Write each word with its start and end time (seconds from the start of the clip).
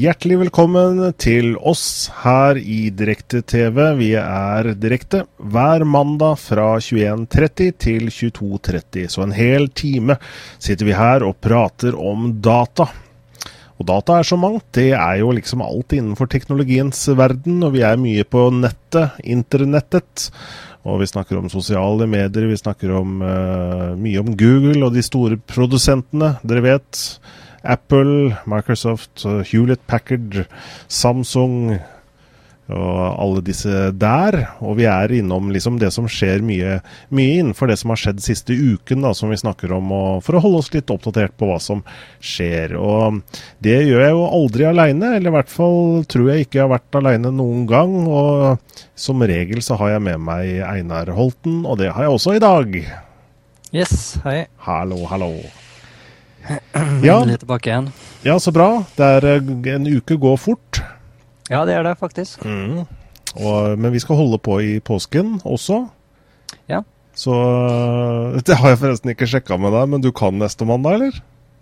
Hjertelig 0.00 0.36
velkommen 0.44 1.00
til 1.18 1.56
oss 1.58 2.12
her 2.22 2.58
i 2.60 2.92
Direkte-TV. 2.94 3.80
Vi 3.98 4.12
er 4.20 4.70
direkte 4.78 5.24
hver 5.42 5.82
mandag 5.82 6.38
fra 6.38 6.70
21.30 6.78 7.74
til 7.82 8.08
22.30. 8.14 9.08
Så 9.10 9.26
en 9.26 9.34
hel 9.34 9.66
time 9.74 10.20
sitter 10.62 10.86
vi 10.86 10.94
her 10.94 11.26
og 11.26 11.40
prater 11.42 11.98
om 11.98 12.36
data. 12.38 12.86
Og 13.80 13.86
data 13.88 14.18
er 14.20 14.28
så 14.28 14.36
mangt. 14.36 14.66
Det 14.76 14.90
er 14.92 15.20
jo 15.22 15.32
liksom 15.32 15.62
alt 15.64 15.94
innenfor 15.96 16.28
teknologiens 16.28 17.00
verden. 17.16 17.62
Og 17.64 17.72
vi 17.78 17.84
er 17.86 18.00
mye 18.00 18.26
på 18.28 18.50
nettet, 18.52 19.16
internettet. 19.24 20.28
Og 20.84 21.00
vi 21.02 21.08
snakker 21.08 21.40
om 21.40 21.48
sosiale 21.52 22.06
medier, 22.08 22.48
vi 22.48 22.56
snakker 22.60 22.92
om, 22.96 23.20
uh, 23.24 23.96
mye 24.00 24.20
om 24.20 24.32
Google 24.36 24.80
og 24.86 24.94
de 24.96 25.04
store 25.04 25.36
produsentene, 25.48 26.34
dere 26.44 26.64
vet. 26.64 27.00
Apple, 27.60 28.36
Microsoft, 28.48 29.26
Hewlett 29.50 29.82
Packard, 29.88 30.46
Samsung 30.88 31.74
og 32.74 32.98
alle 33.20 33.42
disse 33.44 33.90
der. 33.98 34.36
Og 34.64 34.78
vi 34.78 34.86
er 34.90 35.12
innom 35.20 35.50
liksom 35.52 35.78
det 35.80 35.90
som 35.94 36.08
skjer 36.10 36.44
mye, 36.46 36.78
mye 37.14 37.40
innenfor 37.40 37.70
det 37.70 37.78
som 37.80 37.92
har 37.92 38.00
skjedd 38.00 38.22
siste 38.24 38.54
uken, 38.56 39.04
da, 39.06 39.12
som 39.16 39.32
vi 39.32 39.38
snakker 39.40 39.72
om, 39.76 39.92
for 40.24 40.38
å 40.38 40.42
holde 40.44 40.62
oss 40.62 40.72
litt 40.74 40.90
oppdatert 40.92 41.36
på 41.40 41.50
hva 41.50 41.58
som 41.62 41.84
skjer. 42.22 42.76
Og 42.78 43.20
det 43.64 43.78
gjør 43.88 44.04
jeg 44.06 44.16
jo 44.16 44.24
aldri 44.28 44.68
aleine, 44.70 45.14
eller 45.16 45.32
i 45.32 45.36
hvert 45.38 45.52
fall 45.52 46.04
tror 46.10 46.32
jeg 46.32 46.46
ikke 46.46 46.60
jeg 46.60 46.66
har 46.66 46.74
vært 46.74 47.00
aleine 47.00 47.34
noen 47.34 47.66
gang. 47.70 47.96
Og 48.08 48.76
som 48.98 49.22
regel 49.22 49.62
så 49.64 49.78
har 49.80 49.96
jeg 49.96 50.06
med 50.10 50.22
meg 50.30 50.60
Einar 50.66 51.12
Holten, 51.16 51.64
og 51.64 51.80
det 51.82 51.92
har 51.94 52.06
jeg 52.06 52.18
også 52.18 52.36
i 52.38 52.44
dag. 52.44 52.76
Yes, 53.70 54.18
hei. 54.24 54.44
Hallo, 54.66 55.04
hallo. 55.10 55.34
Ja. 57.04 57.20
Litt 57.24 57.42
tilbake 57.44 57.70
igjen. 57.70 57.90
Ja, 58.24 58.38
så 58.40 58.52
bra. 58.52 58.82
Det 58.96 59.06
er, 59.18 59.26
eh, 59.36 59.74
en 59.74 59.86
uke 59.86 60.16
går 60.20 60.38
fort. 60.40 60.80
Ja, 61.50 61.64
det 61.66 61.74
er 61.74 61.86
det 61.86 61.96
faktisk. 61.98 62.44
Mm. 62.46 62.84
Og, 63.34 63.78
men 63.78 63.90
vi 63.92 64.00
skal 64.02 64.18
holde 64.18 64.38
på 64.42 64.60
i 64.62 64.78
påsken 64.82 65.38
også. 65.46 65.82
Ja. 66.70 66.84
Så 67.14 67.34
eh, 67.34 68.38
Det 68.46 68.58
har 68.60 68.72
jeg 68.72 68.80
forresten 68.84 69.12
ikke 69.14 69.28
sjekka 69.30 69.58
med 69.60 69.74
deg, 69.74 69.90
men 69.90 70.04
du 70.04 70.12
kan 70.14 70.38
neste 70.38 70.68
mandag, 70.68 71.00
eller? 71.00 71.20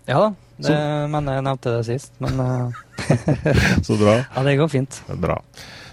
Ja 0.09 0.21
da, 0.23 0.29
det, 0.65 0.77
men 1.13 1.27
jeg 1.29 1.45
nevnte 1.45 1.73
det 1.75 1.83
sist. 1.85 2.15
Men 2.21 2.39
uh... 2.41 2.79
Så 3.85 3.97
bra. 3.99 4.15
Ja, 4.23 4.45
det 4.45 4.55
går 4.57 4.71
fint. 4.71 5.01
Bra. 5.21 5.37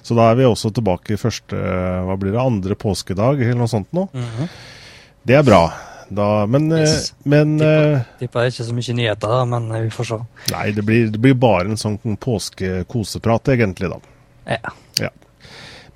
Så 0.06 0.16
da 0.16 0.30
er 0.30 0.38
vi 0.38 0.46
også 0.46 0.70
tilbake 0.70 1.18
første 1.18 1.58
Hva 2.06 2.14
blir 2.20 2.32
det? 2.32 2.40
Andre 2.40 2.76
påskedag, 2.78 3.42
eller 3.42 3.58
noe 3.58 3.70
sånt 3.70 3.90
nå. 3.96 4.06
Mm 4.12 4.24
-hmm. 4.24 4.48
Det 5.26 5.34
er 5.34 5.42
bra. 5.42 5.62
Da, 6.08 6.46
men, 6.46 6.72
eh, 6.72 6.80
yes. 6.80 7.14
men 7.22 7.58
Tipper, 7.58 7.92
eh, 7.92 8.00
tipper 8.20 8.50
ikke 8.50 8.66
så 8.68 8.74
mye 8.76 8.96
nyheter, 9.00 9.32
da, 9.32 9.44
men 9.50 9.70
eh, 9.74 9.86
vi 9.86 9.92
får 9.94 10.08
se. 10.10 10.18
Nei, 10.52 10.66
det 10.76 10.84
blir, 10.86 11.08
det 11.10 11.22
blir 11.22 11.34
bare 11.38 11.72
en 11.72 11.80
sånn 11.80 11.98
påskekoseprat, 12.22 13.50
egentlig, 13.56 13.90
da. 13.90 13.98
Ja. 14.56 14.74
ja. 15.02 15.10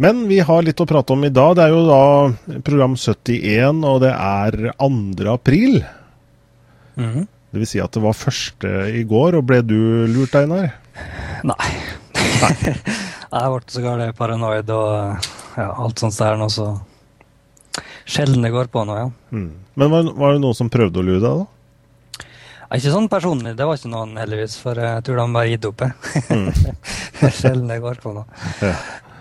Men 0.02 0.24
vi 0.30 0.40
har 0.42 0.64
litt 0.66 0.80
å 0.82 0.88
prate 0.88 1.14
om 1.14 1.24
i 1.28 1.30
dag. 1.30 1.54
Det 1.58 1.66
er 1.66 1.74
jo 1.74 1.84
da 1.86 2.60
program 2.66 2.96
71, 2.98 3.84
og 3.86 4.00
det 4.02 4.14
er 4.16 4.58
2. 4.80 5.28
april. 5.30 5.84
Mm 6.96 7.10
-hmm. 7.12 7.26
Det 7.50 7.58
vil 7.58 7.66
si 7.66 7.80
at 7.80 7.92
det 7.92 8.02
var 8.02 8.12
første 8.12 8.68
i 8.94 9.02
går, 9.04 9.36
og 9.36 9.46
ble 9.46 9.62
du 9.62 10.06
lurt, 10.06 10.34
Einar? 10.34 10.74
Nei. 11.44 11.70
Nei. 12.42 12.74
jeg 13.32 13.50
ble 13.50 13.60
så 13.66 13.82
galt 13.82 14.16
paranoid 14.16 14.70
og 14.70 15.26
ja, 15.56 15.74
alt 15.76 15.98
sånt 15.98 16.18
der 16.18 16.36
nå, 16.36 16.48
så 16.48 16.80
Sjelden 18.10 18.42
det 18.42 18.50
går 18.50 18.70
på 18.72 18.82
nå, 18.86 18.96
ja. 18.98 19.08
Mm. 19.30 19.50
Men 19.78 19.92
var, 19.92 20.12
var, 20.18 20.34
det 20.34 20.42
noen 20.42 20.56
som 20.58 20.70
prøvde 20.72 20.98
å 20.98 21.06
lure 21.06 21.22
deg, 21.22 21.42
da? 21.44 22.26
Ja, 22.70 22.78
ikke 22.78 22.94
sånn 22.94 23.10
personlig, 23.10 23.54
det 23.58 23.66
var 23.66 23.78
ikke 23.78 23.92
noen 23.92 24.18
heldigvis, 24.18 24.56
for 24.62 24.78
jeg 24.78 25.04
tror 25.06 25.20
de 25.20 25.26
bare 25.36 25.52
gitt 25.52 25.68
opp. 25.68 25.84
Mm. 26.30 26.50
Sjelden 27.38 27.68
det 27.72 27.78
går 27.82 28.02
på 28.02 28.14
nå. 28.16 28.26
Ja. 28.62 28.74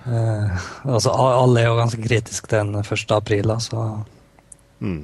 Uh, 0.09 0.67
altså, 0.95 1.13
alle 1.13 1.61
er 1.61 1.69
jo 1.69 1.77
ganske 1.77 2.01
kritiske 2.01 2.49
til 2.49 2.61
den 2.63 2.81
1. 2.81 3.13
april, 3.13 3.49
da, 3.51 3.59
så 3.61 3.85
mm. 4.79 5.01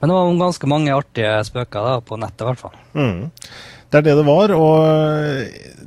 Men 0.00 0.10
det 0.10 0.16
var 0.16 0.34
ganske 0.40 0.68
mange 0.68 0.96
artige 0.96 1.36
spøker 1.48 1.86
da, 1.86 1.94
på 2.04 2.18
nettet, 2.20 2.42
i 2.44 2.48
hvert 2.48 2.60
fall. 2.60 2.78
Mm. 2.96 3.20
Det 3.94 4.00
er 4.00 4.08
det 4.08 4.14
det 4.18 4.26
var. 4.26 4.50
Og 4.58 5.84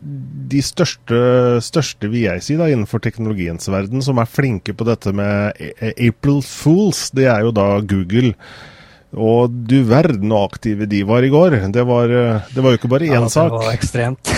de 0.48 0.62
største, 0.64 1.18
største 1.60 2.08
vil 2.08 2.24
jeg 2.24 2.44
si, 2.46 2.56
da, 2.56 2.70
innenfor 2.72 3.04
teknologiens 3.04 3.68
verden, 3.68 4.00
som 4.06 4.22
er 4.22 4.30
flinke 4.32 4.72
på 4.72 4.88
dette 4.88 5.12
med 5.12 5.60
April 5.92 6.40
Fools, 6.40 7.10
det 7.12 7.28
er 7.28 7.44
jo 7.44 7.52
da 7.52 7.66
Google. 7.84 8.32
Og 9.12 9.52
du 9.68 9.82
verden 9.88 10.32
så 10.32 10.40
aktive 10.48 10.88
de 10.88 11.02
var 11.08 11.28
i 11.28 11.34
går. 11.34 11.58
Det 11.76 11.84
var, 11.90 12.14
det 12.48 12.64
var 12.64 12.72
jo 12.72 12.80
ikke 12.80 12.94
bare 12.96 13.10
én 13.10 13.18
ja, 13.18 13.34
sak. 13.34 13.52
Det 13.52 13.60
var 13.66 13.76
ekstremt. 13.76 14.32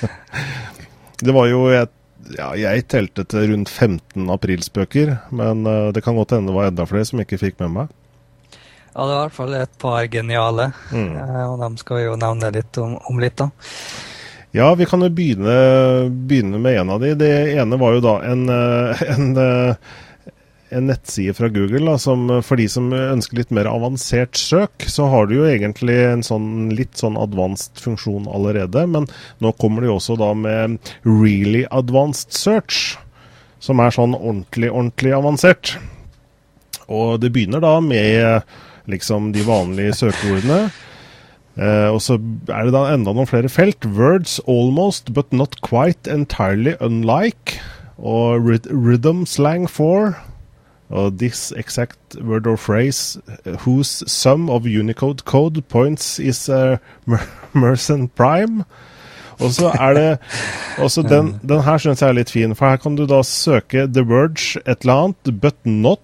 det 1.24 1.36
var 1.36 1.48
jo 1.48 1.64
et 1.72 1.96
ja, 2.36 2.50
jeg 2.58 2.84
telte 2.92 3.24
til 3.26 3.48
rundt 3.50 3.72
15 3.72 4.28
aprilspøker, 4.30 5.16
men 5.34 5.64
uh, 5.66 5.88
det 5.94 6.04
kan 6.04 6.14
godt 6.14 6.36
hende 6.36 6.52
det 6.52 6.58
var 6.58 6.68
enda 6.70 6.84
flere 6.86 7.08
som 7.08 7.22
ikke 7.24 7.40
fikk 7.40 7.56
med 7.64 7.72
meg. 7.74 7.96
Ja, 8.90 9.06
det 9.06 9.14
var 9.14 9.18
i 9.18 9.24
hvert 9.28 9.36
fall 9.38 9.54
et 9.54 9.74
par 9.78 10.06
geniale, 10.10 10.70
mm. 10.90 11.10
uh, 11.14 11.42
og 11.52 11.58
dem 11.62 11.76
skal 11.78 12.00
vi 12.00 12.06
jo 12.08 12.16
nevne 12.18 12.50
litt 12.54 12.80
om, 12.82 12.96
om 13.10 13.20
litt, 13.22 13.38
da. 13.38 13.50
Ja, 14.50 14.74
vi 14.74 14.86
kan 14.86 15.02
jo 15.02 15.10
begynne, 15.14 15.56
begynne, 16.10 16.58
med 16.58 16.80
en 16.80 16.90
av 16.90 17.02
de. 17.04 17.14
Det 17.14 17.34
ene 17.54 17.78
var 17.78 17.94
jo 17.94 18.00
da 18.02 18.16
en, 18.26 18.48
eh, 18.50 19.02
en, 19.14 19.28
eh, 19.38 20.32
en 20.74 20.88
nettside 20.90 21.36
fra 21.38 21.48
Google 21.54 21.84
da, 21.86 21.94
som 22.02 22.26
for 22.42 22.58
de 22.58 22.66
som 22.70 22.88
ønsker 22.90 23.38
litt 23.38 23.52
mer 23.54 23.70
avansert 23.70 24.38
søk, 24.38 24.88
så 24.90 25.06
har 25.12 25.28
du 25.30 25.36
jo 25.36 25.46
egentlig 25.46 25.98
en 26.02 26.24
sånn 26.26 26.72
litt 26.74 26.98
sånn 26.98 27.18
advanced 27.18 27.78
funksjon 27.78 28.26
allerede. 28.30 28.82
Men 28.90 29.06
nå 29.38 29.52
kommer 29.62 29.86
de 29.86 29.92
også 29.94 30.18
da 30.18 30.32
med 30.34 30.80
really 31.06 31.62
advanced 31.70 32.34
search, 32.34 32.96
som 33.62 33.78
er 33.78 33.94
sånn 33.94 34.18
ordentlig, 34.18 34.72
ordentlig 34.72 35.14
avansert. 35.14 35.76
Og 36.90 37.20
det 37.22 37.30
begynner 37.30 37.62
da 37.62 37.76
med 37.84 38.42
liksom 38.86 39.32
de 39.32 39.44
vanlige 39.46 39.94
søkeordene. 40.04 40.70
Uh, 41.60 41.90
og 41.92 42.00
så 42.00 42.16
er 42.48 42.64
det 42.64 42.72
da 42.72 42.86
enda 42.94 43.12
noen 43.12 43.28
flere 43.28 43.50
felt. 43.52 43.84
Words 43.84 44.38
almost, 44.48 45.12
but 45.12 45.32
not 45.32 45.60
quite 45.66 46.10
entirely 46.10 46.76
unlike. 46.80 47.58
Og 47.98 48.40
rhythm 48.70 49.26
slang 49.26 49.68
for. 49.68 50.14
Og 50.90 51.18
this 51.18 51.52
exact 51.56 52.16
word 52.22 52.46
or 52.46 52.56
phrase 52.56 53.20
uh, 53.46 53.56
whose 53.66 54.02
sum 54.06 54.48
of 54.50 54.64
Unicode 54.64 55.24
code 55.24 55.62
points 55.68 56.18
is 56.18 56.48
uh, 56.48 56.78
Merson 57.52 58.08
Prime. 58.08 58.64
Og 59.40 59.54
så 59.56 59.70
er 59.80 59.94
det 59.94 60.18
også 60.78 61.02
den, 61.02 61.34
den 61.50 61.62
her 61.64 61.78
syns 61.78 62.02
jeg 62.02 62.08
er 62.08 62.18
litt 62.18 62.32
fin, 62.32 62.54
for 62.56 62.68
her 62.68 62.80
kan 62.80 62.96
du 62.98 63.06
da 63.08 63.22
søke 63.24 63.86
the 63.88 64.04
words 64.04 64.56
et 64.66 64.84
eller 64.84 65.06
annet, 65.06 65.40
but 65.40 65.56
not 65.64 66.00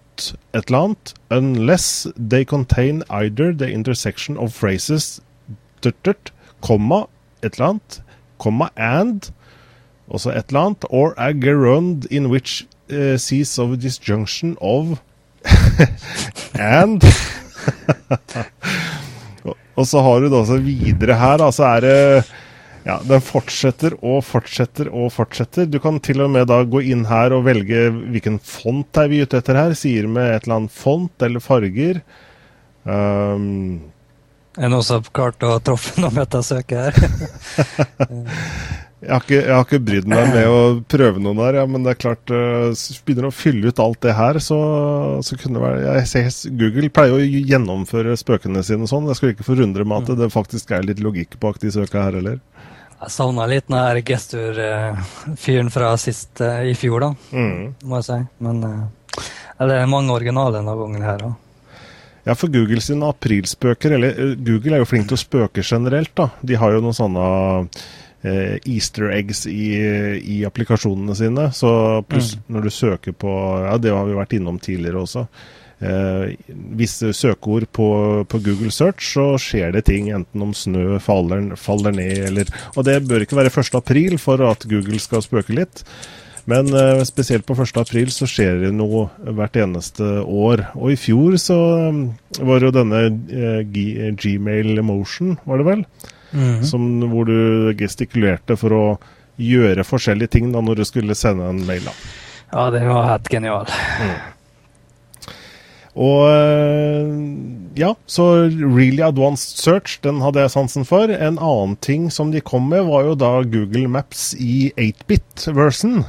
et 0.55 0.65
eller 0.67 0.79
annet, 0.79 1.15
unless 1.31 2.07
they 2.17 2.45
contain 2.45 3.03
either 3.11 3.53
the 3.53 3.69
intersection 3.69 4.37
of 4.39 4.53
phrases 4.53 5.21
turt, 5.81 6.33
komma, 6.61 7.07
et 7.43 7.55
eller 7.55 7.69
annet, 7.69 8.03
komma, 8.39 8.69
and, 8.77 9.33
også 10.09 10.31
et 10.31 10.49
eller 10.49 10.61
annet, 10.61 10.85
or 10.91 11.15
a 11.17 11.33
gerund 11.33 12.07
in 12.11 12.27
which 12.27 12.67
uh, 12.91 13.17
sees 13.17 13.59
of 13.59 13.79
disjunction 13.79 14.57
of 14.61 14.99
and. 16.59 17.03
Og 19.77 19.87
så 19.87 20.01
har 20.01 20.21
du 20.21 20.31
det 20.31 20.39
også 20.39 20.57
videre 20.65 21.19
her, 21.19 21.43
altså 21.45 21.65
er 21.65 21.81
det 21.81 22.25
ja, 22.87 23.01
Den 23.03 23.23
fortsetter 23.25 23.97
og 23.99 24.21
fortsetter 24.23 24.93
og 24.95 25.11
fortsetter. 25.15 25.67
Du 25.67 25.81
kan 25.83 25.99
til 25.99 26.23
og 26.23 26.31
med 26.31 26.47
da 26.47 26.61
gå 26.63 26.85
inn 26.87 27.03
her 27.09 27.35
og 27.35 27.49
velge 27.49 27.89
hvilken 27.91 28.39
font 28.39 29.01
er 29.03 29.11
vi 29.11 29.25
ute 29.27 29.41
etter 29.41 29.59
her. 29.59 29.75
Sier 29.75 30.07
med 30.07 30.31
et 30.31 30.47
eller 30.47 30.61
annet 30.61 30.75
font 30.75 31.27
eller 31.27 31.43
farger. 31.43 31.99
Um, 32.87 33.91
er 34.57 34.69
det 34.69 34.73
noen 34.73 34.87
som 34.87 35.03
har 35.03 35.11
klart 35.19 35.43
å 35.43 35.57
treffe 35.67 35.99
noe 36.01 36.15
metasøket 36.15 36.79
her? 36.79 36.95
jeg, 39.03 39.11
har 39.11 39.19
ikke, 39.19 39.35
jeg 39.35 39.51
har 39.51 39.67
ikke 39.67 39.83
brydd 39.89 40.07
meg 40.09 40.31
med 40.31 40.47
å 40.47 40.61
prøve 40.87 41.21
noen 41.21 41.43
der, 41.43 41.59
ja, 41.59 41.67
men 41.69 41.83
det 41.83 41.93
er 41.97 42.01
klart 42.07 42.31
uh, 42.31 42.71
Begynner 43.03 43.29
å 43.29 43.35
fylle 43.35 43.75
ut 43.75 43.83
alt 43.83 44.01
det 44.07 44.15
her, 44.17 44.39
så, 44.41 44.61
så 45.27 45.37
kunne 45.43 45.59
det 45.59 45.65
være 45.67 45.99
jeg 45.99 46.07
ser, 46.13 46.31
Google 46.63 46.93
pleier 46.95 47.19
å 47.19 47.27
gjennomføre 47.51 48.15
spøkene 48.23 48.63
sine 48.65 48.87
sånn. 48.87 49.11
Jeg 49.11 49.19
skulle 49.19 49.35
ikke 49.35 49.51
forundre 49.51 49.85
meg 49.85 50.07
at 50.07 50.23
det 50.23 50.31
faktisk 50.33 50.71
er 50.71 50.87
litt 50.87 51.03
logikk 51.03 51.35
bak 51.43 51.59
de 51.61 51.75
søka 51.75 52.07
her 52.07 52.23
heller. 52.23 52.39
Jeg 52.97 53.13
savna 53.13 53.45
litt 53.51 53.67
den 53.69 53.77
her 53.77 53.99
gesturfyren 54.09 55.73
fra 55.73 55.91
sist 56.01 56.41
uh, 56.41 56.63
i 56.65 56.73
fjor, 56.79 57.05
da, 57.05 57.11
mm. 57.37 57.59
må 57.85 58.01
jeg 58.01 58.07
si. 58.09 58.21
Men 58.47 58.63
uh, 58.65 59.19
det 59.61 59.83
er 59.83 59.91
mange 59.91 60.15
originaler 60.15 60.59
denne 60.59 60.77
gangen 60.79 61.05
her 61.05 61.27
òg. 61.29 61.35
Ja, 62.27 62.35
for 62.35 62.51
Google 62.51 62.83
sine 62.83 63.07
aprilspøker 63.07 63.93
Eller 63.95 64.17
eh, 64.19 64.33
Google 64.35 64.75
er 64.75 64.83
jo 64.83 64.89
flink 64.91 65.07
til 65.07 65.15
å 65.15 65.21
spøke 65.21 65.63
generelt, 65.63 66.11
da. 66.19 66.31
De 66.43 66.59
har 66.59 66.75
jo 66.75 66.81
noen 66.83 66.97
sånne 66.97 67.27
eh, 68.27 68.57
easter 68.67 69.13
eggs 69.15 69.45
i, 69.47 69.77
i, 70.19 70.41
applikasjonene 70.49 71.15
sine. 71.15 71.47
Så 71.55 71.71
pluss 72.11 72.35
mm. 72.35 72.49
når 72.57 72.67
du 72.67 72.73
søker 72.75 73.15
på 73.15 73.37
Ja, 73.69 73.77
det 73.79 73.95
har 73.95 74.09
vi 74.09 74.19
vært 74.19 74.35
innom 74.39 74.59
tidligere 74.63 75.05
også. 75.05 75.27
Eh, 75.77 76.37
visse 76.79 77.11
søkeord 77.13 77.67
på, 77.77 77.89
på, 78.29 78.39
Google 78.41 78.71
Search, 78.73 79.11
så 79.13 79.35
skjer 79.41 79.75
det 79.77 79.85
ting, 79.91 80.09
enten 80.09 80.45
om 80.47 80.55
snø 80.57 80.97
faller, 81.05 81.51
faller 81.61 81.93
ned 81.93 82.23
eller 82.31 82.53
Og 82.77 82.87
det 82.89 83.03
bør 83.05 83.27
ikke 83.27 83.37
være 83.37 83.53
1. 83.53 83.75
april 83.77 84.17
for 84.19 84.41
at 84.49 84.65
Google 84.71 85.01
skal 85.03 85.25
spøke 85.25 85.53
litt. 85.57 85.85
Men 86.47 86.71
uh, 86.71 87.03
spesielt 87.05 87.45
på 87.45 87.57
1. 87.59 87.75
april 87.83 88.13
så 88.15 88.29
skjer 88.31 88.61
det 88.63 88.71
noe 88.73 89.09
hvert 89.19 89.59
eneste 89.59 90.07
år. 90.23 90.63
Og 90.79 90.95
i 90.95 90.99
fjor 91.01 91.35
så 91.43 91.57
um, 91.91 92.05
var 92.39 92.63
jo 92.63 92.71
denne 92.73 93.01
uh, 93.11 93.61
Gmail 93.67 94.81
Motion, 94.87 95.35
var 95.45 95.61
det 95.61 95.67
vel? 95.67 95.83
Mm. 96.31 96.63
Som, 96.65 96.87
hvor 97.11 97.27
du 97.27 97.75
gestikulerte 97.79 98.57
for 98.61 98.77
å 98.77 98.85
gjøre 99.37 99.85
forskjellige 99.85 100.39
ting 100.39 100.49
da 100.55 100.63
når 100.65 100.81
du 100.81 100.87
skulle 100.89 101.19
sende 101.19 101.51
en 101.51 101.61
mail. 101.67 101.85
da. 101.85 101.97
Ja, 102.55 102.71
det 102.71 102.87
var 102.87 103.11
helt 103.11 103.29
genial. 103.29 103.69
Mm. 104.01 104.17
Og 105.97 106.29
eh, 106.29 107.09
ja, 107.81 107.95
så 108.07 108.27
Really 108.53 109.03
Advanced 109.05 109.57
Search, 109.61 109.99
den 110.05 110.21
hadde 110.21 110.45
jeg 110.45 110.53
sansen 110.53 110.85
for. 110.89 111.09
En 111.09 111.39
annen 111.41 111.77
ting 111.85 112.11
som 112.13 112.33
de 112.33 112.45
kom 112.45 112.69
med, 112.69 112.85
var 112.89 113.09
jo 113.09 113.17
da 113.17 113.33
Google 113.49 113.89
Maps 113.89 114.31
i 114.37 114.71
8-bit-versen. 114.77 116.03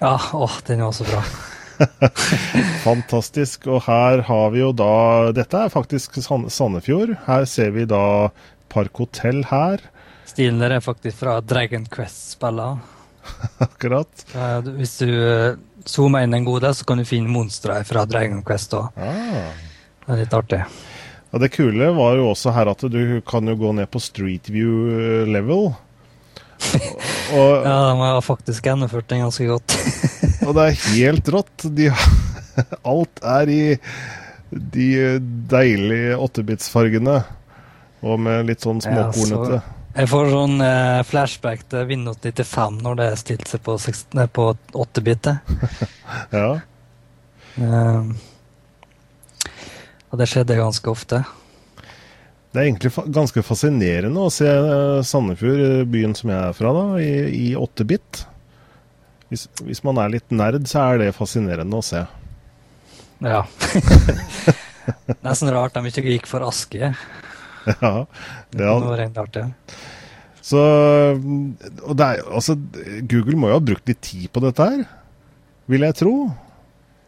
Ja, 0.00 0.14
åh, 0.32 0.58
den 0.66 0.84
var 0.86 0.94
så 0.96 1.06
bra. 1.10 1.22
Fantastisk. 2.86 3.66
Og 3.66 3.82
her 3.88 4.22
har 4.28 4.54
vi 4.54 4.62
jo 4.62 4.70
da 4.76 4.92
Dette 5.36 5.66
er 5.66 5.72
faktisk 5.72 6.20
Sandefjord. 6.22 7.16
Her 7.26 7.46
ser 7.50 7.74
vi 7.74 7.88
da 7.90 8.30
Park 8.70 9.02
Hotell 9.02 9.42
her. 9.50 9.82
Stilen 10.30 10.62
der 10.62 10.76
er 10.76 10.84
faktisk 10.84 11.18
fra 11.24 11.40
Dragon 11.42 11.88
Quest-spillene. 11.90 12.80
Akkurat. 13.66 14.26
Hvis 14.76 14.98
du 15.02 15.10
zoomer 15.88 16.24
inn 16.24 16.34
en 16.34 16.44
god 16.44 16.68
så 16.76 16.84
kan 16.84 17.00
du 17.00 17.04
finne 17.08 17.30
monstre 17.32 17.78
fra 17.88 18.04
Dragon 18.08 18.42
Quest 18.46 18.74
òg. 18.76 18.96
Ah. 18.96 19.52
Det 20.06 20.14
er 20.14 20.22
litt 20.24 20.34
artig. 20.34 20.62
Ja, 21.30 21.38
Det 21.38 21.52
kule 21.54 21.90
var 21.94 22.16
jo 22.18 22.30
også 22.32 22.52
her 22.54 22.72
at 22.72 22.82
du 22.90 23.20
kan 23.26 23.46
jo 23.46 23.56
gå 23.56 23.72
ned 23.78 23.90
på 23.90 24.02
Street 24.02 24.50
View 24.50 24.90
eh, 24.96 25.28
level. 25.30 25.70
Og, 27.38 27.52
ja, 27.64 27.76
de 27.88 27.98
har 28.02 28.20
faktisk 28.26 28.66
gjennomført 28.66 29.08
den 29.08 29.22
ganske 29.24 29.46
godt. 29.48 29.76
og 30.46 30.56
det 30.58 30.64
er 30.64 30.80
helt 30.90 31.28
rått. 31.32 31.66
De, 31.76 31.86
alt 32.92 33.22
er 33.22 33.52
i 33.54 33.62
de 34.50 34.88
deilige 35.48 36.18
åttebitsfargene. 36.20 37.20
Og 38.02 38.20
med 38.20 38.48
litt 38.50 38.64
sånn 38.64 38.82
småkornete. 38.82 39.60
Ja, 39.60 39.79
jeg 39.90 40.06
får 40.10 40.28
sånn 40.30 40.60
eh, 40.62 41.00
flashback 41.06 41.64
til 41.70 41.86
Windows 41.88 42.20
95 42.22 42.80
når 42.84 42.98
det 43.00 43.08
stilte 43.18 43.50
seg 43.50 43.62
på, 43.66 43.76
på 44.36 44.46
8-bitet. 44.84 45.54
ja. 46.38 46.50
Um, 47.58 48.14
og 50.10 50.18
det 50.20 50.28
skjedde 50.30 50.58
ganske 50.58 50.90
ofte. 50.90 51.24
Det 52.50 52.58
er 52.58 52.66
egentlig 52.66 52.90
fa 52.94 53.04
ganske 53.06 53.42
fascinerende 53.46 54.26
å 54.26 54.30
se 54.34 54.46
uh, 54.46 55.02
Sandefjord, 55.06 55.60
eh, 55.62 55.82
byen 55.86 56.16
som 56.18 56.32
jeg 56.32 56.38
er 56.48 56.56
fra, 56.56 56.72
da, 56.74 56.86
i, 56.98 57.12
i 57.30 57.46
8-bit. 57.58 58.24
Hvis, 59.30 59.46
hvis, 59.62 59.84
man 59.86 60.00
er 60.02 60.10
litt 60.16 60.34
nerd, 60.34 60.66
så 60.66 60.88
er 60.88 61.04
det 61.04 61.12
fascinerende 61.14 61.78
å 61.78 61.86
se. 61.86 62.02
Ja. 63.22 63.44
Nesten 65.26 65.52
rart 65.54 65.78
de 65.78 65.92
ikke 65.92 66.06
gikk 66.08 66.26
for 66.30 66.42
Aske. 66.46 66.90
Ja, 67.68 67.94
det 68.54 68.68
var 68.68 69.00
rent 69.00 69.18
artig. 69.20 69.46
Så 70.50 70.60
og 70.60 71.96
det 71.98 72.06
er, 72.06 72.22
altså, 72.26 72.56
Google 73.10 73.38
må 73.38 73.50
jo 73.50 73.58
ha 73.58 73.64
brukt 73.64 73.90
litt 73.90 74.00
tid 74.04 74.30
på 74.32 74.42
dette 74.44 74.66
her, 74.66 74.86
vil 75.70 75.84
jeg 75.86 75.98
tro. 76.00 76.14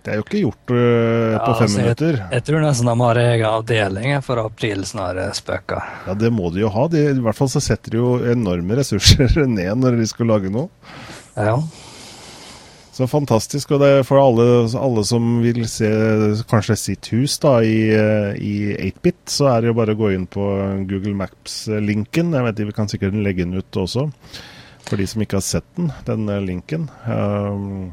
Det 0.03 0.11
er 0.11 0.19
jo 0.19 0.25
ikke 0.25 0.41
gjort 0.41 0.73
uh, 0.75 1.37
på 1.39 1.53
fem 1.61 1.69
altså, 1.69 1.79
minutter. 1.79 2.17
Jeg, 2.19 2.31
jeg, 2.35 2.45
tror 2.49 2.65
nesten 2.65 2.89
de 2.91 2.95
har 3.05 3.21
egen 3.23 3.47
avdeling 3.47 4.17
for 4.27 4.43
aprilsnare 4.43 5.29
spøker. 5.39 5.93
Ja, 6.09 6.17
det 6.19 6.33
må 6.35 6.51
de 6.51 6.65
jo 6.65 6.73
ha. 6.75 6.89
De, 6.91 7.05
I 7.13 7.23
hvert 7.23 7.39
fall 7.39 7.51
så 7.53 7.63
setter 7.63 7.95
de 7.95 8.01
jo 8.01 8.17
enorme 8.33 8.81
ressurser 8.81 9.31
ned 9.59 9.79
når 9.79 10.01
de 10.01 10.09
skal 10.11 10.31
lage 10.35 10.53
noe. 10.53 10.69
Ja, 11.37 11.55
Ja. 11.55 11.57
Så 12.93 13.07
fantastisk. 13.09 13.73
Og 13.73 13.81
det 13.81 13.89
er 13.89 14.03
for 14.05 14.21
alle, 14.21 14.47
alle, 14.77 15.05
som 15.09 15.39
vil 15.41 15.65
se 15.71 15.89
kanskje 16.51 16.77
sitt 16.77 17.09
hus 17.15 17.39
da, 17.41 17.55
i, 17.65 17.89
i 18.37 18.55
8-bit, 18.91 19.23
så 19.33 19.49
er 19.55 19.63
det 19.63 19.73
jo 19.73 19.79
bare 19.79 19.97
å 19.97 20.01
gå 20.03 20.13
inn 20.13 20.29
på 20.31 20.45
Google 20.91 21.17
Maps-linken. 21.23 22.35
Jeg 22.37 22.49
vet 22.49 22.63
Vi 22.69 22.77
kan 22.77 22.93
sikkert 22.93 23.17
legge 23.17 23.47
den 23.47 23.57
ut 23.57 23.81
også, 23.81 24.11
for 24.85 25.01
de 25.01 25.09
som 25.09 25.25
ikke 25.25 25.41
har 25.41 25.47
sett 25.47 25.69
den, 25.79 25.89
den 26.05 26.29
linken. 26.45 26.91
Um, 27.09 27.93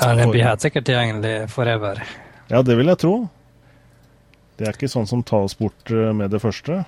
ja, 0.00 0.14
den 0.16 0.32
blir 0.32 0.48
helt 0.48 0.64
sikkert 0.64 0.88
tilgjengelig 0.88 1.50
forever. 1.52 2.00
Ja, 2.48 2.64
det 2.64 2.76
vil 2.80 2.88
jeg 2.88 3.00
tro. 3.04 3.14
Det 4.58 4.68
er 4.68 4.76
ikke 4.76 4.90
sånn 4.90 5.08
som 5.10 5.22
tas 5.26 5.56
bort 5.58 5.90
eh, 5.90 6.12
med 6.14 6.32
det 6.32 6.40
første. 6.42 6.84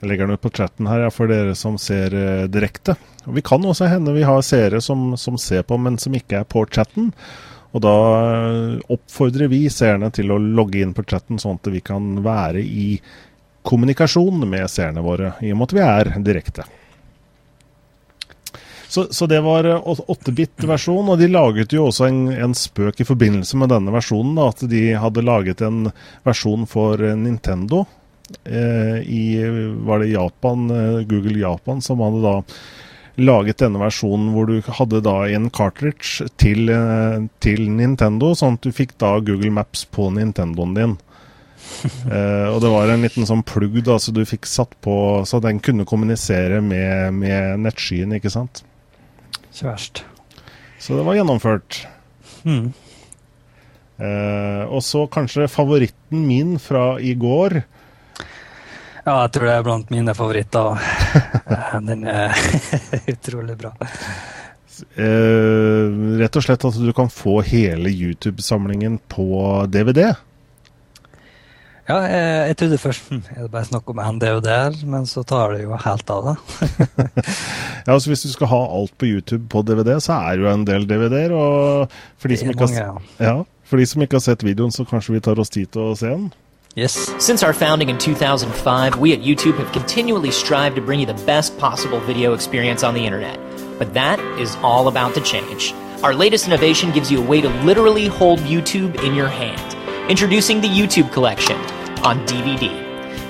Jeg 0.00 0.10
legger 0.10 0.28
den 0.28 0.36
ut 0.36 0.44
på 0.44 0.52
chatten 0.52 0.88
her 0.90 1.06
ja, 1.06 1.10
for 1.12 1.30
dere 1.30 1.54
som 1.56 1.78
ser 1.80 2.12
eh, 2.14 2.44
direkte. 2.52 2.98
Og 3.24 3.36
Vi 3.38 3.44
kan 3.44 3.64
også 3.64 3.88
hende 3.88 4.12
vi 4.12 4.26
har 4.28 4.42
seere 4.44 4.82
som, 4.84 5.14
som, 5.16 5.38
ser 5.40 5.64
på, 5.64 5.78
men 5.80 5.96
som 5.98 6.14
ikke 6.14 6.42
er 6.42 6.48
på 6.48 6.66
chatten. 6.68 7.12
Og 7.72 7.82
da 7.84 7.92
uh, 7.92 8.92
oppfordrer 8.92 9.50
vi 9.52 9.66
seerne 9.72 10.08
til 10.14 10.30
å 10.32 10.38
logge 10.38 10.80
inn 10.80 10.94
på 10.96 11.04
chatten, 11.08 11.40
sånn 11.40 11.58
at 11.58 11.68
vi 11.72 11.82
kan 11.84 12.20
være 12.24 12.62
i 12.62 13.00
kommunikasjon 13.66 14.46
med 14.48 14.68
seerne 14.70 15.02
våre, 15.04 15.34
i 15.42 15.50
og 15.52 15.58
med 15.58 15.66
at 15.66 15.74
vi 15.76 15.84
er 15.84 16.12
direkte. 16.24 16.68
Så, 18.86 19.08
så, 19.10 19.26
det 19.28 19.42
var 19.44 19.66
8-bit-versjon, 19.66 21.10
og 21.10 21.18
de 21.20 21.28
laget 21.28 21.74
jo 21.74 21.88
også 21.88 22.06
en, 22.06 22.20
en, 22.32 22.54
spøk 22.56 23.02
i 23.02 23.08
forbindelse 23.08 23.58
med 23.60 23.72
denne 23.74 23.92
versjonen. 23.92 24.36
Da, 24.38 24.48
at 24.54 24.62
de 24.70 24.82
hadde 24.96 25.26
laget 25.26 25.64
en 25.66 25.88
versjon 26.24 26.64
for 26.70 27.02
Nintendo 27.18 27.84
Eh, 27.84 28.05
i 28.46 29.20
var 29.86 30.02
det 30.02 30.10
Japan, 30.14 30.70
eh, 30.70 31.04
Google 31.06 31.38
Japan 31.38 31.82
som 31.82 32.00
hadde 32.02 32.24
da 32.24 32.34
laget 33.16 33.62
denne 33.62 33.80
versjonen 33.80 34.30
hvor 34.34 34.48
du 34.48 34.60
hadde 34.78 35.00
da 35.04 35.16
en 35.32 35.48
cartridge 35.54 36.26
til, 36.40 36.68
eh, 36.72 37.26
til 37.40 37.66
Nintendo, 37.72 38.34
sånn 38.36 38.58
at 38.58 38.66
du 38.66 38.74
fikk 38.76 38.96
da 39.00 39.16
Google 39.24 39.52
Maps 39.56 39.86
på 39.88 40.10
Nintendoen 40.12 40.74
din. 40.76 40.96
uh, 42.06 42.46
og 42.52 42.60
det 42.62 42.70
var 42.70 42.92
en 42.92 43.02
liten 43.02 43.26
sånn 43.26 43.42
plugg 43.46 43.80
da, 43.84 43.96
så 43.98 44.12
du 44.14 44.22
fikk 44.28 44.46
satt 44.46 44.76
på 44.84 45.24
så 45.26 45.40
den 45.42 45.58
kunne 45.64 45.86
kommunisere 45.88 46.60
med, 46.62 47.16
med 47.16 47.64
nettskyen, 47.64 48.12
ikke 48.18 48.30
sant? 48.30 48.62
Ikke 49.48 49.72
verst. 49.72 50.04
Så 50.78 50.98
det 50.98 51.06
var 51.08 51.16
gjennomført. 51.16 51.80
Mm. 52.44 52.68
Uh, 53.96 54.68
og 54.68 54.84
så 54.84 55.06
kanskje 55.08 55.48
favoritten 55.48 56.26
min 56.28 56.58
fra 56.60 56.98
i 57.00 57.16
går 57.16 57.62
ja, 59.06 59.12
jeg 59.22 59.34
tror 59.36 59.46
det 59.46 59.54
er 59.54 59.66
blant 59.66 59.92
mine 59.94 60.14
favoritter. 60.18 60.80
Den 61.88 62.06
er 62.10 62.34
utrolig 63.14 63.54
bra. 63.60 63.72
Uh, 64.98 66.18
rett 66.20 66.36
og 66.36 66.44
slett 66.44 66.64
at 66.68 66.76
du 66.76 66.92
kan 66.96 67.08
få 67.08 67.38
hele 67.46 67.88
YouTube-samlingen 67.88 68.98
på 69.08 69.28
DVD? 69.72 70.10
Ja, 71.86 72.00
jeg, 72.10 72.30
jeg 72.50 72.56
trodde 72.58 72.78
først 72.82 73.10
hm, 73.12 73.20
er 73.30 73.44
det 73.44 73.50
bare 73.52 73.68
snakk 73.68 73.90
om 73.92 74.00
en 74.02 74.18
DVD, 74.18 74.50
men 74.90 75.06
så 75.06 75.22
tar 75.22 75.54
det 75.54 75.62
jo 75.62 75.76
helt 75.78 76.10
av, 76.10 76.32
da. 76.32 76.66
ja, 77.86 77.92
altså 77.94 78.10
Hvis 78.10 78.26
du 78.26 78.32
skal 78.32 78.50
ha 78.50 78.58
alt 78.80 78.96
på 78.98 79.06
YouTube 79.06 79.46
på 79.52 79.62
DVD, 79.62 79.94
så 80.02 80.18
er 80.18 80.34
det 80.34 80.44
jo 80.44 80.50
en 80.50 80.66
del 80.66 80.88
DVD-er. 80.90 81.36
Og 81.36 81.94
for 82.18 82.34
de, 82.34 82.40
mange, 82.50 82.72
har, 82.74 82.98
ja. 83.22 83.36
for 83.70 83.78
de 83.78 83.86
som 83.86 84.02
ikke 84.02 84.18
har 84.18 84.26
sett 84.26 84.42
videoen, 84.42 84.74
så 84.74 84.84
kanskje 84.88 85.14
vi 85.14 85.22
tar 85.28 85.38
oss 85.38 85.54
tid 85.54 85.70
til 85.70 85.92
å 85.92 85.94
se 85.94 86.10
den? 86.10 86.26
Yes. 86.76 87.10
Since 87.24 87.42
our 87.42 87.54
founding 87.54 87.88
in 87.88 87.96
2005, 87.96 88.98
we 88.98 89.14
at 89.14 89.20
YouTube 89.20 89.56
have 89.56 89.72
continually 89.72 90.30
strived 90.30 90.76
to 90.76 90.82
bring 90.82 91.00
you 91.00 91.06
the 91.06 91.14
best 91.24 91.56
possible 91.56 92.00
video 92.00 92.34
experience 92.34 92.82
on 92.82 92.92
the 92.92 93.06
internet. 93.06 93.40
But 93.78 93.94
that 93.94 94.20
is 94.38 94.56
all 94.56 94.86
about 94.88 95.14
to 95.14 95.22
change. 95.22 95.72
Our 96.02 96.12
latest 96.12 96.46
innovation 96.46 96.92
gives 96.92 97.10
you 97.10 97.22
a 97.22 97.26
way 97.26 97.40
to 97.40 97.48
literally 97.64 98.08
hold 98.08 98.40
YouTube 98.40 99.02
in 99.02 99.14
your 99.14 99.28
hand. 99.28 100.10
Introducing 100.10 100.60
the 100.60 100.68
YouTube 100.68 101.10
Collection 101.14 101.56
on 102.04 102.18
DVD. 102.26 102.68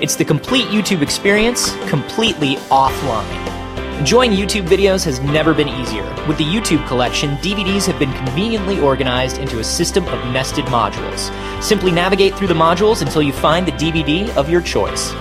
It's 0.03 0.17
the 0.17 0.25
complete 0.25 0.67
YouTube 0.67 1.01
experience, 1.01 1.73
completely 1.89 2.57
offline. 2.67 3.56
Enjoying 3.99 4.33
YouTube 4.33 4.69
videos 4.69 5.07
has 5.07 5.21
never 5.21 5.55
been 5.55 5.69
easier. 5.69 6.05
With 6.29 6.37
the 6.37 6.45
YouTube 6.45 6.87
collection, 6.87 7.31
DVDs 7.39 7.87
have 7.87 7.99
been 7.99 8.13
conveniently 8.13 8.79
organized 8.79 9.39
into 9.39 9.59
a 9.59 9.65
system 9.65 10.05
of 10.09 10.33
nested 10.35 10.67
modules. 10.67 11.33
Simply 11.63 11.91
navigate 11.91 12.35
through 12.35 12.49
the 12.49 12.55
modules 12.55 13.01
until 13.01 13.23
you 13.23 13.33
find 13.33 13.67
the 13.67 13.73
DVD 13.73 14.29
of 14.37 14.51
your 14.51 14.61
choice. 14.61 15.13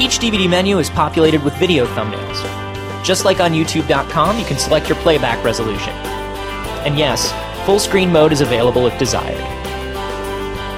Each 0.00 0.20
DVD 0.20 0.48
menu 0.48 0.78
is 0.78 0.88
populated 0.88 1.42
with 1.42 1.52
video 1.56 1.84
thumbnails. 1.84 3.04
Just 3.04 3.24
like 3.24 3.40
on 3.40 3.50
YouTube.com, 3.50 4.38
you 4.38 4.44
can 4.44 4.56
select 4.56 4.88
your 4.88 4.98
playback 4.98 5.44
resolution. 5.44 5.92
And 6.86 6.96
yes, 6.96 7.32
full 7.66 7.80
screen 7.80 8.12
mode 8.12 8.32
is 8.32 8.40
available 8.40 8.86
if 8.86 8.96
desired. 9.00 9.36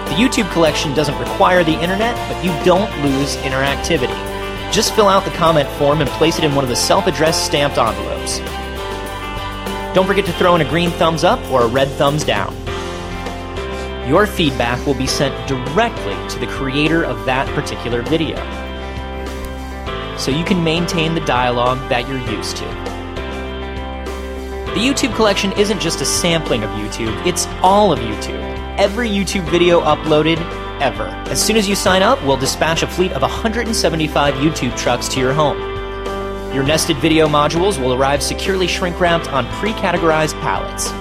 The 0.08 0.14
YouTube 0.14 0.50
collection 0.52 0.94
doesn't 0.94 1.18
require 1.18 1.62
the 1.62 1.78
internet, 1.78 2.16
but 2.32 2.42
you 2.42 2.50
don't 2.64 2.90
lose 3.04 3.36
interactivity. 3.36 4.25
Just 4.72 4.94
fill 4.94 5.08
out 5.08 5.24
the 5.24 5.30
comment 5.30 5.68
form 5.70 6.00
and 6.00 6.10
place 6.10 6.38
it 6.38 6.44
in 6.44 6.54
one 6.54 6.64
of 6.64 6.70
the 6.70 6.76
self 6.76 7.06
addressed 7.06 7.46
stamped 7.46 7.78
envelopes. 7.78 8.38
Don't 9.94 10.06
forget 10.06 10.26
to 10.26 10.32
throw 10.34 10.54
in 10.54 10.60
a 10.60 10.68
green 10.68 10.90
thumbs 10.90 11.24
up 11.24 11.40
or 11.50 11.62
a 11.62 11.66
red 11.66 11.88
thumbs 11.88 12.24
down. 12.24 12.54
Your 14.06 14.26
feedback 14.26 14.86
will 14.86 14.94
be 14.94 15.06
sent 15.06 15.48
directly 15.48 16.14
to 16.28 16.38
the 16.38 16.46
creator 16.46 17.02
of 17.04 17.24
that 17.24 17.48
particular 17.54 18.02
video. 18.02 18.36
So 20.18 20.30
you 20.30 20.44
can 20.44 20.62
maintain 20.62 21.14
the 21.14 21.22
dialogue 21.22 21.78
that 21.88 22.06
you're 22.06 22.20
used 22.30 22.58
to. 22.58 22.64
The 24.74 24.82
YouTube 24.82 25.16
collection 25.16 25.52
isn't 25.52 25.80
just 25.80 26.02
a 26.02 26.04
sampling 26.04 26.62
of 26.62 26.70
YouTube, 26.70 27.26
it's 27.26 27.46
all 27.62 27.92
of 27.92 27.98
YouTube. 27.98 28.42
Every 28.78 29.08
YouTube 29.08 29.48
video 29.48 29.80
uploaded 29.80 30.36
ever. 30.80 31.04
As 31.30 31.42
soon 31.42 31.56
as 31.56 31.68
you 31.68 31.74
sign 31.74 32.02
up, 32.02 32.22
we'll 32.24 32.36
dispatch 32.36 32.82
a 32.82 32.86
fleet 32.86 33.12
of 33.12 33.22
175 33.22 34.34
YouTube 34.34 34.76
trucks 34.76 35.08
to 35.08 35.20
your 35.20 35.32
home. 35.32 35.58
Your 36.54 36.64
nested 36.64 36.96
video 36.98 37.28
modules 37.28 37.80
will 37.80 37.92
arrive 37.92 38.22
securely 38.22 38.66
shrink 38.66 38.98
wrapped 38.98 39.28
on 39.30 39.46
pre 39.60 39.72
categorized 39.72 40.40
pallets. 40.40 40.92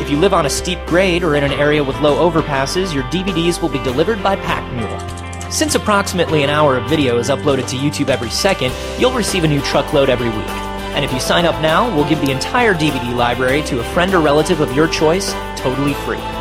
If 0.00 0.10
you 0.10 0.16
live 0.16 0.32
on 0.32 0.46
a 0.46 0.50
steep 0.50 0.78
grade 0.86 1.22
or 1.22 1.36
in 1.36 1.44
an 1.44 1.52
area 1.52 1.84
with 1.84 2.00
low 2.00 2.30
overpasses, 2.30 2.94
your 2.94 3.04
DVDs 3.04 3.60
will 3.60 3.68
be 3.68 3.82
delivered 3.82 4.22
by 4.22 4.36
Pack 4.36 4.64
Mule. 4.72 5.50
Since 5.50 5.74
approximately 5.74 6.42
an 6.42 6.50
hour 6.50 6.76
of 6.76 6.88
video 6.88 7.18
is 7.18 7.30
uploaded 7.30 7.68
to 7.68 7.76
YouTube 7.76 8.08
every 8.08 8.30
second, 8.30 8.72
you'll 8.98 9.12
receive 9.12 9.44
a 9.44 9.48
new 9.48 9.60
truckload 9.62 10.08
every 10.08 10.28
week. 10.28 10.48
And 10.94 11.04
if 11.04 11.12
you 11.12 11.20
sign 11.20 11.44
up 11.44 11.60
now, 11.62 11.94
we'll 11.94 12.08
give 12.08 12.20
the 12.20 12.30
entire 12.30 12.74
DVD 12.74 13.14
library 13.14 13.62
to 13.62 13.80
a 13.80 13.84
friend 13.92 14.12
or 14.14 14.20
relative 14.20 14.60
of 14.60 14.74
your 14.74 14.88
choice, 14.88 15.32
totally 15.56 15.94
free. 15.94 16.37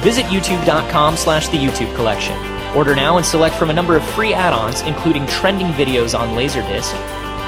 Visit 0.00 0.26
youtube.com 0.26 1.16
slash 1.16 1.48
the 1.48 1.56
YouTube 1.58 1.92
collection. 1.96 2.36
Order 2.76 2.94
now 2.94 3.16
and 3.16 3.26
select 3.26 3.56
from 3.56 3.70
a 3.70 3.72
number 3.72 3.96
of 3.96 4.04
free 4.10 4.32
add-ons, 4.32 4.82
including 4.82 5.26
trending 5.26 5.68
videos 5.68 6.16
on 6.16 6.36
Laserdisc, 6.36 6.94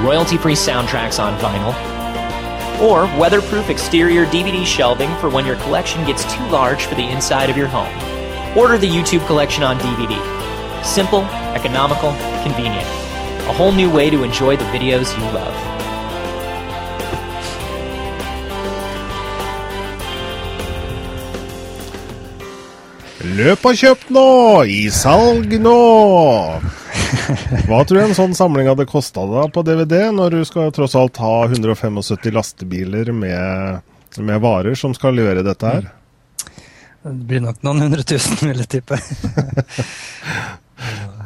royalty-free 0.01 0.55
soundtracks 0.55 1.23
on 1.23 1.39
vinyl, 1.39 1.73
or 2.83 3.05
weatherproof 3.21 3.71
exterior 3.71 4.27
DVD 4.27 4.67
shelving 4.67 5.15
for 5.19 5.31
when 5.31 5.47
your 5.47 5.57
collection 5.57 6.05
gets 6.07 6.25
too 6.35 6.45
large 6.47 6.87
for 6.87 6.97
the 6.97 7.09
inside 7.09 7.51
of 7.51 7.57
your 7.57 7.69
home. 7.69 8.59
Order 8.59 8.79
the 8.79 8.89
YouTube 8.89 9.25
collection 9.29 9.63
on 9.63 9.79
DVD. 9.79 10.19
Simple, 10.85 11.23
economical, 11.55 12.11
convenient. 12.43 12.89
A 13.47 13.53
whole 13.53 13.71
new 13.71 13.91
way 13.93 14.11
to 14.11 14.25
enjoy 14.25 14.57
the 14.57 14.65
videos 14.65 15.17
you 15.17 15.25
love. 15.33 15.80
Løp 23.31 23.63
og 23.69 23.77
kjøp 23.79 24.09
nå! 24.11 24.27
I 24.67 24.89
salg 24.95 25.53
nå! 25.63 25.77
Hva 27.69 27.81
tror 27.87 27.95
du 27.95 28.03
en 28.03 28.17
sånn 28.17 28.35
samling 28.35 28.67
hadde 28.71 28.87
kosta 28.91 29.23
deg 29.29 29.53
på 29.55 29.63
DVD, 29.67 30.09
når 30.15 30.35
du 30.35 30.41
skal 30.49 30.73
tross 30.75 30.97
alt 30.99 31.21
ha 31.23 31.35
175 31.47 32.35
lastebiler 32.35 33.13
med, 33.15 33.87
med 34.19 34.43
varer 34.43 34.75
som 34.79 34.95
skal 34.97 35.15
levere 35.19 35.47
dette 35.47 35.75
her? 35.75 35.89
Det 37.07 37.15
blir 37.31 37.45
nok 37.45 37.63
noen 37.67 37.87
hundre 37.87 38.05
tusen, 38.05 38.37
vil 38.43 38.65
jeg 38.65 38.71
tippe. 38.81 38.99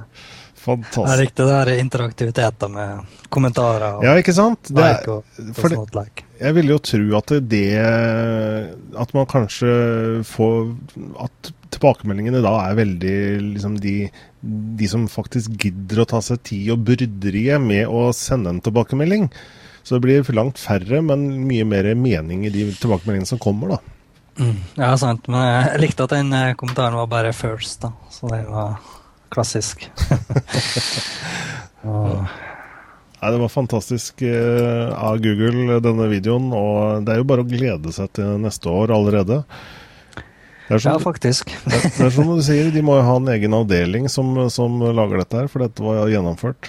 Jeg 0.65 1.13
er 1.13 1.21
riktig. 1.21 1.47
det 1.47 1.57
er 1.57 1.71
interaktiviteten 1.83 2.73
med 2.75 3.19
kommentarer 3.35 3.99
og 3.99 4.07
Ja, 4.07 4.15
ikke 4.21 4.35
sant? 4.37 4.71
Det 4.71 4.81
like 4.81 5.11
og 5.11 5.41
for 5.57 5.69
det, 5.69 5.79
sånt 5.81 5.95
like. 5.99 6.25
jeg 6.41 6.57
vil 6.59 6.73
jo 6.73 6.79
tro 6.79 7.03
at 7.19 7.35
det 7.51 7.65
At 8.97 9.15
man 9.17 9.27
kanskje 9.31 9.75
får 10.29 10.57
At 11.27 11.53
tilbakemeldingene 11.75 12.43
da 12.45 12.55
er 12.69 12.79
veldig 12.79 13.17
liksom 13.55 13.77
de, 13.83 13.97
de 14.41 14.89
som 14.89 15.09
faktisk 15.11 15.57
gidder 15.59 16.05
å 16.05 16.09
ta 16.15 16.21
seg 16.23 16.43
tid 16.47 16.71
og 16.75 16.85
bryderiet 16.87 17.61
med 17.63 17.89
å 17.91 18.13
sende 18.15 18.53
en 18.55 18.61
tilbakemelding. 18.63 19.27
Så 19.83 19.97
det 19.97 20.05
blir 20.07 20.31
langt 20.39 20.61
færre, 20.63 21.03
men 21.03 21.27
mye 21.49 21.67
mer 21.69 21.91
mening 21.99 22.47
i 22.47 22.53
de 22.55 22.69
tilbakemeldingene 22.79 23.29
som 23.29 23.43
kommer, 23.43 23.75
da. 23.75 23.81
Mm, 24.39 24.61
ja, 24.79 24.93
sant. 24.99 25.27
Men 25.31 25.45
jeg 25.45 25.83
likte 25.83 26.07
at 26.07 26.15
den 26.15 26.33
eh, 26.35 26.55
kommentaren 26.59 26.97
var 27.03 27.11
bare 27.11 27.35
first, 27.37 27.83
da. 27.85 27.91
Så 28.11 28.31
det 28.33 28.45
var 28.49 28.79
klassisk. 29.35 29.87
og, 31.89 32.25
Nei, 33.25 33.31
Det 33.33 33.41
var 33.41 33.49
fantastisk 33.49 34.23
eh, 34.23 34.91
av 34.93 35.17
Google, 35.25 35.79
denne 35.81 36.11
videoen. 36.11 36.51
Og 36.53 37.07
det 37.07 37.15
er 37.15 37.23
jo 37.23 37.29
bare 37.31 37.45
å 37.45 37.49
glede 37.49 37.93
seg 37.97 38.11
til 38.19 38.37
neste 38.43 38.69
år 38.69 38.93
allerede. 38.93 39.41
Er 40.69 40.81
ja, 40.81 40.99
faktisk. 41.01 41.49
det, 41.71 41.81
det 41.97 42.05
er 42.05 42.13
som 42.13 42.29
du 42.29 42.43
sier, 42.45 42.69
de 42.73 42.83
må 42.85 42.99
jo 42.99 43.07
ha 43.07 43.17
en 43.21 43.31
egen 43.33 43.57
avdeling 43.57 44.11
som, 44.13 44.37
som 44.53 44.77
lager 44.85 45.23
dette 45.23 45.41
her, 45.41 45.49
for 45.53 45.65
dette 45.65 45.85
var 45.85 46.09
gjennomført. 46.13 46.69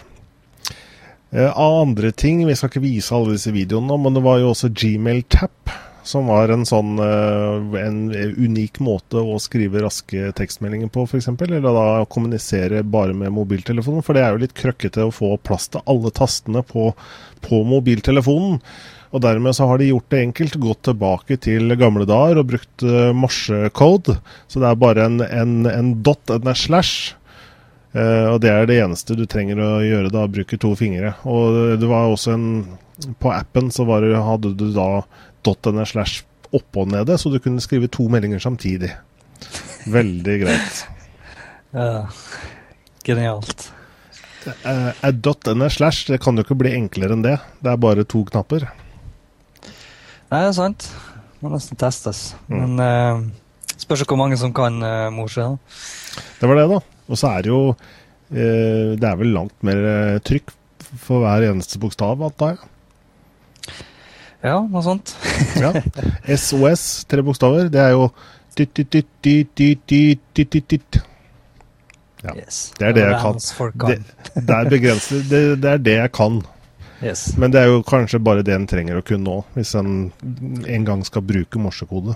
Eh, 1.36 1.52
av 1.52 1.82
andre 1.82 2.14
ting, 2.16 2.46
vi 2.48 2.56
skal 2.56 2.72
ikke 2.72 2.86
vise 2.86 3.16
alle 3.16 3.36
disse 3.36 3.52
videoene 3.52 3.92
nå, 3.92 4.00
men 4.00 4.16
det 4.16 4.24
var 4.24 4.40
jo 4.40 4.54
også 4.54 4.72
Gmail 4.72 5.26
Tap, 5.28 5.76
som 6.06 6.28
var 6.30 6.52
en 6.54 6.66
sånn 6.70 7.00
eh, 7.02 7.78
en 7.82 8.00
unik 8.14 8.78
måte 8.86 9.18
å 9.18 9.40
skrive 9.42 9.82
raske 9.82 10.30
tekstmeldinger 10.38 10.92
på, 10.94 11.08
f.eks. 11.10 11.32
Eller 11.48 11.66
da 11.66 12.06
kommunisere 12.10 12.84
bare 12.86 13.16
med 13.18 13.34
mobiltelefonen, 13.34 14.06
for 14.06 14.18
det 14.18 14.26
er 14.26 14.36
jo 14.36 14.44
litt 14.44 14.58
krøkkete 14.58 15.08
å 15.08 15.14
få 15.14 15.34
plass 15.42 15.72
til 15.74 15.82
alle 15.90 16.14
tastene 16.14 16.62
på, 16.66 16.92
på 17.46 17.64
mobiltelefonen. 17.66 18.62
Og 19.16 19.22
dermed 19.24 19.56
så 19.56 19.70
har 19.70 19.80
de 19.80 19.90
gjort 19.90 20.10
det 20.12 20.22
enkelt, 20.28 20.58
gått 20.62 20.82
tilbake 20.90 21.38
til 21.42 21.72
gamle 21.80 22.06
dager 22.10 22.42
og 22.42 22.50
brukt 22.50 22.84
uh, 22.84 23.14
morsecode. 23.16 24.18
Så 24.52 24.60
det 24.60 24.68
er 24.68 24.82
bare 24.82 25.06
en, 25.08 25.22
en, 25.24 25.54
en 25.72 25.94
dot, 26.04 26.34
en 26.34 26.52
slash. 26.52 27.14
Uh, 27.96 28.34
og 28.34 28.42
det 28.44 28.52
er 28.52 28.68
det 28.68 28.82
eneste 28.84 29.16
du 29.16 29.24
trenger 29.24 29.62
å 29.64 29.70
gjøre 29.86 30.12
da, 30.12 30.26
bruke 30.28 30.60
to 30.60 30.74
fingre. 30.76 31.14
Og 31.24 31.80
det 31.80 31.88
var 31.88 32.12
også 32.12 32.36
en 32.36 32.50
På 33.20 33.32
appen 33.32 33.72
så 33.72 33.84
det, 34.04 34.16
hadde 34.16 34.54
du 34.56 34.70
da 34.76 35.04
dot 35.46 35.70
slash 35.88 36.26
oppe 36.56 36.84
og 36.84 36.92
nede, 36.94 37.18
så 37.20 37.32
du 37.32 37.40
kunne 37.44 37.64
skrive 37.64 37.90
to 37.92 38.08
meldinger 38.12 38.42
samtidig. 38.44 38.94
Veldig 39.92 40.42
greit. 40.46 40.84
Ja, 41.76 42.06
genialt. 43.04 43.66
Eh, 44.48 44.92
a 45.02 45.10
dot 45.12 45.50
and 45.52 45.66
a 45.66 45.68
slash, 45.70 46.06
det 46.08 46.22
kan 46.24 46.38
jo 46.38 46.46
ikke 46.46 46.56
bli 46.56 46.72
enklere 46.72 47.18
enn 47.18 47.26
det. 47.26 47.34
Det 47.60 47.72
er 47.74 47.82
bare 47.84 48.06
to 48.08 48.22
knapper. 48.30 48.64
Nei, 50.30 50.40
det 50.40 50.46
er 50.54 50.56
sant. 50.56 50.88
Må 51.44 51.52
nesten 51.52 51.80
testes. 51.80 52.30
Mm. 52.48 52.62
Men 52.62 52.80
uh, 52.80 53.76
spørs 53.76 54.06
hvor 54.08 54.22
mange 54.22 54.38
som 54.40 54.54
kan 54.56 54.80
uh, 54.82 55.12
morse. 55.14 55.42
da. 55.42 56.24
Det 56.40 56.50
var 56.50 56.62
det, 56.62 56.68
da. 56.72 56.80
Og 57.10 57.20
så 57.20 57.34
er 57.34 57.44
det 57.46 57.52
jo 57.52 57.60
uh, 57.74 58.96
Det 58.96 59.10
er 59.10 59.20
vel 59.20 59.36
langt 59.36 59.58
mer 59.66 59.84
eh, 59.92 60.22
trykk 60.26 60.56
for 61.02 61.26
hver 61.26 61.50
eneste 61.50 61.82
bokstav, 61.82 62.22
antar 62.24 62.56
jeg. 62.56 62.72
Ja, 64.46 64.60
noe 64.62 64.84
sånt. 64.86 65.16
ja. 65.64 65.74
SOS, 66.38 67.06
tre 67.10 67.26
bokstaver. 67.26 67.72
Det 67.74 67.82
er 67.82 67.96
jo 67.96 68.10
ja. 72.26 72.34
Det 72.80 72.86
er 72.88 72.94
det 72.96 73.04
jeg 73.04 73.18
kan. 73.22 73.40
Det, 73.76 73.98
det, 74.36 74.56
er. 74.56 74.70
Det, 74.70 75.42
det, 75.62 75.72
er 75.72 75.82
det 75.84 75.96
jeg 75.98 76.12
kan. 76.16 76.40
Yes. 77.04 77.28
Men 77.38 77.54
det 77.54 77.62
er 77.62 77.74
jo 77.74 77.84
kanskje 77.86 78.22
bare 78.24 78.46
det 78.46 78.56
en 78.56 78.68
trenger 78.70 79.02
å 79.02 79.04
kunne 79.06 79.28
nå, 79.28 79.36
hvis 79.58 79.76
en 79.78 79.92
en 80.66 80.88
gang 80.88 81.04
skal 81.06 81.26
bruke 81.28 81.62
morsekode. 81.62 82.16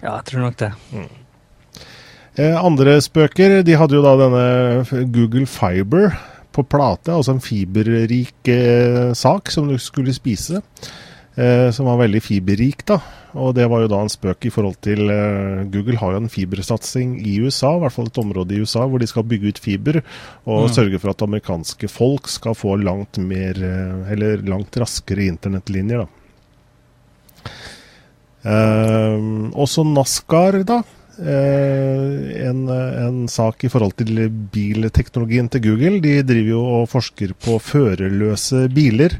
Ja, 0.00 0.16
jeg 0.16 0.24
tror 0.30 0.46
nok 0.46 0.58
det. 0.62 0.72
Mm. 0.94 1.12
Eh, 2.36 2.56
andre 2.58 2.98
spøker, 3.04 3.60
de 3.64 3.76
hadde 3.78 3.96
jo 3.96 4.02
da 4.04 4.16
denne 4.20 5.04
Google 5.14 5.46
Fiber 5.48 6.16
på 6.56 6.64
plate, 6.64 7.12
altså 7.12 7.36
en 7.36 7.44
fiberrik 7.44 8.48
eh, 8.52 9.12
sak 9.16 9.52
som 9.52 9.68
du 9.68 9.76
skulle 9.82 10.14
spise. 10.16 10.62
Eh, 11.36 11.68
som 11.76 11.84
var 11.84 11.98
veldig 12.00 12.22
fiberrik, 12.24 12.80
da. 12.88 12.96
Og 13.36 13.50
det 13.58 13.66
var 13.68 13.82
jo 13.82 13.90
da 13.92 13.98
en 14.00 14.08
spøk 14.08 14.46
i 14.48 14.52
forhold 14.54 14.78
til 14.86 15.10
eh, 15.12 15.66
Google 15.68 15.98
har 16.00 16.14
jo 16.14 16.20
en 16.22 16.30
fibersatsing 16.32 17.18
i 17.20 17.34
USA, 17.44 17.74
i 17.76 17.82
hvert 17.82 17.92
fall 17.92 18.08
et 18.08 18.20
område 18.22 18.56
i 18.56 18.62
USA 18.64 18.86
hvor 18.88 19.02
de 19.02 19.08
skal 19.10 19.26
bygge 19.28 19.52
ut 19.52 19.60
fiber 19.60 19.98
og 20.46 20.62
Mm. 20.70 20.72
sørge 20.78 21.00
for 21.02 21.12
at 21.12 21.24
amerikanske 21.26 21.90
folk 21.92 22.30
skal 22.32 22.56
få 22.56 22.78
langt 22.80 23.20
mer, 23.20 23.52
eh, 23.60 24.12
eller 24.16 24.40
langt 24.48 24.80
raskere 24.80 25.28
internettlinjer, 25.28 26.06
da. 26.06 27.50
Eh, 28.46 29.20
også 29.58 29.84
NASCAR, 29.92 30.62
da. 30.64 30.80
Eh, 31.18 32.46
en, 32.48 32.68
en 32.68 33.28
sak 33.28 33.64
i 33.64 33.70
forhold 33.72 33.96
til 33.96 34.26
bilteknologien 34.52 35.48
til 35.48 35.62
Google. 35.64 36.00
De 36.04 36.18
driver 36.26 36.50
jo 36.52 36.64
og 36.80 36.90
forsker 36.92 37.32
på 37.40 37.58
førerløse 37.62 38.66
biler. 38.74 39.16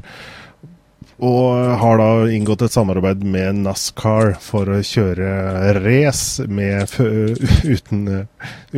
Og 1.17 1.77
har 1.81 1.97
da 1.97 2.09
inngått 2.29 2.67
et 2.67 2.75
samarbeid 2.75 3.23
med 3.25 3.63
NASCAR 3.63 4.35
for 4.43 4.69
å 4.69 4.83
kjøre 4.85 5.73
race 5.81 6.45
uten, 7.73 8.03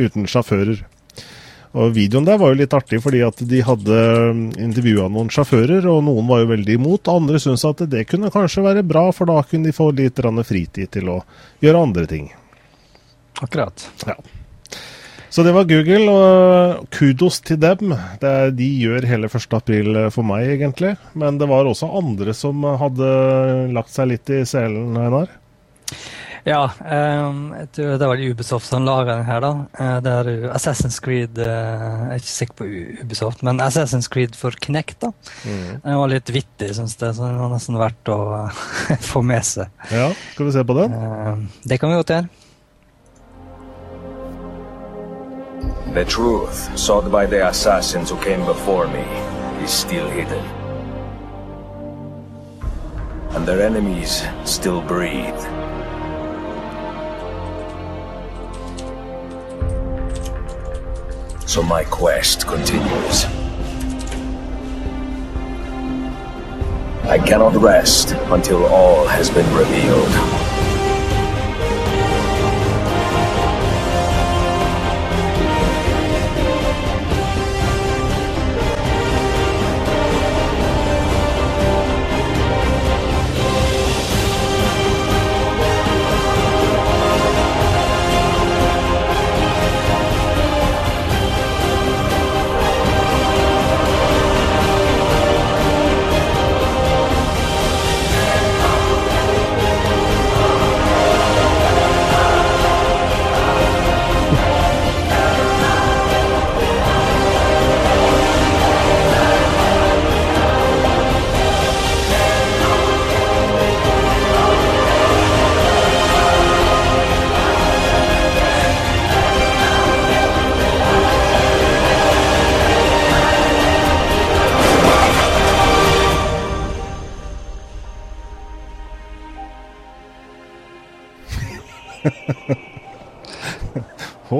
uten 0.00 0.30
sjåfører. 0.30 0.80
Og 1.70 1.92
Videoen 1.94 2.24
der 2.26 2.40
var 2.40 2.50
jo 2.50 2.58
litt 2.58 2.72
artig, 2.74 2.98
fordi 3.04 3.20
at 3.22 3.44
de 3.46 3.60
hadde 3.62 3.98
intervjua 4.58 5.06
noen 5.12 5.28
sjåfører, 5.30 5.84
og 5.86 6.02
noen 6.08 6.26
var 6.26 6.42
jo 6.42 6.50
veldig 6.56 6.80
imot. 6.80 7.12
Andre 7.12 7.38
syntes 7.38 7.68
at 7.68 7.84
det 7.92 8.08
kunne 8.10 8.32
kanskje 8.34 8.64
være 8.64 8.82
bra, 8.82 9.06
for 9.14 9.30
da 9.30 9.38
kunne 9.46 9.68
de 9.68 9.76
få 9.76 9.92
litt 9.94 10.18
fritid 10.48 10.90
til 10.96 11.12
å 11.12 11.20
gjøre 11.62 11.86
andre 11.86 12.08
ting. 12.10 12.32
Akkurat. 13.40 13.86
Ja. 14.06 14.16
Så 15.30 15.44
det 15.46 15.52
var 15.54 15.68
Google, 15.70 16.10
og 16.10 16.88
kudos 16.90 17.38
til 17.46 17.60
dem. 17.62 17.92
Det, 18.18 18.32
de 18.58 18.66
gjør 18.82 19.06
hele 19.06 19.28
1. 19.30 19.44
april 19.54 20.00
for 20.10 20.26
meg, 20.26 20.48
egentlig. 20.56 20.96
Men 21.14 21.38
det 21.38 21.46
var 21.50 21.70
også 21.70 21.86
andre 22.00 22.34
som 22.34 22.66
hadde 22.80 23.10
lagt 23.70 23.94
seg 23.94 24.10
litt 24.10 24.32
i 24.34 24.42
selen, 24.48 24.98
Einar? 24.98 25.30
Ja, 26.44 26.70
um, 27.28 27.54
det 27.76 28.06
var 28.06 28.16
Ubisoft 28.16 28.66
som 28.66 28.84
laga 28.84 29.18
den 29.18 29.26
her, 29.28 29.40
da. 29.44 29.50
Uh, 29.76 29.96
det 30.02 30.14
er 30.18 30.30
Assassin's 30.54 30.96
Creed 31.04 31.38
uh, 31.38 31.46
Jeg 31.46 32.14
er 32.16 32.22
ikke 32.22 32.32
sikker 32.32 32.58
på 32.58 32.68
Ubisoft, 33.04 33.44
men 33.46 33.60
Assassin's 33.62 34.08
Creed 34.10 34.34
for 34.38 34.56
Knect, 34.66 34.98
da. 35.04 35.12
Mm. 35.44 35.80
Den 35.84 36.00
var 36.00 36.12
litt 36.14 36.32
vittig, 36.32 36.72
syns 36.74 36.96
jeg, 36.96 37.14
så 37.14 37.28
den 37.28 37.38
var 37.38 37.52
nesten 37.52 37.78
verdt 37.80 38.12
å 38.12 38.20
få 39.12 39.22
med 39.26 39.46
seg. 39.46 39.70
Ja, 39.92 40.10
skal 40.32 40.48
vi 40.48 40.56
se 40.56 40.66
på 40.66 40.80
den? 40.80 41.48
det 41.68 41.78
kan 41.78 41.92
vi 41.92 42.00
godt 42.00 42.16
gjøre. 42.16 42.39
The 45.92 46.04
truth, 46.04 46.78
sought 46.78 47.10
by 47.10 47.26
the 47.26 47.48
assassins 47.48 48.10
who 48.10 48.16
came 48.18 48.44
before 48.46 48.86
me, 48.86 49.00
is 49.60 49.72
still 49.72 50.08
hidden. 50.08 50.44
And 53.34 53.44
their 53.44 53.60
enemies 53.60 54.22
still 54.44 54.82
breathe. 54.82 55.34
So 61.44 61.60
my 61.64 61.82
quest 61.82 62.46
continues. 62.46 63.24
I 67.10 67.18
cannot 67.18 67.56
rest 67.56 68.12
until 68.30 68.64
all 68.66 69.08
has 69.08 69.28
been 69.28 69.52
revealed. 69.56 70.49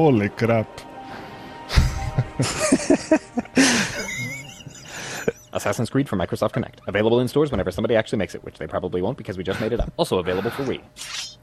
Holy 0.01 0.31
crap. 0.31 0.81
Assassin's 5.53 5.91
Creed 5.91 6.09
for 6.09 6.17
Microsoft 6.17 6.53
Connect. 6.53 6.81
Available 6.87 7.21
in 7.21 7.29
stores 7.29 7.51
whenever 7.51 7.71
somebody 7.71 7.97
actually 7.97 8.17
makes 8.17 8.35
it, 8.35 8.43
which 8.43 8.57
they 8.57 8.67
probably 8.67 9.03
won't 9.03 9.19
because 9.19 9.37
we 9.37 9.45
just 9.45 9.61
made 9.61 9.75
it 9.75 9.81
up. 9.81 9.93
Also 9.99 10.19
available 10.19 10.51
for 10.51 10.63
Wii. 10.63 10.81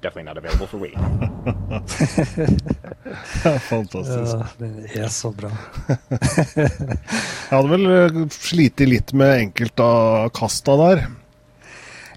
Definitely 0.02 0.24
not 0.24 0.40
available 0.40 0.66
for 0.66 0.80
Wii. 0.80 0.96
Fantastisk. 3.70 4.36
Ja, 4.36 4.48
det 4.58 4.98
er 5.06 5.08
så 5.08 5.32
bra. 5.38 5.52
Jeg 6.58 7.54
hadde 7.54 7.70
vel 7.76 7.86
eh, 7.94 8.10
slitt 8.34 8.80
litt 8.90 9.14
med 9.14 9.38
enkelte 9.46 9.84
av 9.86 10.30
kasta 10.34 10.78
der. 10.82 11.06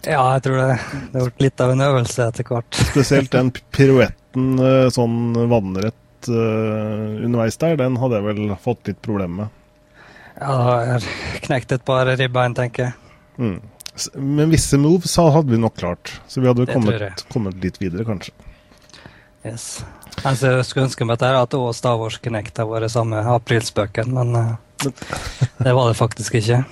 Ja, 0.08 0.22
jeg 0.32 0.40
tror 0.46 0.56
det. 0.56 0.78
Det 1.12 1.20
ble 1.26 1.44
litt 1.44 1.60
av 1.60 1.70
en 1.74 1.82
øvelse 1.84 2.24
etter 2.30 2.44
hvert. 2.48 2.72
Spesielt 2.88 3.28
den 3.34 3.50
piruetten 3.76 4.54
eh, 4.56 4.86
sånn 4.94 5.34
vannrett 5.52 5.98
uh, 6.28 7.24
underveis 7.24 7.56
der, 7.60 7.78
den 7.80 7.96
hadde 8.00 8.20
jeg 8.20 8.26
vel 8.28 8.54
fått 8.60 8.90
litt 8.90 9.00
problemer 9.04 9.44
med. 9.44 9.56
Ja, 10.40 10.56
jeg 10.84 10.92
har 10.94 11.08
knekt 11.46 11.72
et 11.76 11.84
par 11.86 12.08
ribbein, 12.08 12.56
tenker 12.56 12.88
jeg. 12.88 12.94
Mm. 13.40 13.58
Men 14.16 14.52
visse 14.52 14.78
moves 14.80 15.16
hadde 15.20 15.50
vi 15.50 15.58
nok 15.60 15.76
klart, 15.80 16.12
så 16.30 16.40
vi 16.40 16.48
hadde 16.48 16.68
kommet, 16.70 17.24
kommet, 17.32 17.58
litt 17.64 17.80
videre, 17.80 18.06
kanskje. 18.08 18.32
Yes. 19.44 19.82
Altså, 20.24 20.54
jeg 20.58 20.68
skulle 20.68 20.86
ønske 20.88 21.06
meg 21.08 21.20
at, 21.20 21.50
det 21.52 21.60
og 21.60 21.74
Star 21.76 21.98
Wars 22.00 22.18
Connect 22.20 22.60
har 22.60 22.68
vært 22.68 22.92
samme 22.92 23.20
aprilspøken, 23.34 24.12
men 24.16 24.36
uh, 24.36 24.54
det 25.64 25.74
var 25.76 25.90
det 25.90 25.98
faktisk 26.00 26.38
ikke. 26.40 26.62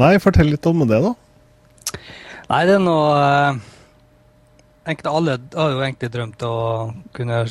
Nei, 0.00 0.16
fortell 0.22 0.50
litt 0.50 0.66
om 0.66 0.82
det, 0.86 1.00
da. 1.04 1.14
Nei, 2.50 2.64
det 2.68 2.76
er 2.76 2.82
noe 2.82 3.12
uh, 3.14 3.62
egentlig 4.84 5.12
Alle 5.12 5.36
har 5.54 5.70
jo 5.72 5.84
egentlig 5.84 6.10
drømt 6.12 6.42
å 6.44 6.56
kunne 7.16 7.44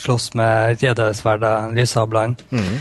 slåss 0.00 0.34
med 0.38 0.82
Jedi-sverdet, 0.82 1.74
lyssablene. 1.76 2.36
Mm. 2.50 2.78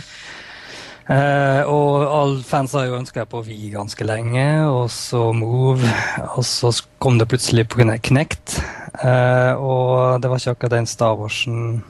Eh, 1.05 1.61
og 1.69 2.01
alle 2.09 2.41
fans 2.41 2.73
har 2.73 2.87
jo 2.87 2.97
ønska 2.97 3.27
på 3.29 3.43
Vi 3.45 3.69
ganske 3.73 4.07
lenge, 4.07 4.45
og 4.65 4.89
så 4.93 5.29
Move. 5.37 5.85
Og 6.33 6.45
så 6.45 6.71
kom 6.99 7.19
det 7.21 7.29
plutselig 7.29 7.67
på 7.69 7.85
Knekt. 8.09 8.57
Eh, 9.03 9.53
og 9.53 10.21
det 10.21 10.31
var 10.31 10.39
ikke 10.39 10.55
akkurat 10.55 10.77
den 10.79 10.89
Star 10.89 11.17
Warsen 11.19 11.83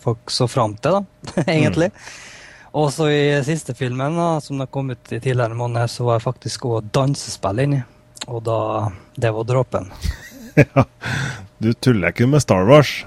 folk 0.00 0.30
så 0.32 0.46
fram 0.48 0.76
til, 0.80 1.00
da, 1.00 1.42
egentlig. 1.46 1.90
Mm. 1.90 2.28
Og 2.80 2.92
så 2.94 3.08
i 3.10 3.22
siste 3.44 3.74
filmen, 3.74 4.14
da, 4.14 4.38
som 4.40 4.60
har 4.62 4.70
kommet 4.70 5.10
i 5.10 5.18
tidligere 5.18 5.58
måneder, 5.58 5.90
så 5.90 6.06
var 6.06 6.20
jeg 6.20 6.28
faktisk 6.28 6.68
òg 6.70 6.92
dansespill 6.94 7.64
inni. 7.64 7.82
Og 8.28 8.44
da 8.46 8.90
Det 9.16 9.32
var 9.34 9.44
dråpen. 9.44 9.90
ja. 10.60 10.84
Du 11.58 11.72
tuller 11.72 12.12
ikke 12.14 12.28
med 12.30 12.40
Star 12.40 12.64
Wars? 12.64 13.04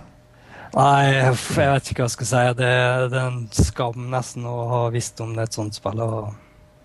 Nei, 0.74 1.14
jeg 1.14 1.36
vet 1.54 1.90
ikke 1.92 2.02
hva 2.02 2.08
jeg 2.08 2.16
skal 2.16 2.30
si. 2.30 2.44
Det, 2.58 2.70
det 3.14 3.20
er 3.20 3.28
en 3.28 3.44
skam 3.54 4.08
nesten 4.14 4.48
å 4.50 4.56
ha 4.72 4.80
visst 4.94 5.22
om 5.22 5.36
det 5.36 5.44
er 5.44 5.52
et 5.52 5.58
sånt 5.60 5.78
spill. 5.78 6.00
Og, 6.02 6.32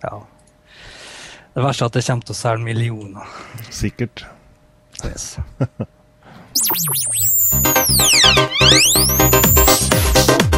ja. 0.04 0.14
Det 1.54 1.64
verste 1.64 1.86
er 1.86 1.88
at 1.88 1.96
det 1.96 2.06
kommer 2.06 2.24
til 2.28 2.36
å 2.36 2.42
selge 2.42 2.66
millioner. 2.68 3.26
Sikkert. 3.72 4.26
Yes. 5.04 5.38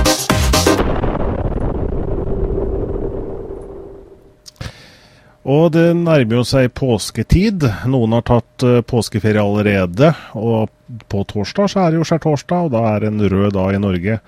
Og 5.48 5.70
det 5.72 5.86
nærmer 5.96 6.40
jo 6.40 6.44
seg 6.44 6.68
påsketid. 6.76 7.64
Noen 7.88 8.12
har 8.18 8.24
tatt 8.28 8.64
uh, 8.66 8.80
påskeferie 8.84 9.40
allerede. 9.40 10.12
Og 10.36 10.68
på 11.08 11.24
torsdag 11.30 11.70
så 11.72 11.84
er 11.84 11.92
det 11.92 12.00
jo 12.00 12.08
skjærtorsdag, 12.10 12.68
og 12.68 12.74
da 12.74 12.82
er 12.90 13.00
det 13.00 13.12
en 13.12 13.24
rød 13.32 13.54
dag 13.56 13.78
i 13.78 13.80
Norge. 13.80 14.18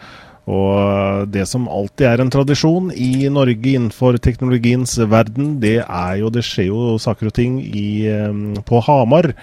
Og 0.49 0.71
uh, 0.73 1.27
det 1.29 1.45
som 1.51 1.69
alltid 1.69 2.07
er 2.09 2.25
en 2.25 2.33
tradisjon 2.33 2.89
i 2.97 3.29
Norge 3.29 3.77
innenfor 3.77 4.17
teknologiens 4.25 4.97
verden, 5.05 5.59
det 5.61 5.83
er 5.85 6.17
jo 6.23 6.33
Det 6.33 6.47
skjer 6.49 6.71
jo 6.71 6.97
saker 7.03 7.29
og 7.29 7.37
ting 7.37 7.61
i, 7.61 8.09
um, 8.09 8.57
på 8.65 8.81
Hamar, 8.89 9.35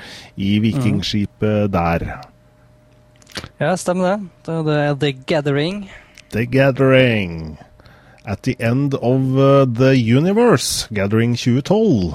i 0.41 0.57
vikingskipet 0.65 1.69
der. 1.69 2.09
Ja, 3.61 3.75
stemmer 3.77 4.15
det. 4.17 4.19
Det 4.49 4.81
er 4.81 4.93
The 4.97 5.15
Gathering. 5.29 5.83
The 6.33 6.49
Gathering. 6.49 7.59
At 8.23 8.43
the 8.43 8.55
End 8.59 8.93
of 8.95 9.37
uh, 9.37 9.65
the 9.65 9.95
Universe, 9.95 10.87
Gathering 10.91 11.35
2012. 11.35 12.13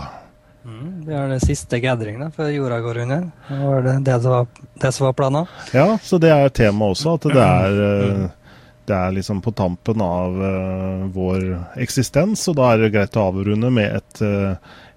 Mm, 0.65 1.05
det 1.07 1.17
er 1.17 1.29
det 1.29 1.41
siste 1.45 1.81
gathering 1.81 2.21
da, 2.21 2.31
før 2.33 2.53
jorda 2.53 2.79
går 2.85 3.03
under. 3.05 3.27
Det 3.49 3.59
var 3.61 3.85
det, 3.85 3.95
det, 4.05 4.17
som 4.23 4.33
var, 4.33 4.47
det 4.81 4.93
som 4.93 5.07
var 5.07 5.17
planen. 5.19 5.51
Ja, 5.73 5.99
så 6.03 6.19
det 6.21 6.33
er 6.33 6.53
temaet 6.53 6.97
også. 6.97 7.17
At 7.17 7.29
det 7.33 7.45
er, 7.45 7.81
uh, 7.81 8.65
det 8.89 8.97
er 9.01 9.17
liksom 9.17 9.43
på 9.45 9.53
tampen 9.57 10.05
av 10.05 10.41
uh, 10.41 11.05
vår 11.15 11.47
eksistens, 11.85 12.47
og 12.53 12.59
da 12.61 12.73
er 12.73 12.85
det 12.85 12.93
greit 12.97 13.17
å 13.21 13.29
avrunde 13.31 13.73
med 13.73 14.01
et, 14.01 14.25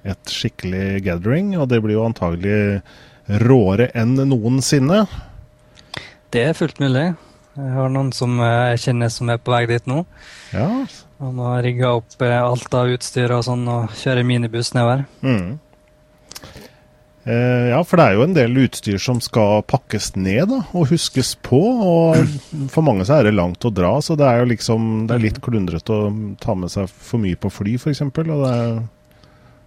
et 0.07 0.33
skikkelig 0.33 1.03
gathering. 1.07 1.55
Og 1.59 1.69
det 1.71 1.81
blir 1.83 1.97
jo 1.97 2.07
antagelig 2.07 2.81
råere 3.27 3.89
enn 3.97 4.15
noensinne. 4.27 5.05
Det 6.31 6.43
er 6.49 6.55
fullt 6.55 6.79
mulig. 6.83 7.13
Jeg 7.57 7.73
har 7.73 7.89
noen 7.89 8.13
som 8.13 8.37
jeg 8.43 8.81
kjenner 8.85 9.09
som 9.13 9.29
er 9.33 9.41
på 9.41 9.53
vei 9.53 9.65
dit 9.69 9.89
nå. 9.89 10.03
Ja, 10.53 10.69
han 11.17 11.39
har 11.41 11.63
rigga 11.65 11.95
opp 11.97 12.21
eh, 12.21 12.37
alt 12.37 12.73
av 12.77 12.91
utstyr 12.93 13.31
og 13.33 13.47
sånn, 13.47 13.63
og 13.71 13.93
kjører 13.97 14.27
minibuss 14.27 14.75
nedover. 14.77 15.07
Mm. 15.25 15.55
Eh, 17.27 17.69
ja, 17.73 17.79
for 17.83 17.99
det 17.99 18.05
er 18.05 18.15
jo 18.15 18.23
en 18.23 18.35
del 18.35 18.59
utstyr 18.61 19.01
som 19.01 19.17
skal 19.23 19.63
pakkes 19.67 20.13
ned 20.15 20.45
da, 20.51 20.61
og 20.77 20.91
huskes 20.93 21.33
på. 21.43 21.59
Og 21.59 22.35
for 22.73 22.85
mange 22.85 23.07
så 23.07 23.17
er 23.17 23.27
det 23.27 23.35
langt 23.35 23.65
å 23.67 23.73
dra, 23.73 23.95
så 24.05 24.15
det 24.19 24.27
er 24.29 24.43
jo 24.43 24.51
liksom 24.53 25.07
det 25.09 25.17
er 25.17 25.25
litt 25.25 25.41
klundrete 25.43 25.95
å 25.95 26.11
ta 26.43 26.55
med 26.55 26.71
seg 26.71 26.91
for 26.91 27.23
mye 27.23 27.39
på 27.39 27.51
fly, 27.51 27.75
f.eks. 27.81 28.05
Og 28.05 28.21
det 28.21 28.51
er 28.53 28.77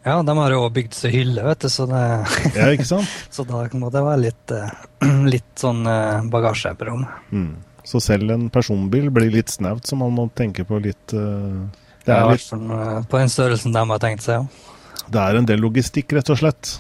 Ja, 0.06 0.20
de 0.24 0.36
har 0.38 0.54
jo 0.54 0.62
bygd 0.72 0.96
seg 0.96 1.12
hylle, 1.18 1.42
vet 1.44 1.66
du, 1.66 1.68
så, 1.68 1.88
det, 1.90 2.04
Ja, 2.56 2.70
så 3.34 3.44
da 3.48 3.66
må 3.74 3.90
det 3.92 4.06
være 4.06 4.22
litt, 4.28 4.54
eh, 4.54 4.86
litt 5.34 5.50
sånn 5.60 5.82
eh, 5.90 6.30
bagasje 6.32 6.72
på 6.78 6.88
rommet. 6.88 7.26
Mm. 7.34 7.50
Så 7.90 7.98
selv 8.02 8.30
en 8.30 8.46
personbil 8.52 9.08
blir 9.10 9.32
litt 9.34 9.50
snaut, 9.50 9.82
så 9.86 9.98
man 9.98 10.14
må 10.14 10.28
tenke 10.38 10.62
på 10.66 10.78
litt 10.82 11.14
uh, 11.16 11.66
Det 12.06 12.14
Ja, 12.14 12.22
er, 12.22 12.28
hvert 12.30 12.44
litt, 12.44 12.74
eh, 12.76 12.98
på 13.10 13.20
den 13.20 13.32
størrelsen 13.32 13.74
de 13.74 13.82
har 13.90 14.02
tenkt 14.02 14.24
seg, 14.24 14.44
ja. 14.44 15.06
det 15.10 15.22
er 15.24 15.38
en 15.38 15.48
del 15.48 15.62
logistikk, 15.64 16.14
rett 16.16 16.30
og 16.32 16.38
slett. 16.40 16.76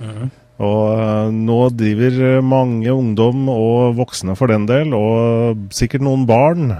Mhm. 0.00 0.30
Og 0.58 0.84
eh, 0.98 1.28
nå 1.36 1.58
driver 1.78 2.40
mange 2.42 2.90
ungdom 2.90 3.44
og 3.52 3.98
voksne 4.00 4.34
for 4.38 4.50
den 4.50 4.64
del, 4.66 4.96
og 4.96 5.68
sikkert 5.74 6.06
noen 6.06 6.24
barn, 6.26 6.72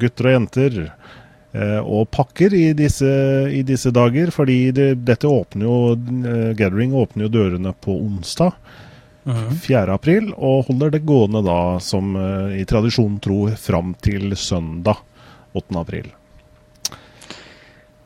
gutter 0.00 0.30
og 0.30 0.34
jenter, 0.38 0.80
og 1.84 2.08
pakker 2.12 2.52
i 2.56 2.64
disse, 2.76 3.08
i 3.52 3.62
disse 3.64 3.90
dager. 3.94 4.30
Fordi 4.32 4.56
det, 4.76 4.86
dette 5.08 5.28
åpner 5.28 5.64
jo 5.64 5.76
Gathering 6.56 6.92
åpner 6.96 7.26
jo 7.26 7.32
dørene 7.32 7.72
på 7.84 7.94
onsdag. 7.96 8.56
4. 9.26 9.94
april, 9.94 10.30
og 10.36 10.68
holder 10.68 10.92
det 10.94 11.02
gående 11.06 11.42
da, 11.46 11.78
som 11.82 12.14
eh, 12.18 12.60
i 12.60 12.66
tradisjonen 12.68 13.18
tro, 13.22 13.40
fram 13.58 13.96
til 14.02 14.36
søndag 14.38 15.02
8. 15.56 15.80
april. 15.80 16.12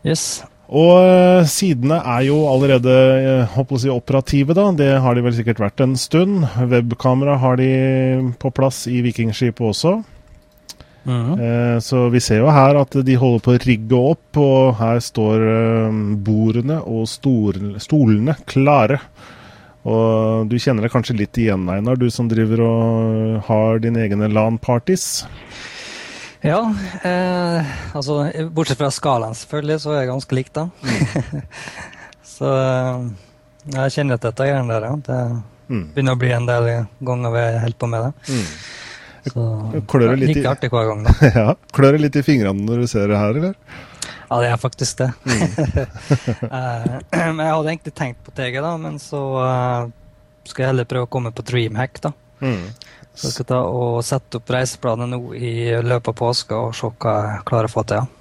Yes. 0.06 0.42
Og 0.70 1.02
eh, 1.02 1.48
sidene 1.50 1.98
er 1.98 2.28
jo 2.28 2.38
allerede 2.48 2.94
eh, 2.94 3.56
håper 3.56 3.76
å 3.76 3.83
si, 3.83 3.90
operative, 3.92 4.54
da. 4.56 4.68
Det 4.76 4.92
har 5.02 5.16
de 5.16 5.26
vel 5.26 5.35
sikkert 5.37 5.61
vært 5.64 5.83
en 5.85 5.96
stund. 5.98 6.46
Webkamera 6.70 7.37
har 7.42 7.59
de 7.61 7.70
på 8.40 8.52
plass 8.54 8.87
i 8.88 9.02
Vikingskipet 9.04 9.66
også. 9.72 9.98
Mhm. 11.04 11.40
Eh, 11.40 11.78
så 11.80 12.09
vi 12.12 12.20
ser 12.20 12.44
jo 12.44 12.52
her 12.54 12.76
at 12.76 12.94
de 13.04 13.18
holder 13.18 13.44
på 13.44 13.54
å 13.56 13.61
rigge 13.64 14.00
opp, 14.12 14.40
og 14.40 14.78
her 14.78 15.02
står 15.02 15.46
eh, 15.50 16.00
bordene 16.22 16.80
og 16.85 17.09
stol 17.11 17.76
stolene 17.83 18.37
klare. 18.46 19.00
Og 19.88 20.49
du 20.51 20.57
kjenner 20.61 20.85
deg 20.85 20.93
kanskje 20.93 21.16
litt 21.16 21.38
igjen, 21.40 21.62
Einar, 21.73 21.97
du 21.97 22.11
som 22.12 22.29
driver 22.29 22.61
og 22.66 23.38
har 23.47 23.79
dine 23.81 24.03
egne 24.05 24.29
LAN-parties. 24.29 25.25
Ja, 26.45 26.61
eh, 27.05 27.71
altså 27.97 28.19
bortsett 28.53 28.81
fra 28.81 28.90
skalaen 28.93 29.35
selvfølgelig, 29.37 29.79
så 29.83 29.93
er 29.95 30.03
jeg 30.03 30.11
ganske 30.12 30.37
likt 30.37 30.55
da. 30.57 30.66
så 32.35 32.51
eh, 32.57 33.09
jeg 33.77 33.95
kjenner 33.97 34.16
at 34.21 34.25
dette 34.29 34.47
greiene 34.51 34.77
der, 34.77 34.90
ja. 34.90 34.99
Det 35.07 35.23
Mm. 35.71 35.85
begynner 35.95 36.16
å 36.16 36.19
bli 36.19 36.31
en 36.35 36.47
del 36.49 36.64
ganger 37.07 37.31
vi 37.31 37.43
holder 37.62 37.77
på 37.79 37.87
med 37.93 38.01
det. 38.03 38.33
Mm. 38.35 38.47
Så 39.31 39.43
Klør 39.87 40.09
det 40.11 40.16
litt 40.19 40.31
i- 40.33 40.35
like 40.40 40.51
artig 40.51 40.71
hver 40.73 40.88
gang, 40.88 41.05
da. 41.07 41.12
ja. 41.37 41.53
Klør 41.77 41.93
det 41.95 42.01
litt 42.09 42.16
i 42.19 42.23
fingrene 42.27 42.64
når 42.66 42.81
du 42.83 42.87
ser 42.90 43.07
det 43.07 43.21
her, 43.21 43.38
eller? 43.38 43.55
Ja, 44.31 44.37
det 44.40 44.49
er 44.53 44.57
faktisk 44.62 45.01
det. 45.03 45.11
Mm. 45.27 45.43
Eh, 46.51 47.01
men 47.35 47.43
jeg 47.45 47.55
hadde 47.55 47.71
egentlig 47.73 47.95
tenkt 47.99 48.23
på 48.27 48.31
TG, 48.37 48.61
da, 48.62 48.77
men 48.79 48.99
så 49.03 49.21
eh, 49.43 49.90
skal 50.49 50.62
jeg 50.64 50.71
heller 50.73 50.87
prøve 50.88 51.09
å 51.09 51.11
komme 51.11 51.33
på 51.35 51.43
Dreamhack, 51.47 52.01
da. 52.05 52.12
Mm. 52.40 52.69
Så 53.14 53.27
jeg 53.29 53.35
skal 53.35 53.49
ta 53.51 53.59
og 53.66 53.99
sette 54.07 54.38
opp 54.38 54.51
reiseplanen 54.55 55.11
nå 55.12 55.19
i 55.37 55.53
løpet 55.83 56.12
av 56.12 56.16
påska 56.21 56.57
og 56.69 56.75
se 56.79 56.88
hva 57.03 57.14
jeg 57.35 57.45
klarer 57.51 57.69
å 57.69 57.73
få 57.75 57.85
til. 57.90 58.07
Ja. 58.07 58.16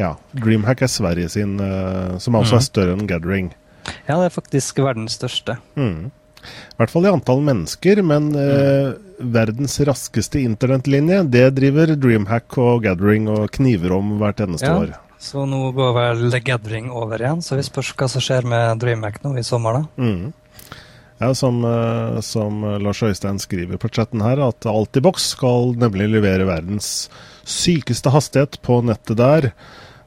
Ja. 0.00 0.10
Dreamhack 0.32 0.80
er 0.86 0.88
Sverige 0.92 1.28
sin, 1.32 1.56
eh, 1.60 2.18
som 2.22 2.36
altså 2.38 2.54
er 2.56 2.60
Mhm. 2.62 2.68
større 2.68 2.92
enn 2.96 3.06
Gathering. 3.10 3.50
ja, 4.08 4.16
det 4.20 4.26
er 4.30 4.36
faktisk 4.40 4.78
verdens 4.84 5.16
største. 5.18 5.56
Mm. 5.76 6.10
I 6.40 6.80
hvert 6.80 6.92
fall 6.92 7.06
i 7.06 7.12
antall 7.12 7.42
mennesker, 7.44 8.00
men 8.06 8.30
eh, 8.38 8.92
verdens 9.20 9.76
raskeste 9.86 10.40
internettlinje, 10.40 11.22
det 11.30 11.46
driver 11.58 11.94
Dreamhack 12.00 12.56
og 12.58 12.82
Gathering 12.86 13.28
og 13.28 13.50
kniver 13.56 13.92
om 13.98 14.16
hvert 14.22 14.40
eneste 14.46 14.66
Ja. 14.70 14.78
år. 14.80 14.94
Så 15.20 15.44
nå 15.44 15.66
går 15.76 15.90
vel 15.92 16.40
Gathering 16.40 16.90
over 16.90 17.20
igjen, 17.20 17.42
så 17.44 17.56
vi 17.58 17.62
spørs 17.66 17.92
hva 17.92 18.08
som 18.08 18.22
skjer 18.24 18.46
med 18.48 18.80
Dreamhack 18.80 19.18
nå 19.22 19.34
i 19.36 19.44
sommer, 19.44 19.82
da. 19.82 19.82
Mm. 20.00 20.32
Ja, 21.20 21.34
som, 21.36 21.58
eh, 21.68 22.20
som 22.24 22.62
Lars 22.80 23.02
Øystein 23.04 23.38
skriver 23.38 23.76
på 23.76 23.90
chatten 23.92 24.22
her, 24.24 24.40
at 24.48 24.64
Altibox 24.64 25.34
skal 25.36 25.74
nemlig 25.76 26.08
levere 26.08 26.46
verdens 26.48 27.10
sykeste 27.44 28.08
hastighet 28.14 28.56
på 28.64 28.80
nettet 28.82 29.18
der. 29.20 29.50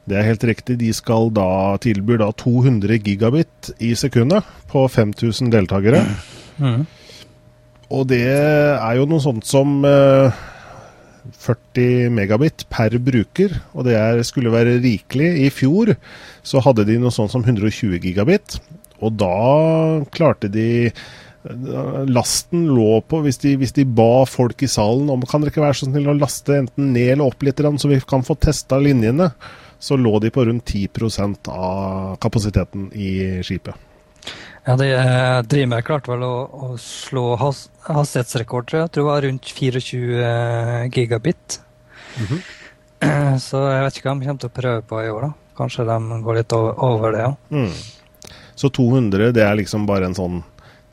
Det 0.04 0.18
er 0.18 0.26
helt 0.28 0.44
riktig, 0.44 0.76
de 0.82 0.90
skal 0.92 1.30
da 1.32 1.76
tilby 1.80 2.18
da 2.20 2.28
200 2.36 2.98
gigabit 3.00 3.70
i 3.80 3.94
sekundet 3.96 4.44
på 4.68 4.84
5000 4.92 5.52
deltakere. 5.54 6.02
Mm. 6.60 6.84
Og 7.94 8.08
det 8.10 8.26
er 8.28 8.98
jo 8.98 9.06
noe 9.08 9.22
sånt 9.24 9.48
som 9.48 9.80
eh, 9.88 10.42
40 11.32 12.12
megabit 12.12 12.66
per 12.72 12.96
bruker, 13.00 13.56
og 13.72 13.88
det 13.88 13.96
er, 13.96 14.20
skulle 14.26 14.52
være 14.52 14.78
rikelig. 14.84 15.30
I 15.46 15.50
fjor 15.52 15.94
så 16.44 16.60
hadde 16.64 16.86
de 16.88 16.98
noe 17.00 17.14
sånt 17.14 17.32
som 17.32 17.44
120 17.44 17.96
gigabit, 18.04 18.58
og 19.00 19.16
da 19.20 19.34
klarte 20.14 20.52
de 20.52 20.68
eh, 20.88 22.04
Lasten 22.08 22.68
lå 22.72 23.00
på 23.08 23.20
hvis 23.24 23.40
de, 23.42 23.56
hvis 23.60 23.74
de 23.76 23.84
ba 23.84 24.24
folk 24.28 24.62
i 24.64 24.70
salen 24.70 25.10
om 25.12 25.24
kan 25.28 25.42
dere 25.42 25.52
ikke 25.52 25.64
være 25.64 25.80
så 25.80 25.88
snill 25.88 26.12
å 26.12 26.16
laste 26.16 26.56
enten 26.56 26.92
ned 26.94 27.16
eller 27.16 27.28
opp 27.28 27.44
litt, 27.44 27.60
så 27.60 27.90
vi 27.90 28.00
kan 28.04 28.24
få 28.24 28.36
testa 28.40 28.80
linjene, 28.80 29.32
så 29.84 29.98
lå 30.00 30.14
de 30.24 30.30
på 30.32 30.44
rundt 30.48 30.64
10% 30.72 31.50
av 31.52 32.14
kapasiteten 32.24 32.86
i 32.96 33.10
skipet. 33.44 33.76
Ja, 34.64 34.78
det 34.80 34.86
eh, 34.96 35.42
Dreamhack 35.44 35.84
klarte 35.90 36.08
vel 36.14 36.22
å, 36.24 36.34
å 36.48 36.68
slå 36.80 37.34
has 37.36 37.66
hastighetsrekord, 37.84 38.70
tror 38.70 38.80
jeg. 38.80 38.92
Tror 38.94 39.04
det 39.04 39.10
var 39.10 39.26
rundt 39.26 39.50
24 39.52 40.88
gigabit. 40.94 41.58
Eh, 43.04 43.36
Så 43.44 43.60
jeg 43.68 43.84
vet 43.84 43.98
ikke 44.00 44.08
hva 44.08 44.16
de 44.16 44.24
kommer 44.30 44.40
til 44.46 44.48
å 44.52 44.56
prøve 44.62 44.86
på 44.88 45.02
i 45.04 45.12
år, 45.12 45.28
da. 45.28 45.32
Kanskje 45.60 45.84
de 45.86 46.22
går 46.24 46.40
litt 46.40 46.56
over, 46.56 46.80
over 46.82 47.12
det, 47.14 47.26
ja. 47.26 47.34
Mm. 47.52 48.32
Så 48.56 48.70
200 48.72 49.32
det 49.36 49.44
er 49.44 49.60
liksom 49.60 49.84
bare 49.86 50.08
en 50.08 50.16
sånn 50.16 50.40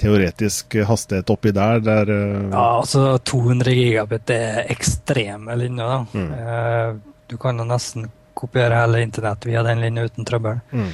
teoretisk 0.02 0.76
hastighet 0.90 1.30
oppi 1.32 1.54
der, 1.56 1.80
der 1.86 2.10
eh, 2.12 2.50
Ja, 2.52 2.66
altså 2.82 3.14
200 3.32 3.74
gigabit 3.78 4.28
det 4.34 4.38
er 4.50 4.66
ekstreme 4.76 5.56
linjer, 5.62 5.96
da. 5.96 6.00
Mm. 6.12 6.32
Eh, 6.36 6.90
Du 7.32 7.38
kan 7.40 7.56
jo 7.56 7.64
nesten 7.64 8.10
kopiere 8.38 8.80
hele 8.82 9.02
internett 9.06 9.46
via 9.46 9.64
den 9.64 9.82
linja 9.84 10.04
uten 10.10 10.26
trøbbel. 10.28 10.60
mm. 10.72 10.92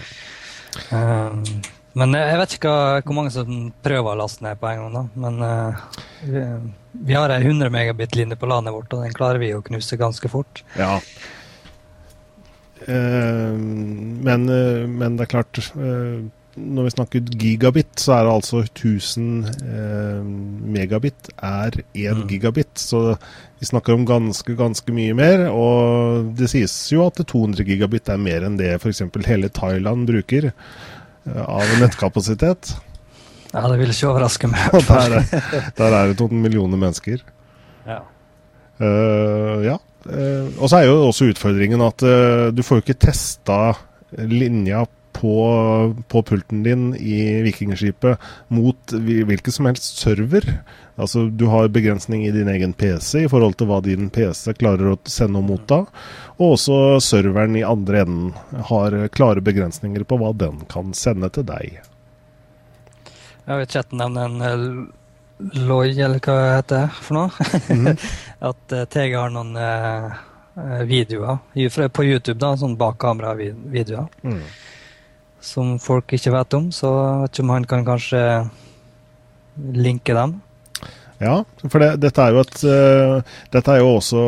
Um, 0.93 1.43
Men 1.97 2.13
jeg 2.13 2.37
vet 2.37 2.51
ikke 2.53 2.69
hva, 2.69 2.99
hvor 3.01 3.15
mange 3.17 3.31
som 3.33 3.47
prøver 3.81 4.11
å 4.11 4.17
laste 4.19 4.43
ned 4.45 4.59
på 4.61 4.67
en 4.69 4.83
gang, 4.83 4.93
da. 4.93 5.01
Men 5.23 5.39
uh, 5.41 5.79
vi, 6.21 6.43
vi 7.09 7.15
har 7.17 7.33
ei 7.33 7.39
100 7.41 7.71
megabit-linje 7.73 8.37
på 8.37 8.45
landet 8.51 8.75
vårt, 8.75 8.93
og 8.93 9.01
den 9.07 9.15
klarer 9.17 9.41
vi 9.41 9.49
å 9.57 9.63
knuse 9.65 9.97
ganske 9.97 10.29
fort. 10.29 10.61
Ja. 10.77 10.99
Uh, 12.87 13.57
men, 13.57 14.45
uh, 14.49 14.85
men 14.87 15.17
det 15.17 15.25
er 15.25 15.31
klart 15.31 15.57
eh, 15.73 16.19
Når 16.57 16.85
vi 16.85 16.91
snakker 16.93 17.31
gigabit, 17.41 17.89
så 17.99 18.13
er 18.19 18.27
det 18.27 18.31
altså 18.35 18.61
1000 18.63 19.25
eh, 19.49 20.21
megabit 20.77 21.27
er 21.43 21.81
1 21.93 22.21
Mm. 22.21 22.27
gigabit. 22.31 22.71
Så 22.81 23.01
vi 23.59 23.65
snakker 23.65 23.95
om 23.97 24.03
ganske, 24.05 24.53
ganske 24.59 24.93
mye 24.93 25.13
mer. 25.17 25.45
Og 25.53 26.27
det 26.37 26.49
sies 26.51 26.73
jo 26.93 27.05
at 27.07 27.17
200 27.23 27.65
gigabit 27.67 28.09
er 28.13 28.19
mer 28.21 28.45
enn 28.47 28.57
det 28.59 28.75
f.eks. 28.77 29.01
hele 29.27 29.49
Thailand 29.53 30.05
bruker 30.09 30.49
eh, 30.51 31.41
av 31.43 31.65
nettkapasitet. 31.81 32.75
Ja, 33.53 33.63
det 33.71 33.77
vil 33.79 33.93
ikke 33.93 34.11
overraske 34.11 34.49
meg. 34.51 34.77
Der, 34.91 35.17
er- 35.21 35.71
der 35.77 35.95
er 36.01 36.11
det 36.11 36.19
noen 36.21 36.41
millioner 36.43 36.77
mennesker. 36.81 37.21
Ja. 37.87 38.01
Uh, 38.77 39.63
ja. 39.65 39.77
Uh, 40.07 40.51
og 40.61 40.67
så 40.69 40.81
er 40.81 40.85
jo 40.91 40.99
også 41.07 41.31
utfordringen 41.31 41.81
at 41.83 42.03
uh, 42.05 42.49
du 42.53 42.61
får 42.63 42.77
jo 42.79 42.83
ikke 42.85 42.99
testa 43.07 43.57
linja 44.29 44.83
på, 45.17 45.33
på 46.11 46.21
pulten 46.29 46.61
din 46.65 46.91
i 46.95 47.41
Vikingskipet 47.45 48.21
mot 48.53 48.93
hvi- 48.93 49.23
hvilken 49.25 49.55
som 49.55 49.65
helst 49.69 49.97
server. 50.03 50.45
Altså 50.97 51.25
Du 51.29 51.45
har 51.51 51.67
begrensning 51.73 52.23
i 52.27 52.31
din 52.33 52.47
egen 52.53 52.73
PC 52.77 53.23
i 53.25 53.29
forhold 53.29 53.57
til 53.57 53.69
hva 53.69 53.81
din 53.85 54.09
PC 54.13 54.53
klarer 54.61 54.93
å 54.93 54.99
sende 55.09 55.41
og 55.41 55.49
motta. 55.49 55.81
Og 56.37 56.53
også 56.55 56.77
serveren 57.01 57.57
i 57.57 57.65
andre 57.65 58.03
enden 58.05 58.31
har 58.69 58.95
klare 59.13 59.41
begrensninger 59.45 60.05
på 60.09 60.17
hva 60.21 60.31
den 60.37 60.61
kan 60.69 60.93
sende 60.97 61.29
til 61.33 61.45
deg. 61.49 61.79
Jeg 63.47 63.53
har 63.55 63.61
i 63.63 63.67
chatten 63.71 64.01
nevnt 64.01 64.21
en 64.21 64.41
eh, 64.45 64.93
Loi, 65.67 65.91
eller 66.01 66.17
hva 66.17 66.33
det 66.33 66.53
heter 66.55 66.87
for 66.97 67.13
noe. 67.19 67.93
At 68.49 68.73
uh, 68.73 68.85
TG 68.89 69.11
har 69.13 69.29
noen 69.29 69.51
uh, 69.53 70.15
eh, 70.57 70.81
videoer 70.89 71.89
på 71.93 72.05
YouTube, 72.07 72.39
da, 72.41 72.55
sånn 72.57 72.73
bak 72.79 72.97
kamera-videoer, 73.05 74.07
Mm. 74.25 74.41
Som 75.43 75.77
folk 75.81 76.13
ikke 76.17 76.33
vet 76.33 76.57
om. 76.57 76.71
Så 76.75 76.91
vet 77.23 77.33
ikke 77.33 77.47
om 77.47 77.55
han 77.55 77.69
kan 77.69 77.87
kanskje 77.87 78.21
linke 79.73 80.13
dem. 80.17 80.39
Ja, 81.17 81.39
for 81.65 81.81
det, 81.81 81.95
dette 82.03 82.21
er 82.21 82.35
jo 82.35 82.41
et 82.43 82.59
uh, 82.69 83.37
Dette 83.49 83.73
er 83.73 83.79
jo 83.81 83.87
også 83.95 84.23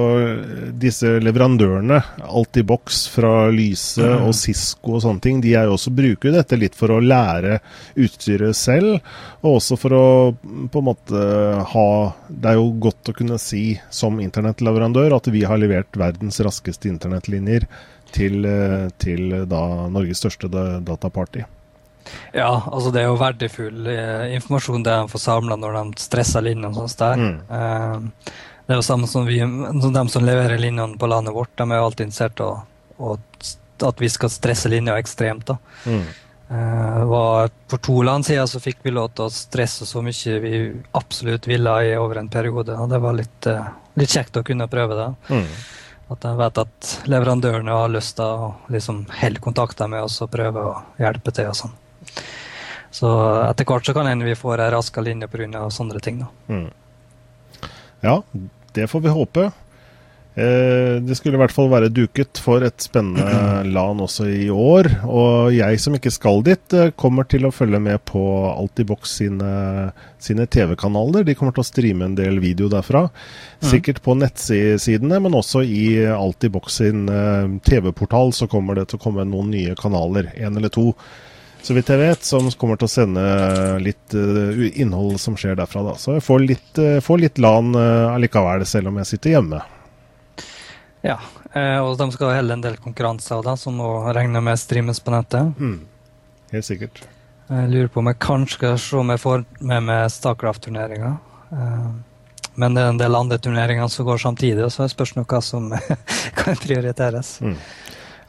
disse 0.81 1.11
leverandørene, 1.21 1.99
Altibox 2.25 3.03
fra 3.13 3.51
Lyse 3.53 4.01
mm. 4.01 4.23
og 4.25 4.33
Cisco 4.33 4.95
og 4.97 5.03
sånne 5.03 5.21
ting, 5.21 5.43
de 5.43 5.53
er 5.53 5.67
jo 5.69 5.75
også 5.75 5.93
bruker 5.93 6.33
dette 6.33 6.57
litt 6.57 6.77
for 6.77 6.95
å 6.95 7.01
lære 7.03 7.59
utstyret 7.93 8.57
selv, 8.57 8.97
og 9.43 9.59
også 9.59 9.77
for 9.77 9.97
å 9.99 10.07
på 10.39 10.81
en 10.81 10.87
måte 10.89 11.27
ha 11.73 11.87
Det 12.25 12.49
er 12.49 12.57
jo 12.57 12.71
godt 12.81 13.11
å 13.11 13.17
kunne 13.21 13.37
si 13.41 13.63
som 13.93 14.17
internettleverandør 14.23 15.13
at 15.19 15.29
vi 15.29 15.45
har 15.45 15.61
levert 15.61 15.93
verdens 15.99 16.41
raskeste 16.41 16.89
internettlinjer 16.89 17.69
til, 18.15 18.43
uh, 18.45 18.89
til 19.01 19.33
da 19.49 19.63
Norges 19.91 20.21
største 20.23 20.49
dataparty. 20.49 21.45
Ja, 22.33 22.63
altså 22.71 22.91
det 22.93 23.03
er 23.03 23.09
jo 23.09 23.17
verdifull 23.19 23.89
eh, 23.91 24.35
informasjon 24.37 24.85
det 24.85 24.93
de 24.95 25.11
får 25.11 25.21
samla 25.23 25.57
når 25.59 25.75
de 25.77 26.01
stresser 26.01 26.45
linjene 26.45 26.71
og 26.71 26.77
sånt 26.79 27.01
der. 27.01 27.21
Mm. 27.21 27.35
Eh, 27.57 28.31
det 28.65 28.75
er 28.75 28.79
jo 28.79 28.85
samme 28.85 29.09
som, 29.09 29.25
vi, 29.25 29.39
som 29.41 29.93
de 29.93 30.03
som 30.13 30.25
leverer 30.25 30.61
linjene 30.61 30.97
på 30.97 31.09
landet 31.09 31.33
vårt. 31.33 31.55
De 31.57 31.65
er 31.65 31.81
jo 31.81 31.85
alltid 31.87 32.09
interessert 32.09 32.43
i 32.45 32.49
at 33.87 34.01
vi 34.03 34.09
skal 34.11 34.29
stresse 34.29 34.69
linja 34.69 34.97
ekstremt. 34.99 35.47
da. 35.49 35.57
Mm. 35.85 36.03
Uh, 36.49 37.03
var, 37.05 37.51
for 37.69 37.77
to 37.85 38.01
land 38.01 38.25
siden 38.25 38.47
så 38.49 38.59
fikk 38.61 38.79
vi 38.81 38.93
lov 38.93 39.11
til 39.13 39.27
å 39.27 39.33
stresse 39.33 39.85
så 39.85 40.01
mye 40.01 40.39
vi 40.41 40.61
absolutt 40.97 41.45
ville 41.49 41.75
i 41.85 41.91
over 41.97 42.21
en 42.21 42.29
periode. 42.29 42.73
og 42.73 42.89
Det 42.89 42.99
var 43.01 43.17
litt, 43.17 43.49
uh, 43.49 43.69
litt 44.01 44.13
kjekt 44.13 44.37
å 44.37 44.45
kunne 44.45 44.69
prøve 44.69 44.97
det. 44.97 45.09
Mm. 45.29 45.45
At 46.09 46.25
jeg 46.25 46.39
vet 46.39 46.61
at 46.63 46.91
leverandørene 47.11 47.75
har 47.75 47.91
lyst 47.93 48.15
til 48.17 48.25
å 48.25 48.51
liksom 48.73 49.03
holde 49.19 49.43
kontakter 49.43 49.89
med 49.91 50.07
oss 50.07 50.17
og 50.25 50.31
prøve 50.33 50.63
å 50.71 50.75
hjelpe 50.97 51.33
til. 51.35 51.51
og 51.51 51.57
sånn. 51.59 51.75
Så 52.89 53.09
etter 53.45 53.67
hvert 53.69 53.85
så 53.85 53.93
kan 53.93 54.09
hende 54.09 54.25
vi 54.25 54.37
får 54.37 54.63
ei 54.63 54.71
raskere 54.73 55.05
linje 55.11 55.29
pga. 55.29 55.69
sånne 55.69 56.01
ting. 56.01 56.19
da. 56.19 56.29
Mm. 56.49 56.71
Ja, 58.01 58.21
det 58.73 58.87
får 58.89 59.01
vi 59.05 59.09
håpe. 59.09 59.51
Eh, 60.39 61.01
det 61.01 61.15
skulle 61.17 61.35
i 61.35 61.41
hvert 61.41 61.51
fall 61.51 61.67
være 61.71 61.89
duket 61.91 62.39
for 62.39 62.63
et 62.63 62.79
spennende 62.85 63.63
LAN 63.75 63.99
også 64.05 64.27
i 64.31 64.47
år. 64.53 64.87
Og 65.03 65.51
jeg 65.51 65.79
som 65.83 65.95
ikke 65.97 66.13
skal 66.13 66.43
dit, 66.47 66.75
eh, 66.77 66.91
kommer 66.99 67.27
til 67.27 67.47
å 67.47 67.53
følge 67.53 67.81
med 67.83 67.99
på 68.07 68.21
Altibox 68.47 69.17
sine, 69.19 69.49
sine 70.21 70.45
TV-kanaler. 70.47 71.25
De 71.27 71.35
kommer 71.35 71.55
til 71.57 71.65
å 71.65 71.67
streame 71.67 72.07
en 72.07 72.15
del 72.15 72.39
video 72.43 72.69
derfra. 72.71 73.07
Sikkert 73.65 73.99
på 74.05 74.15
nettsidene, 74.15 75.19
men 75.19 75.35
også 75.35 75.65
i 75.65 76.05
Altibox 76.13 76.77
sin 76.79 77.09
eh, 77.11 77.49
TV-portal 77.67 78.31
så 78.35 78.47
kommer 78.51 78.79
det 78.79 78.87
til 78.91 78.99
å 78.99 79.03
komme 79.09 79.27
noen 79.27 79.51
nye 79.51 79.75
kanaler. 79.79 80.31
Én 80.39 80.55
eller 80.55 80.71
to 80.71 80.93
så 81.59 81.75
vidt 81.75 81.89
jeg 81.91 81.99
vet, 81.99 82.21
som 82.23 82.45
kommer 82.55 82.79
til 82.79 82.87
å 82.87 82.91
sende 82.93 83.23
litt 83.83 84.13
innhold 84.15 85.17
som 85.19 85.35
skjer 85.35 85.57
derfra. 85.59 85.83
da. 85.89 85.97
Så 85.99 86.13
jeg 86.15 86.23
får 86.23 86.45
litt, 86.45 86.79
får 87.03 87.19
litt 87.19 87.41
LAN 87.43 87.75
allikevel, 87.75 88.63
selv 88.63 88.93
om 88.93 89.01
jeg 89.01 89.09
sitter 89.11 89.35
hjemme. 89.35 89.59
Ja, 91.05 91.15
og 91.79 91.93
de 91.99 92.09
skal 92.11 92.33
helle 92.35 92.57
en 92.57 92.63
del 92.63 92.75
konkurranser 92.81 93.39
da, 93.45 93.53
som 93.55 93.77
må 93.79 93.87
regne 94.11 94.41
med 94.43 94.59
streames 94.59 94.99
på 94.99 95.13
nettet. 95.13 95.55
Mm. 95.55 95.77
Helt 96.51 96.67
sikkert. 96.67 97.01
Jeg 97.49 97.69
lurer 97.71 97.87
på 97.89 98.01
om 98.01 98.09
jeg 98.11 98.19
kanskje 98.21 98.57
skal 98.57 98.75
se 98.83 98.97
om 98.99 99.13
jeg 99.13 99.21
får 99.23 99.45
med 99.71 99.85
meg 99.87 100.11
Starcraft-turneringa. 100.13 101.13
Men 102.59 102.75
det 102.75 102.83
er 102.83 102.91
en 102.91 102.99
del 102.99 103.15
andre 103.15 103.39
turneringer 103.41 103.87
som 103.89 104.05
går 104.05 104.19
samtidig, 104.21 104.67
så 104.73 104.83
jeg 104.83 104.93
spørs 104.93 105.15
hva 105.17 105.39
som 105.43 105.71
kan 106.39 106.59
prioriteres. 106.59 107.37
Mm. 107.41 107.55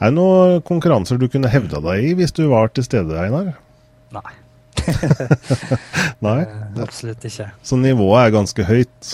Er 0.01 0.13
det 0.13 0.17
noen 0.17 0.63
konkurranser 0.65 1.19
du 1.21 1.27
kunne 1.29 1.51
hevda 1.53 1.83
deg 1.85 2.07
i 2.07 2.15
hvis 2.17 2.33
du 2.37 2.47
var 2.49 2.71
til 2.73 2.87
stede, 2.87 3.19
Einar? 3.21 3.51
Nei. 4.15 4.31
Nei? 6.27 6.39
Eh, 6.47 6.79
absolutt 6.81 7.27
ikke. 7.29 7.51
Så 7.67 7.77
nivået 7.77 8.23
er 8.23 8.33
ganske 8.39 8.65
høyt? 8.65 9.11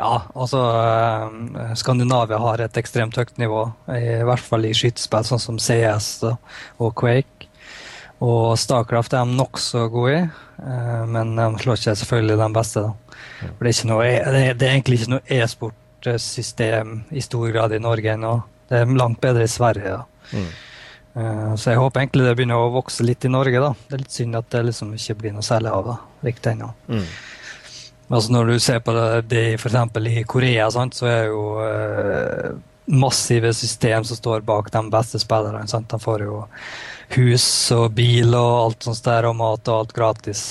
Ja, 0.00 0.22
altså 0.32 0.60
eh, 0.80 1.74
Skandinavia 1.76 2.38
har 2.40 2.62
et 2.64 2.78
ekstremt 2.80 3.18
høyt 3.20 3.36
nivå. 3.40 3.66
I 3.92 4.22
hvert 4.24 4.44
fall 4.44 4.64
i 4.64 4.72
skytespill, 4.76 5.26
sånn 5.28 5.42
som 5.42 5.58
CS 5.60 6.08
og 6.24 6.94
Quake. 6.96 7.50
Og 8.24 8.56
Starcraft 8.60 9.14
er 9.16 9.28
de 9.28 9.36
nokså 9.36 9.86
gode 9.92 10.16
i, 10.16 10.22
eh, 10.24 11.04
men 11.08 11.34
de 11.36 11.50
slår 11.62 11.78
ikke 11.80 11.96
selvfølgelig 12.02 12.38
de 12.40 12.48
beste. 12.56 12.86
da. 12.86 13.20
For 13.58 13.68
det 13.68 13.74
er, 13.74 13.88
noe, 13.88 14.08
det 14.08 14.40
er, 14.66 14.72
egentlig 14.72 15.00
ikke 15.00 15.14
noe 15.14 15.36
e-sportsystem 15.36 16.96
i 17.16 17.24
stor 17.24 17.52
grad 17.52 17.76
i 17.76 17.80
Norge 17.80 18.12
ennå. 18.12 18.34
Det 18.68 18.80
er 18.80 18.92
langt 18.96 19.20
bedre 19.20 19.44
i 19.44 19.52
Sverige. 19.52 19.96
da. 19.98 20.04
Mm. 20.32 20.50
Eh, 21.20 21.54
så 21.56 21.72
jeg 21.72 21.80
håper 21.80 22.04
egentlig 22.04 22.28
det 22.28 22.36
begynner 22.38 22.60
å 22.60 22.72
vokse 22.72 23.04
litt 23.04 23.24
i 23.24 23.32
Norge. 23.32 23.60
da. 23.60 23.74
Det 23.88 23.96
er 23.96 24.04
litt 24.04 24.16
synd 24.16 24.36
at 24.36 24.48
det 24.52 24.64
liksom 24.68 24.92
ikke 24.96 25.18
blir 25.20 25.36
noe 25.36 25.44
særlig 25.44 25.72
av 25.72 25.90
det 25.90 25.98
riktig 26.30 26.52
ennå. 26.52 26.72
Mm. 26.88 27.06
Altså 28.10 28.32
Når 28.34 28.50
du 28.50 28.58
ser 28.58 28.80
på 28.82 28.92
det, 28.96 29.22
det 29.30 29.44
f.eks. 29.54 29.76
i 30.10 30.24
Korea, 30.26 30.70
sant, 30.74 30.96
så 30.98 31.06
er 31.06 31.28
jo 31.30 31.42
eh, 31.62 32.48
massive 32.90 33.52
system 33.54 34.04
som 34.04 34.18
står 34.18 34.40
bak 34.46 34.72
de 34.74 34.82
beste 34.90 35.20
spillerne. 35.22 35.66
Sant? 35.70 35.90
De 35.90 36.00
får 36.00 36.24
jo 36.26 36.40
hus 37.14 37.46
og 37.76 37.92
bil 37.94 38.34
og 38.34 38.50
alt 38.64 38.88
sånt 38.88 39.04
der, 39.06 39.28
og 39.30 39.36
mat 39.38 39.70
og 39.70 39.84
alt 39.84 39.94
gratis. 39.94 40.42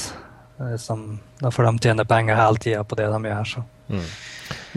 Som, 0.79 1.19
da 1.39 1.51
får 1.51 1.67
de 1.69 1.87
tjene 1.87 2.07
penger 2.07 2.39
hele 2.39 2.63
tida 2.63 2.83
på 2.83 2.95
det 2.99 3.11
de 3.11 3.21
gjør. 3.27 3.51
så. 3.53 3.65
Mm. 3.89 4.07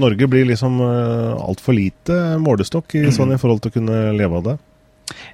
Norge 0.03 0.27
blir 0.27 0.45
liksom 0.49 0.81
uh, 0.81 1.39
altfor 1.43 1.77
lite 1.77 2.19
målestokk 2.43 2.95
i, 2.95 3.07
mm. 3.07 3.15
sånn, 3.15 3.35
i 3.35 3.41
forhold 3.41 3.63
til 3.63 3.73
å 3.73 3.77
kunne 3.79 3.99
leve 4.17 4.39
av 4.41 4.47
det? 4.47 4.57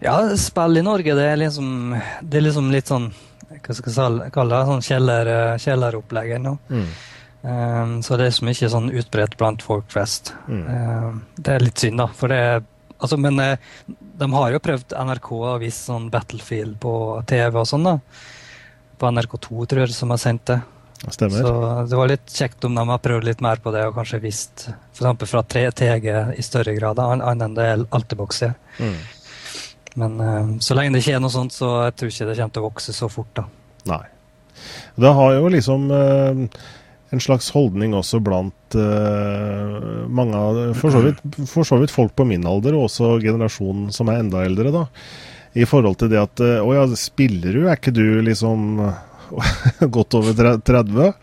Ja, 0.02 0.16
spill 0.40 0.80
i 0.80 0.84
Norge 0.84 1.14
det 1.14 1.26
er 1.32 1.38
liksom, 1.40 1.94
det 2.22 2.40
er 2.40 2.48
liksom 2.48 2.72
litt 2.74 2.90
sånn 2.90 3.10
hva 3.48 3.74
skal 3.74 3.94
jeg 3.94 4.32
kalle 4.34 4.56
det, 4.56 4.66
sånn 4.68 4.82
kjeller, 4.84 5.30
eh, 5.32 5.54
kjelleropplegg 5.62 6.34
ennå. 6.36 6.52
Mm. 6.68 6.88
Um, 7.42 8.00
så 8.02 8.16
det 8.18 8.28
er 8.28 8.34
som 8.34 8.50
ikke 8.50 8.70
sånn 8.72 8.90
utbredt 8.90 9.36
blant 9.38 9.62
folk 9.62 9.86
flest. 9.92 10.32
Mm. 10.50 10.64
Um, 10.66 11.20
det 11.38 11.54
er 11.54 11.64
litt 11.64 11.78
synd, 11.78 12.00
da. 12.02 12.08
For 12.18 12.32
det 12.32 12.40
altså, 12.98 13.18
men 13.20 13.38
uh, 13.38 13.54
de 14.18 14.30
har 14.32 14.54
jo 14.54 14.62
prøvd 14.64 14.96
NRK 15.10 15.30
og 15.38 15.60
vist 15.62 15.86
sånn 15.86 16.08
Battlefield 16.12 16.80
på 16.82 16.92
TV 17.30 17.60
og 17.62 17.68
sånn, 17.70 17.86
da. 17.86 17.98
På 18.98 19.12
NRK2, 19.14 19.68
tror 19.70 19.84
jeg, 19.84 19.94
som 19.94 20.14
har 20.14 20.22
sendt 20.22 20.48
det. 20.50 20.58
Stemmer. 21.06 21.44
Så 21.44 21.52
det 21.86 21.98
var 21.98 22.10
litt 22.10 22.32
kjekt 22.34 22.64
om 22.66 22.74
de 22.74 22.82
har 22.88 22.98
prøvd 22.98 23.28
litt 23.28 23.42
mer 23.44 23.60
på 23.62 23.70
det 23.70 23.84
og 23.86 23.94
kanskje 23.94 24.18
visst 24.24 24.64
f.eks. 24.66 25.28
fra 25.30 25.44
TG 25.46 26.08
i 26.34 26.42
større 26.42 26.74
grad, 26.74 26.98
annet 26.98 27.44
enn 27.44 27.54
det 27.54 27.68
er 27.70 27.84
gjør. 27.86 28.56
Mm. 28.82 28.96
Men 29.98 30.18
um, 30.20 30.50
så 30.62 30.74
lenge 30.74 30.96
det 30.96 31.04
ikke 31.04 31.14
er 31.18 31.22
noe 31.22 31.34
sånt, 31.34 31.54
så 31.54 31.70
jeg 31.86 31.94
tror 31.98 32.10
ikke 32.12 32.26
det 32.28 32.36
kommer 32.40 32.56
til 32.56 32.64
å 32.64 32.66
vokse 32.66 32.94
så 32.94 33.08
fort. 33.10 33.30
da. 33.38 33.46
Nei. 33.92 34.02
Det 34.98 35.14
har 35.14 35.36
jo 35.38 35.54
liksom 35.54 35.86
uh, 35.94 36.42
en 37.14 37.22
slags 37.24 37.50
holdning 37.54 37.94
også 37.96 38.20
blant 38.20 38.76
uh, 38.76 40.04
mange 40.12 40.36
av 40.36 40.60
for 40.76 40.92
så, 40.92 41.00
vidt, 41.06 41.22
for 41.48 41.64
så 41.64 41.78
vidt 41.80 41.94
folk 41.94 42.12
på 42.18 42.26
min 42.28 42.46
alder, 42.48 42.76
og 42.76 42.88
også 42.90 43.16
generasjonen 43.24 43.88
som 43.94 44.10
er 44.12 44.22
enda 44.22 44.44
eldre, 44.44 44.72
da. 44.74 44.86
I 45.56 45.64
forhold 45.66 45.96
til 45.98 46.10
det 46.12 46.18
at 46.20 46.40
Å 46.60 46.72
ja, 46.76 46.82
spiller 47.00 47.56
du? 47.56 47.62
Er 47.64 47.78
ikke 47.78 47.94
du 47.96 48.20
liksom 48.22 48.82
godt 49.96 50.16
over 50.18 50.36
30. 50.36 51.14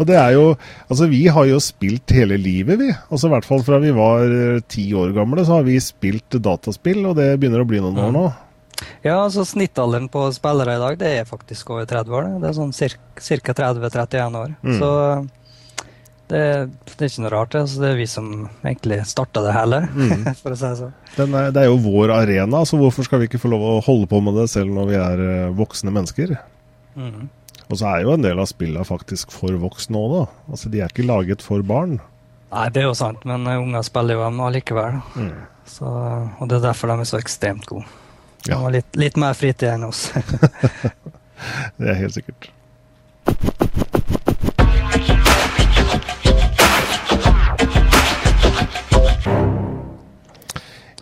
Og 0.00 0.08
det 0.08 0.16
er 0.16 0.34
jo 0.36 0.44
Altså, 0.88 1.08
vi 1.10 1.24
har 1.30 1.48
jo 1.48 1.60
spilt 1.62 2.14
hele 2.16 2.38
livet, 2.40 2.80
vi. 2.80 2.90
Altså 3.10 3.28
I 3.28 3.34
hvert 3.34 3.48
fall 3.48 3.64
fra 3.66 3.80
vi 3.82 3.92
var 3.94 4.24
eh, 4.26 4.62
ti 4.68 4.88
år 4.96 5.14
gamle, 5.16 5.44
så 5.46 5.60
har 5.60 5.66
vi 5.68 5.78
spilt 5.82 6.38
dataspill, 6.42 7.04
og 7.06 7.18
det 7.18 7.34
begynner 7.38 7.64
å 7.64 7.68
bli 7.68 7.82
noen 7.82 8.00
år 8.06 8.14
nå. 8.14 8.24
Ja, 8.30 8.49
altså 9.12 9.44
snittalderen 9.48 10.08
på 10.12 10.26
spillere 10.36 10.76
i 10.76 10.82
dag, 10.82 10.98
det 11.00 11.10
er 11.18 11.28
faktisk 11.28 11.74
over 11.74 11.88
30 11.88 12.16
år. 12.16 12.30
Det 12.42 12.50
er 12.50 12.56
sånn 12.56 12.72
ca. 12.74 13.54
30-31 13.60 14.40
år. 14.40 14.54
Mm. 14.64 14.78
Så 14.78 14.90
det, 16.30 16.42
det, 16.86 16.96
er 17.00 17.08
ikke 17.08 17.24
noe 17.24 17.32
rart. 17.34 17.50
Det, 17.52 17.64
Altså, 17.64 17.82
det 17.82 17.90
er 17.90 17.98
vi 17.98 18.06
som 18.10 18.30
egentlig 18.62 19.00
starta 19.10 19.42
det 19.44 19.56
hele, 19.56 19.82
mm. 19.90 20.24
for 20.42 20.54
å 20.54 20.58
si 20.60 20.68
det 20.68 20.78
sånn. 20.78 20.94
Er, 21.26 21.50
det 21.54 21.64
er 21.64 21.68
jo 21.68 21.80
vår 21.82 22.14
arena, 22.14 22.62
så 22.68 22.78
hvorfor 22.80 23.06
skal 23.06 23.22
vi 23.22 23.30
ikke 23.30 23.42
få 23.42 23.50
lov 23.52 23.66
å 23.66 23.74
holde 23.84 24.08
på 24.10 24.22
med 24.24 24.38
det 24.38 24.46
selv 24.52 24.72
når 24.76 24.90
vi 24.92 24.98
er 25.00 25.24
eh, 25.26 25.52
voksne 25.58 25.94
mennesker? 25.94 26.36
Mm. 26.98 27.28
Og 27.70 27.78
så 27.78 27.86
er 27.86 28.04
jo 28.04 28.14
en 28.14 28.24
del 28.24 28.40
av 28.42 28.48
spillene 28.50 28.86
faktisk 28.86 29.34
for 29.34 29.54
voksne 29.62 29.98
òg, 29.98 30.14
da. 30.14 30.24
Altså, 30.50 30.70
de 30.72 30.82
er 30.82 30.90
ikke 30.92 31.06
laget 31.06 31.44
for 31.46 31.66
barn. 31.66 31.98
Nei, 32.50 32.66
det 32.74 32.82
er 32.82 32.88
jo 32.88 32.98
sant, 32.98 33.22
men 33.28 33.46
unger 33.46 33.84
spiller 33.86 34.18
jo 34.18 34.24
dem 34.26 34.40
allikevel. 34.42 34.98
Mm. 35.14 35.34
Så, 35.70 35.86
og 35.86 36.48
det 36.50 36.58
er 36.58 36.64
derfor 36.64 36.90
de 36.90 37.02
er 37.04 37.10
så 37.10 37.20
ekstremt 37.20 37.68
gode. 37.70 37.86
De 38.46 38.52
har 38.52 38.70
litt, 38.72 38.96
litt 38.96 39.16
mer 39.20 39.34
fritid 39.36 39.68
enn 39.74 39.84
oss. 39.84 40.08
det 41.76 41.92
er 41.92 42.00
helt 42.00 42.16
sikkert. 42.16 42.50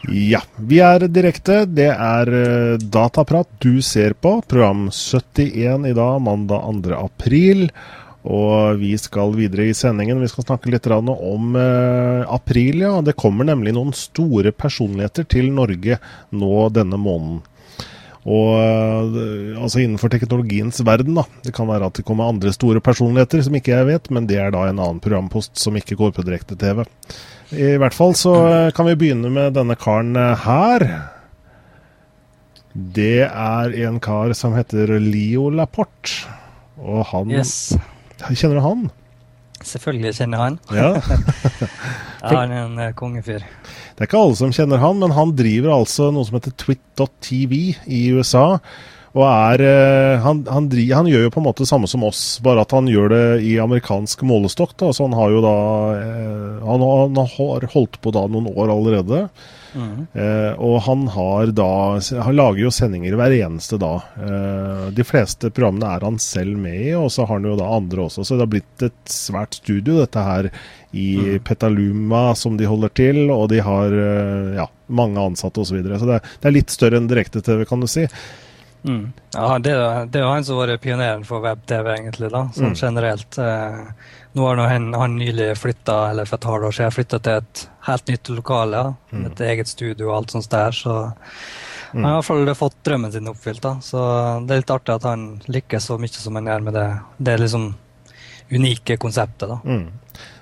Ja, 0.08 0.40
vi 0.56 0.80
er 0.80 1.04
direkte. 1.12 1.62
Det 1.68 1.90
er 1.92 2.30
uh, 2.32 2.78
Dataprat 2.80 3.48
du 3.62 3.82
ser 3.84 4.16
på. 4.16 4.38
Program 4.48 4.88
71 4.90 5.86
i 5.90 5.94
dag, 5.96 6.20
mandag 6.24 6.64
2. 6.82 6.94
april. 6.96 7.68
Og 8.26 8.80
vi 8.80 8.92
skal 8.98 9.36
videre 9.36 9.68
i 9.70 9.76
sendingen. 9.76 10.20
Vi 10.20 10.30
skal 10.32 10.48
snakke 10.48 10.72
litt 10.72 10.86
om 10.90 11.54
uh, 11.54 12.26
april. 12.34 12.82
ja. 12.82 12.96
Det 13.02 13.16
kommer 13.16 13.46
nemlig 13.46 13.76
noen 13.76 13.94
store 13.94 14.52
personligheter 14.52 15.24
til 15.24 15.52
Norge 15.54 16.00
nå 16.34 16.68
denne 16.74 16.98
måneden. 16.98 17.44
Og 18.28 18.58
eh, 18.60 19.56
altså 19.56 19.80
innenfor 19.80 20.10
teknologiens 20.12 20.82
verden, 20.84 21.16
da. 21.16 21.24
Det 21.44 21.54
kan 21.56 21.68
være 21.70 21.88
at 21.88 21.98
det 21.98 22.04
kommer 22.08 22.28
andre 22.28 22.52
store 22.52 22.82
personligheter 22.84 23.44
som 23.44 23.56
ikke 23.56 23.72
jeg 23.72 23.88
vet, 23.88 24.10
men 24.12 24.26
det 24.28 24.40
er 24.42 24.52
da 24.52 24.66
en 24.68 24.80
annen 24.82 25.02
programpost 25.04 25.56
som 25.60 25.76
ikke 25.78 25.96
går 25.98 26.12
på 26.16 26.24
direkte-TV. 26.26 26.84
I 27.56 27.76
hvert 27.80 27.96
fall 27.96 28.12
så 28.18 28.34
eh, 28.48 28.72
kan 28.76 28.88
vi 28.90 28.98
begynne 29.00 29.30
med 29.32 29.56
denne 29.56 29.78
karen 29.80 30.12
eh, 30.18 30.44
her. 30.44 30.84
Det 32.74 33.24
er 33.28 33.78
en 33.86 33.96
kar 34.02 34.34
som 34.36 34.56
heter 34.58 34.98
Leo 35.00 35.48
Laporte. 35.50 36.26
Og 36.78 37.06
han 37.10 37.32
Yes. 37.32 37.72
Kjenner 38.26 38.58
du 38.58 38.64
han? 38.64 38.88
Selvfølgelig 39.66 40.14
kjenner 40.20 40.44
han. 40.44 40.58
Ja. 40.78 40.92
Han 42.22 42.50
er 42.50 42.60
en 42.64 42.78
eh, 42.82 42.94
kongefyr. 42.98 43.42
Det 43.42 44.02
er 44.02 44.08
ikke 44.08 44.20
alle 44.20 44.38
som 44.38 44.52
kjenner 44.54 44.80
han, 44.82 44.98
men 44.98 45.14
han 45.14 45.34
driver 45.38 45.76
altså 45.76 46.08
noe 46.14 46.26
som 46.26 46.38
heter 46.38 46.54
twit.tv 46.58 47.54
i 47.86 48.00
USA. 48.14 48.58
Og 49.14 49.22
er 49.24 49.62
eh, 49.64 50.24
han, 50.24 50.42
han, 50.50 50.66
driver, 50.70 50.98
han 50.98 51.10
gjør 51.10 51.24
jo 51.26 51.34
på 51.34 51.40
en 51.42 51.46
måte 51.46 51.64
det 51.64 51.70
samme 51.70 51.90
som 51.90 52.04
oss, 52.06 52.22
bare 52.44 52.62
at 52.66 52.74
han 52.74 52.90
gjør 52.90 53.14
det 53.14 53.22
i 53.46 53.54
amerikansk 53.62 54.26
målestokk. 54.28 54.74
Da. 54.82 54.90
Så 54.94 55.06
han 55.06 55.16
har 55.18 55.32
jo 55.34 55.44
da 55.46 55.54
eh, 55.94 56.66
han, 56.66 56.84
han 56.84 57.22
har 57.38 57.68
holdt 57.74 58.00
på 58.02 58.14
da 58.14 58.26
noen 58.30 58.50
år 58.52 58.74
allerede. 58.74 59.28
Eh, 59.76 60.52
og 60.58 60.80
han 60.86 61.02
har 61.12 61.50
da 61.52 61.66
Han 62.24 62.36
lager 62.36 62.62
jo 62.64 62.70
sendinger 62.72 63.16
hver 63.18 63.34
eneste 63.36 63.78
dag. 63.78 64.06
Eh, 64.16 64.88
de 64.96 65.04
fleste 65.04 65.50
programmene 65.50 65.90
er 65.96 66.06
han 66.06 66.18
selv 66.22 66.56
med 66.56 66.80
i, 66.88 66.94
og 66.96 67.10
så 67.12 67.26
har 67.26 67.34
han 67.36 67.44
jo 67.50 67.56
da 67.60 67.68
andre 67.76 68.06
også. 68.08 68.24
Så 68.24 68.38
det 68.38 68.46
har 68.46 68.52
blitt 68.54 68.86
et 68.88 69.12
svært 69.12 69.60
studio, 69.60 69.98
dette 70.00 70.24
her 70.24 70.50
i 70.96 71.38
Petaluma 71.44 72.34
som 72.34 72.56
de 72.56 72.64
holder 72.70 72.88
til. 72.96 73.22
Og 73.34 73.48
de 73.52 73.60
har 73.64 73.92
eh, 73.92 74.56
ja, 74.62 74.68
mange 74.88 75.20
ansatte 75.20 75.60
osv. 75.60 75.68
Så, 75.74 75.78
videre. 75.82 75.98
så 76.00 76.06
det, 76.08 76.20
er- 76.20 76.36
det 76.40 76.48
er 76.52 76.56
litt 76.60 76.70
større 76.74 76.96
enn 77.02 77.08
direkte-TV, 77.10 77.64
kan 77.68 77.80
du 77.84 77.86
si. 77.90 78.06
Mm. 78.88 79.08
Ja, 79.34 79.58
det, 79.58 79.72
er 79.74 80.06
det 80.06 80.20
er 80.20 80.22
jo 80.24 80.30
han 80.32 80.44
som 80.46 80.56
har 80.60 80.68
vært 80.70 80.84
pioneren 80.84 81.24
for 81.26 81.42
web-TV, 81.44 81.88
egentlig, 81.98 82.30
da, 82.32 82.44
sånn 82.54 82.72
Mm. 82.72 82.78
generelt. 82.78 83.38
Eh, 83.42 83.80
nå 84.36 84.44
har 84.46 84.60
han, 84.68 84.92
han 84.94 85.16
nylig 85.18 85.56
flytta, 85.58 86.10
eller 86.10 86.28
for 86.28 86.38
et 86.38 86.48
halvt 86.48 86.68
år 86.68 86.76
siden, 86.76 86.94
flytta 86.94 87.18
til 87.24 87.40
et 87.40 87.64
helt 87.88 88.12
nytt 88.12 88.30
lokale. 88.36 88.82
Mm. 89.10 89.26
Et 89.30 89.42
eget 89.48 89.70
studio 89.70 90.10
og 90.10 90.16
alt 90.18 90.34
sånt 90.36 90.50
der. 90.52 90.74
Så 90.76 90.94
han 91.92 92.04
har 92.04 92.12
i 92.12 92.18
hvert 92.18 92.28
fall 92.28 92.54
fått 92.58 92.80
drømmen 92.84 93.12
sin 93.12 93.30
oppfylt. 93.30 93.62
da, 93.64 93.78
Så 93.80 93.98
det 94.46 94.54
er 94.54 94.62
litt 94.62 94.74
artig 94.74 94.94
at 94.94 95.06
han 95.08 95.28
lykkes 95.48 95.88
så 95.90 95.98
mye 96.00 96.12
som 96.12 96.36
han 96.36 96.50
gjør 96.50 96.66
med 96.66 96.76
det. 96.76 96.88
Det 97.16 97.38
liksom 97.40 97.70
unike 98.50 98.96
konseptet, 98.96 99.48
da. 99.48 99.60
Mm. 99.64 99.88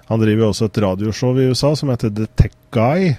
Han 0.07 0.23
driver 0.23 0.45
jo 0.45 0.51
også 0.53 0.69
et 0.69 0.79
radioshow 0.85 1.39
i 1.39 1.49
USA 1.51 1.73
som 1.77 1.91
heter 1.91 2.13
The 2.15 2.27
Tech 2.39 2.55
Guy. 2.75 3.15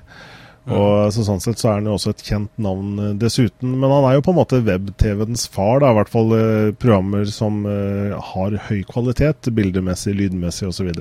Og 0.67 1.13
så 1.15 1.23
Sånn 1.23 1.41
sett 1.43 1.61
så 1.61 1.69
er 1.69 1.77
han 1.79 1.87
jo 1.87 1.95
også 1.95 2.11
et 2.11 2.23
kjent 2.27 2.51
navn 2.61 2.99
eh, 2.99 3.13
dessuten. 3.19 3.75
Men 3.79 3.93
han 3.93 4.07
er 4.09 4.17
jo 4.17 4.23
på 4.25 4.33
en 4.33 4.39
måte 4.39 4.59
web-TV-ens 4.65 5.47
far, 5.53 5.81
da, 5.83 5.91
i 5.93 5.97
hvert 5.99 6.11
fall 6.11 6.33
eh, 6.35 6.69
programmer 6.79 7.27
som 7.31 7.61
eh, 7.69 8.15
har 8.33 8.57
høy 8.67 8.81
kvalitet, 8.89 9.49
bildemessig, 9.55 10.15
lydmessig 10.17 10.69
osv. 10.69 10.91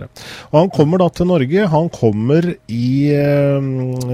Han 0.54 0.72
kommer 0.74 1.02
da 1.02 1.10
til 1.14 1.30
Norge. 1.32 1.68
Han 1.72 1.90
kommer 1.94 2.52
i 2.70 2.90
eh, 3.14 3.70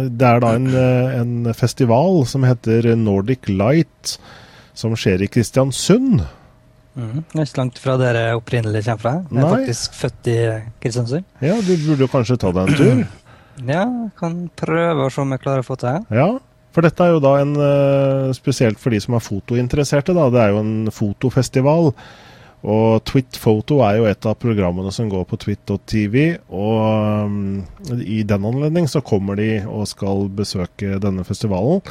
Det 0.09 0.31
er 0.31 0.45
da 0.45 0.55
en, 0.57 0.71
en 0.73 1.57
festival 1.57 2.23
som 2.29 2.49
heter 2.49 2.95
Nordic 2.97 3.51
Light, 3.53 4.17
som 4.79 4.97
skjer 4.97 5.27
i 5.27 5.33
Kristiansund. 5.33 6.23
Mm. 6.93 7.23
Det 7.33 7.41
er 7.41 7.47
ikke 7.47 7.61
langt 7.63 7.79
fra 7.81 7.95
der 8.01 8.19
jeg 8.19 8.37
opprinnelig 8.37 8.83
kommer 8.85 9.01
fra. 9.01 9.13
Jeg 9.25 9.39
er 9.39 9.47
Nei. 9.47 9.51
faktisk 9.57 9.95
født 9.97 10.29
i 10.29 10.39
Kristiansund. 10.83 11.29
Ja, 11.41 11.57
du 11.65 11.73
burde 11.87 12.05
jo 12.05 12.09
kanskje 12.13 12.37
ta 12.41 12.53
deg 12.53 12.69
en 12.73 12.81
tur? 12.81 13.05
Ja, 13.69 13.85
kan 14.19 14.47
prøve 14.59 15.07
å 15.07 15.13
se 15.13 15.23
om 15.23 15.35
jeg 15.35 15.43
klarer 15.45 15.65
å 15.65 15.67
få 15.67 15.77
til. 15.81 16.03
Ja, 16.15 16.29
for 16.73 16.87
dette 16.87 17.05
er 17.05 17.15
jo 17.15 17.23
da 17.23 17.37
en 17.43 17.55
eh, 17.61 18.33
Spesielt 18.37 18.81
for 18.81 18.95
de 18.95 19.01
som 19.03 19.17
er 19.17 19.25
fotointeresserte, 19.25 20.15
da. 20.17 20.29
Det 20.33 20.41
er 20.41 20.55
jo 20.55 20.63
en 20.63 20.93
fotofestival. 20.95 21.93
Og 22.63 23.03
Twit 23.09 23.37
Photo 23.43 23.81
er 23.83 23.99
jo 23.99 24.07
et 24.07 24.27
av 24.29 24.39
programmene 24.39 24.93
som 24.95 25.11
går 25.11 25.27
på 25.29 25.39
twit.tv. 25.45 26.17
Og 26.55 27.27
um, 27.27 27.63
i 28.01 28.23
den 28.23 28.47
anledning 28.47 28.87
så 28.89 29.03
kommer 29.05 29.39
de 29.39 29.57
og 29.67 29.89
skal 29.91 30.29
besøke 30.33 31.01
denne 31.03 31.27
festivalen. 31.27 31.83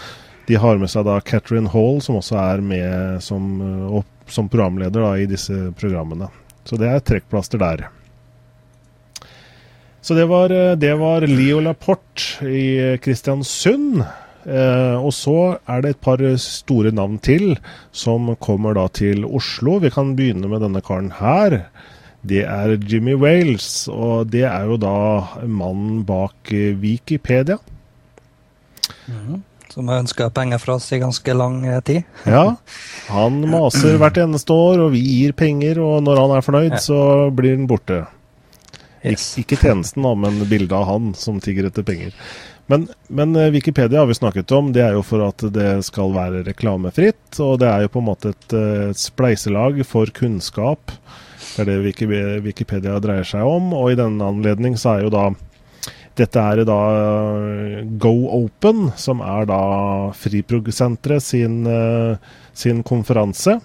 De 0.48 0.58
har 0.60 0.80
med 0.80 0.90
seg 0.92 1.06
da 1.06 1.20
Catherine 1.24 1.70
Hall, 1.72 2.00
som 2.04 2.18
også 2.18 2.40
er 2.40 2.64
med 2.66 3.22
som, 3.24 3.52
eh, 3.62 4.00
som 4.32 4.50
programleder 4.52 5.04
da, 5.04 5.12
i 5.20 5.28
disse 5.30 5.70
programmene. 5.78 6.32
Så 6.66 6.80
det 6.80 6.90
er 6.90 7.04
trekkplaster 7.04 7.62
der. 7.62 7.90
Så 10.02 10.18
det 10.18 10.26
var, 10.32 10.50
eh, 10.50 10.76
det 10.76 10.96
var 11.00 11.28
Leo 11.28 11.62
Laporte 11.62 12.46
i 12.50 12.98
Kristiansund. 13.02 14.04
Eh, 14.42 14.98
og 14.98 15.14
så 15.14 15.58
er 15.70 15.84
det 15.84 15.94
et 15.94 16.02
par 16.02 16.22
store 16.42 16.90
navn 16.96 17.20
til 17.22 17.54
som 17.94 18.32
kommer 18.42 18.74
da 18.78 18.88
til 18.90 19.26
Oslo. 19.26 19.78
Vi 19.84 19.92
kan 19.94 20.16
begynne 20.18 20.50
med 20.50 20.64
denne 20.66 20.82
karen 20.82 21.12
her. 21.20 21.68
Det 22.22 22.44
er 22.46 22.78
Jimmy 22.78 23.16
Wales, 23.18 23.88
og 23.90 24.30
det 24.34 24.46
er 24.46 24.66
jo 24.70 24.78
da 24.82 24.96
mannen 25.46 26.04
bak 26.06 26.54
eh, 26.54 26.74
Wikipedia. 26.78 27.58
Som 29.72 29.88
har 29.88 30.02
ønska 30.04 30.30
penger 30.36 30.60
fra 30.62 30.76
oss 30.78 30.90
i 30.94 31.00
ganske 31.02 31.34
lang 31.34 31.62
eh, 31.66 31.82
tid. 31.82 32.04
Ja, 32.30 32.56
han 33.10 33.42
maser 33.50 33.98
hvert 34.02 34.20
eneste 34.22 34.54
år, 34.54 34.86
og 34.86 34.94
vi 34.96 35.02
gir 35.06 35.38
penger, 35.38 35.82
og 35.82 36.02
når 36.06 36.22
han 36.26 36.36
er 36.38 36.46
fornøyd, 36.46 36.78
så 36.82 37.02
blir 37.34 37.58
han 37.58 37.70
borte. 37.70 38.04
Yes. 39.02 39.32
Ik 39.38 39.48
ikke 39.48 39.62
tjenesten, 39.64 40.06
da, 40.06 40.14
men 40.14 40.44
bildet 40.46 40.76
av 40.78 40.86
han 40.86 41.14
som 41.18 41.40
tigger 41.42 41.66
etter 41.72 41.86
penger. 41.86 42.14
Men, 42.72 42.88
men 43.08 43.36
eh, 43.36 43.50
Wikipedia 43.52 44.00
har 44.00 44.06
vi 44.06 44.14
snakket 44.14 44.52
om. 44.52 44.70
Det 44.74 44.84
er 44.86 44.94
jo 44.96 45.02
for 45.04 45.26
at 45.26 45.44
det 45.54 45.82
skal 45.84 46.14
være 46.16 46.44
reklamefritt. 46.48 47.40
Og 47.44 47.58
det 47.60 47.68
er 47.68 47.84
jo 47.84 47.92
på 47.92 48.00
en 48.00 48.08
måte 48.08 48.32
et, 48.32 48.48
eh, 48.56 48.92
et 48.94 49.02
spleiselag 49.02 49.82
for 49.90 50.12
kunnskap. 50.16 50.94
Det 51.56 51.66
er 51.66 51.72
det 51.72 52.46
Wikipedia 52.46 53.00
dreier 53.04 53.28
seg 53.28 53.44
om. 53.44 53.74
Og 53.76 53.92
i 53.92 54.00
denne 54.00 54.30
anledning 54.36 54.78
så 54.80 54.96
er 54.96 55.08
jo 55.08 55.12
da 55.12 55.32
dette 56.16 56.44
er 56.54 56.62
da 56.68 56.80
eh, 57.02 57.76
Go 58.00 58.14
Open, 58.38 58.92
som 58.96 59.26
er 59.26 59.50
da 59.50 59.62
Friprog-senteret 60.16 61.26
sin, 61.26 61.64
sin 62.54 62.84
konferanse. 62.88 63.58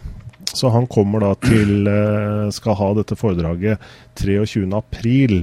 Så 0.56 0.72
han 0.72 0.88
kommer 0.88 1.20
da 1.24 1.32
til 1.44 1.86
eh, 1.92 2.46
Skal 2.56 2.78
ha 2.78 2.92
dette 2.96 3.18
foredraget 3.18 3.82
23. 4.16 4.64
april. 4.76 5.42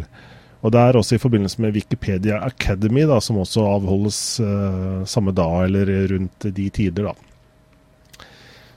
Og 0.64 0.72
det 0.72 0.80
er 0.80 0.98
også 0.98 1.18
i 1.18 1.22
forbindelse 1.22 1.62
med 1.62 1.76
Wikipedia 1.76 2.40
Academy, 2.46 3.04
da, 3.08 3.20
som 3.22 3.42
også 3.42 3.66
avholdes 3.68 4.20
eh, 4.40 5.04
samme 5.12 5.36
dag 5.36 5.66
eller 5.68 5.92
rundt 6.14 6.48
de 6.56 6.68
tider, 6.72 7.12
da. 7.12 8.26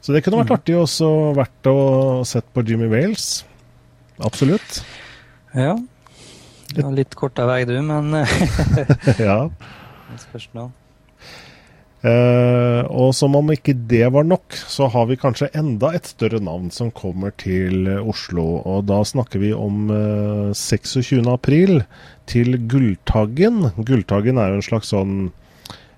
Så 0.02 0.14
det 0.14 0.22
kunne 0.22 0.38
vært 0.42 0.54
artig 0.54 0.74
også 0.78 1.08
vært 1.34 1.66
å 1.70 1.78
sett 2.26 2.46
på 2.54 2.62
Jimmy 2.66 2.86
Wales. 2.90 3.44
Absolutt. 4.22 4.80
Ja. 5.54 5.76
Det 6.70 6.82
var 6.82 6.94
litt 6.94 7.14
korta 7.18 7.46
vei, 7.48 7.62
du, 7.66 7.74
men 7.86 8.14
eh, 8.18 8.36
ja. 9.28 9.38
det 10.10 10.20
spørs 10.26 10.50
nå. 10.58 10.68
Eh, 12.04 12.82
og 12.92 13.14
som 13.16 13.34
om 13.38 13.48
ikke 13.54 13.72
det 13.88 14.04
var 14.12 14.26
nok, 14.28 14.58
så 14.68 14.88
har 14.92 15.08
vi 15.08 15.16
kanskje 15.18 15.48
enda 15.56 15.94
et 15.96 16.10
større 16.10 16.42
navn 16.44 16.68
som 16.74 16.92
kommer 16.94 17.32
til 17.40 17.88
Oslo. 17.98 18.60
Og 18.68 18.84
da 18.90 19.00
snakker 19.06 19.42
vi 19.42 19.54
om 19.56 19.88
eh, 19.90 20.52
26. 20.52 21.24
april 21.32 21.80
til 22.28 22.58
Gulltaggen. 22.68 23.70
Gulltaggen 23.80 24.38
er 24.38 24.52
jo 24.52 24.60
en 24.60 24.68
slags 24.68 24.92
sånn 24.92 25.16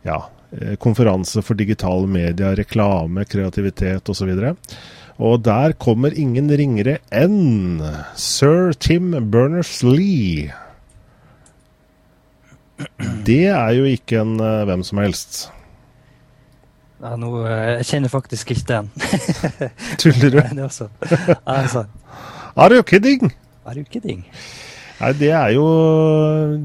ja, 0.07 0.23
eh, 0.55 0.79
konferanse 0.81 1.43
for 1.45 1.59
digitale 1.59 2.09
medier, 2.09 2.57
reklame, 2.59 3.27
kreativitet 3.29 4.09
osv. 4.09 4.33
Og 5.19 5.43
der 5.43 5.75
kommer 5.83 6.15
ingen 6.15 6.51
ringere 6.55 7.01
enn 7.11 7.83
sir 8.15 8.73
Tim 8.79 9.11
Berners-Lee. 9.33 10.55
Det 13.27 13.49
er 13.51 13.73
jo 13.75 13.87
ikke 13.91 14.23
en 14.23 14.37
eh, 14.39 14.67
hvem 14.71 14.87
som 14.87 15.03
helst. 15.03 15.49
Ja, 16.99 17.15
nå, 17.15 17.31
eh, 17.47 17.75
jeg 17.79 17.89
kjenner 17.93 18.11
faktisk 18.13 18.55
ikke 18.55 18.67
den. 18.73 18.89
Tuller 20.03 20.33
du? 20.35 20.41
det 20.57 20.65
også. 20.65 20.89
Altså, 21.47 21.87
Are 22.59 22.75
you 22.75 22.83
kidding? 22.83 23.31
Are 23.65 23.79
du 23.79 23.85
kidding? 23.85 24.25
Nei, 24.99 25.13
det 25.15 25.29
er 25.31 25.53
jo 25.55 25.65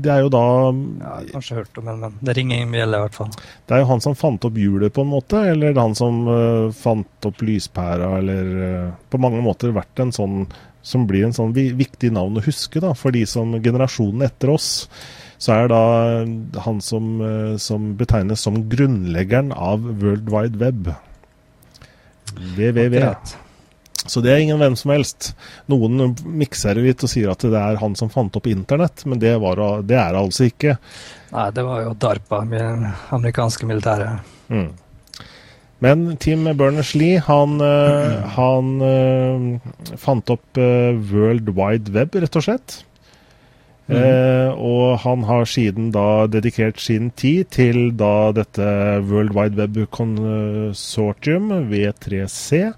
Det 0.02 0.10
er 0.10 0.24
jo 0.24 0.30
da 0.34 0.42
Ja, 0.42 0.74
jeg 1.04 1.06
har 1.06 1.28
kanskje 1.36 1.58
hørt 1.60 1.78
om 1.78 1.90
den, 1.92 2.00
men 2.02 2.16
det 2.26 2.34
ringer 2.38 2.58
ingen 2.58 2.74
bjelle 2.74 2.98
i 2.98 3.06
hvert 3.06 3.18
fall. 3.20 3.34
Det 3.68 3.76
er 3.76 3.84
jo 3.84 3.90
han 3.92 4.02
som 4.02 4.18
fant 4.18 4.48
opp 4.50 4.58
hjulet, 4.58 4.94
på 4.94 5.06
en 5.06 5.12
måte. 5.12 5.42
Eller 5.54 5.78
han 5.78 5.94
som 5.98 6.24
uh, 6.26 6.74
fant 6.74 7.28
opp 7.30 7.44
lyspæra, 7.46 8.10
eller 8.18 8.54
uh, 8.58 8.94
På 9.10 9.22
mange 9.22 9.44
måter 9.46 9.76
vært 9.76 10.02
en 10.02 10.16
sånn 10.16 10.48
som 10.84 11.06
blir 11.08 11.24
en 11.24 11.36
sånn 11.36 11.54
viktig 11.54 12.10
navn 12.12 12.42
å 12.42 12.44
huske, 12.44 12.82
da. 12.84 12.92
For 12.98 13.16
de 13.16 13.22
som 13.30 13.54
generasjonen 13.64 14.26
etter 14.26 14.52
oss. 14.52 14.90
Så 15.44 15.52
er 15.52 15.72
da 15.72 15.84
han 16.64 16.82
som, 16.84 17.08
eh, 17.22 17.56
som 17.60 17.94
betegnes 18.00 18.44
som 18.46 18.62
grunnleggeren 18.72 19.52
av 19.52 19.84
World 19.84 20.30
Wide 20.32 20.60
Web. 20.62 20.94
WWW. 22.56 23.02
Akkurat. 23.02 23.38
Så 24.06 24.22
det 24.24 24.32
er 24.34 24.42
ingen 24.44 24.60
hvem 24.60 24.76
som 24.80 24.92
helst. 24.92 25.34
Noen 25.72 26.16
mikser 26.40 26.76
det 26.76 26.86
litt 26.86 27.04
og 27.04 27.12
sier 27.12 27.32
at 27.32 27.44
det 27.44 27.60
er 27.60 27.80
han 27.80 27.96
som 27.96 28.12
fant 28.12 28.36
opp 28.36 28.48
internett, 28.52 29.06
men 29.08 29.20
det, 29.20 29.36
var, 29.40 29.60
det 29.84 29.96
er 30.00 30.16
det 30.16 30.22
altså 30.22 30.48
ikke. 30.48 30.78
Nei, 31.32 31.50
det 31.56 31.68
var 31.68 31.84
jo 31.86 31.94
DARPA, 32.04 32.42
med 32.48 32.88
amerikanske 33.16 33.68
militæret. 33.68 34.34
Mm. 34.52 34.72
Men 35.84 36.04
Tim 36.24 36.48
Berners-Lee, 36.56 37.20
han, 37.28 37.60
eh, 37.64 38.36
han 38.36 38.74
eh, 38.88 39.96
fant 40.00 40.36
opp 40.36 40.60
World 40.60 41.52
Wide 41.56 41.96
Web, 41.96 42.20
rett 42.24 42.40
og 42.40 42.48
slett. 42.48 42.84
Eh, 43.94 44.50
og 44.58 45.00
han 45.04 45.24
har 45.28 45.48
siden 45.50 45.92
da 45.94 46.26
dedikert 46.32 46.82
sin 46.82 47.12
tid 47.20 47.50
til 47.54 47.80
da 48.00 48.32
dette 48.36 48.68
World 49.10 49.34
Wide 49.36 49.60
Web 49.60 49.80
Consortium, 49.94 51.52
V3C, 51.72 52.74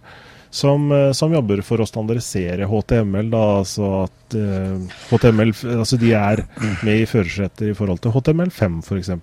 som, 0.56 0.92
eh, 0.92 1.12
som 1.12 1.34
jobber 1.36 1.62
for 1.68 1.84
å 1.84 1.88
standardisere 1.90 2.68
HTML. 2.70 3.30
da, 3.30 3.44
altså 3.60 3.92
at 4.06 4.38
eh, 4.40 4.98
HTML, 5.12 5.54
altså 5.80 6.00
De 6.00 6.14
er 6.14 6.46
med 6.84 7.04
i 7.04 7.10
førersetet 7.10 7.70
i 7.72 7.76
forhold 7.78 8.02
til 8.04 8.16
HTML5 8.16 8.82
f.eks. 8.84 9.14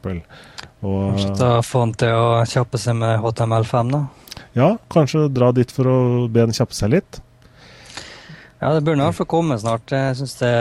Kanskje 0.83 1.51
få 1.63 1.85
han 1.85 1.93
til 1.95 2.17
å 2.19 2.43
kjappe 2.49 2.79
seg 2.81 2.99
med 2.99 3.21
HTML5, 3.23 3.93
da. 3.95 4.07
ja, 4.59 4.73
kanskje 4.91 5.29
dra 5.33 5.53
dit 5.55 5.71
for 5.71 5.89
å 5.89 5.99
be 6.29 6.43
han 6.45 6.57
kjappe 6.57 6.75
seg 6.75 6.97
litt. 6.99 7.23
Ja, 8.63 8.71
det 8.77 8.85
burde 8.87 9.01
i 9.03 9.07
hvert 9.09 9.19
fall 9.19 9.27
komme 9.33 9.57
snart. 9.59 9.91
Jeg 9.91 10.17
syns 10.21 10.37
det 10.39 10.53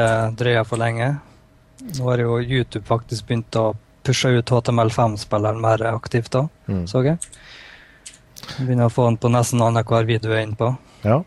drøyer 0.41 0.65
for 0.65 0.81
lenge. 0.81 1.11
Nå 1.97 2.07
har 2.09 2.21
jo 2.23 2.39
YouTube 2.41 2.85
faktisk 2.89 3.27
begynt 3.29 3.57
å 3.61 3.75
pushe 4.05 4.31
ut 4.33 4.49
HTML5-spilleren 4.49 5.61
mer 5.61 5.83
aktivt 5.93 6.31
da, 6.33 6.47
Mm. 6.67 6.87
så 6.89 7.03
jeg. 7.05 7.19
Begynner 8.57 8.89
å 8.89 8.93
få 8.93 9.05
den 9.09 9.17
på 9.21 9.29
nesten 9.29 9.61
annenhver 9.61 10.05
video 10.09 10.31
jeg 10.31 10.39
er 10.43 10.47
inne 10.47 10.57
på. 10.57 10.71
Ja. 11.05 11.19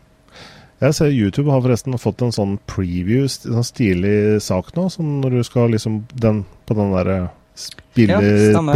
Jeg 0.81 0.93
ser 0.93 1.07
YouTube 1.15 1.49
har 1.51 1.61
forresten 1.63 1.95
fått 1.97 2.21
en 2.21 2.31
sånn 2.35 2.57
preview, 2.67 3.23
en 3.23 3.55
sånn 3.61 3.63
stilig 3.63 4.41
sak 4.43 4.73
nå. 4.75 4.89
Sånn 4.91 5.21
når 5.23 5.37
du 5.37 5.43
skal 5.47 5.71
liksom 5.71 6.03
den, 6.13 6.45
På 6.67 6.75
den 6.75 6.91
derre 6.91 7.29
Ja, 7.95 8.19
stemmer. 8.19 8.75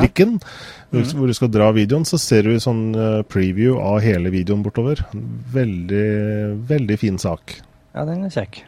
hvor, 0.91 1.27
du 1.27 1.33
skal 1.33 1.49
dra 1.49 1.71
videoen, 1.73 2.05
så 2.05 2.17
ser 2.17 2.43
du 2.43 2.55
sånn 2.59 2.95
eh, 2.95 3.23
preview 3.23 3.77
av 3.81 3.99
hele 3.99 4.29
videoen 4.31 4.63
bortover. 4.63 5.03
Veldig, 5.51 6.65
veldig 6.69 6.97
fin 6.99 7.17
sak. 7.17 7.59
Ja, 7.99 8.05
den 8.07 8.23
er 8.23 8.31
kjekk. 8.31 8.61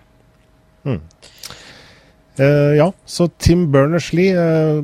Eh, 2.41 2.73
ja, 2.75 2.87
så 3.05 3.27
Tim 3.39 3.67
Berners-Lee 3.71 4.31
eh, 4.33 4.79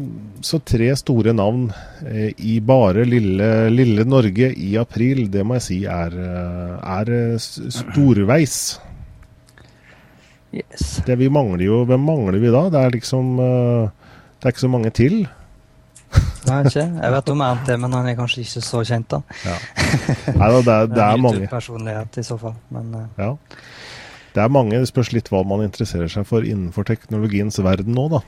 Så 0.46 0.60
tre 0.68 0.92
store 1.00 1.34
navn 1.34 1.72
eh, 2.06 2.30
i 2.38 2.60
bare 2.62 3.06
lille, 3.08 3.48
lille 3.74 4.04
Norge 4.06 4.52
i 4.54 4.76
april, 4.78 5.24
det 5.34 5.44
må 5.48 5.58
jeg 5.58 5.66
si 5.66 5.78
er, 5.90 6.14
eh, 6.14 6.76
er 7.00 7.12
eh, 7.16 7.40
storveis. 7.42 8.58
Yes. 10.56 10.86
Det 11.08 11.18
vi 11.20 11.28
mangler 11.34 11.66
jo 11.66 11.82
Hvem 11.90 12.06
mangler 12.08 12.38
vi 12.40 12.52
da? 12.54 12.62
Det 12.72 12.80
er 12.80 12.94
liksom 12.94 13.34
eh, 13.44 13.90
Det 14.40 14.48
er 14.48 14.54
ikke 14.56 14.64
så 14.64 14.70
mange 14.72 14.92
til. 14.96 15.18
Nei, 16.48 16.62
ikke. 16.70 16.86
Jeg 17.04 17.12
vet 17.18 17.30
om 17.34 17.42
NT, 17.44 17.74
men 17.84 17.96
han 17.98 18.08
er 18.08 18.16
kanskje 18.16 18.46
ikke 18.46 18.62
så 18.64 18.80
kjent, 18.88 19.12
da. 19.12 19.20
Nei 20.38 20.48
da, 20.54 20.62
det 20.64 20.76
er, 20.78 20.88
det 20.94 21.02
er 21.04 21.18
En 21.18 21.26
mange. 21.26 21.42
YouTube-personlighet 21.42 22.22
i 22.22 22.24
så 22.30 22.38
fall. 22.40 22.56
Men 22.72 22.94
Ja. 23.20 23.34
Det 24.38 24.44
er 24.44 24.54
mange. 24.54 24.78
Det 24.78 24.90
spørs 24.92 25.10
litt 25.16 25.32
hva 25.34 25.42
man 25.48 25.64
interesserer 25.66 26.12
seg 26.14 26.28
for 26.30 26.46
innenfor 26.46 26.86
teknologiens 26.86 27.58
verden 27.66 27.98
nå, 27.98 28.06
da. 28.14 28.22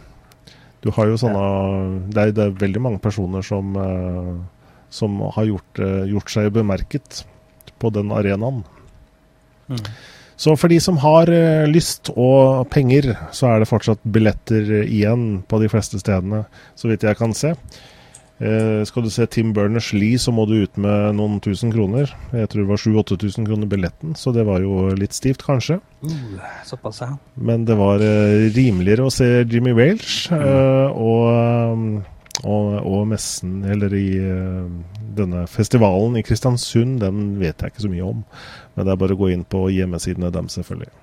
Du 0.82 0.90
har 0.96 1.10
jo 1.12 1.18
sånne 1.20 1.42
Det 2.10 2.22
er, 2.24 2.32
det 2.34 2.46
er 2.46 2.62
veldig 2.64 2.82
mange 2.82 3.02
personer 3.04 3.46
som, 3.46 3.76
eh, 3.78 4.32
som 4.90 5.20
har 5.36 5.46
gjort, 5.52 5.82
eh, 5.86 6.08
gjort 6.10 6.32
seg 6.34 6.54
bemerket 6.56 7.26
på 7.80 7.92
den 7.94 8.16
arenaen. 8.16 8.64
mm. 9.70 9.86
Så 10.40 10.54
for 10.56 10.72
de 10.72 10.80
som 10.80 10.96
har 11.04 11.28
eh, 11.28 11.68
lyst 11.68 12.10
og 12.16 12.70
penger, 12.72 13.12
så 13.36 13.52
er 13.52 13.60
det 13.60 13.68
fortsatt 13.68 14.00
billetter 14.08 14.86
igjen 14.86 15.44
på 15.44 15.60
de 15.60 15.68
fleste 15.68 16.00
stedene, 16.00 16.46
så 16.80 16.88
vidt 16.88 17.04
jeg 17.04 17.20
kan 17.20 17.36
se. 17.36 17.52
Eh, 18.40 18.86
skal 18.88 19.04
du 19.04 19.10
se 19.12 19.26
Tim 19.28 19.52
Berners-Lee, 19.54 20.20
så 20.20 20.32
må 20.32 20.46
du 20.48 20.62
ut 20.64 20.78
med 20.80 21.18
noen 21.18 21.42
tusen 21.44 21.74
kroner. 21.74 22.08
Jeg 22.32 22.48
tror 22.52 22.64
det 22.64 22.70
var 22.70 22.80
7000-8000 22.80 23.48
kroner 23.50 23.68
billetten, 23.68 24.14
så 24.16 24.32
det 24.36 24.46
var 24.48 24.64
jo 24.64 24.94
litt 24.96 25.16
stivt, 25.18 25.44
kanskje. 25.44 25.82
uh, 26.08 26.46
såpass, 26.66 27.02
ja. 27.04 27.12
Men 27.36 27.66
det 27.68 27.76
var 27.80 28.00
eh, 28.00 28.48
rimeligere 28.56 29.10
å 29.10 29.12
se 29.12 29.28
Jimmy 29.44 29.74
Wales 29.76 30.30
eh, 30.32 30.88
og, 30.96 32.00
og, 32.46 32.70
og 32.80 33.04
messen, 33.12 33.60
eller 33.68 33.98
i 34.00 34.08
eh, 34.24 34.72
denne 35.20 35.44
festivalen 35.52 36.16
i 36.16 36.24
Kristiansund, 36.24 37.02
den 37.04 37.36
vet 37.44 37.60
jeg 37.60 37.76
ikke 37.76 37.90
så 37.90 37.92
mye 37.92 38.08
om. 38.08 38.24
Men 38.76 38.88
det 38.88 38.96
er 38.96 39.04
bare 39.04 39.20
å 39.20 39.22
gå 39.26 39.34
inn 39.36 39.44
på 39.44 39.68
hjemmesidene 39.76 40.32
dem, 40.32 40.48
selvfølgelig. 40.56 40.96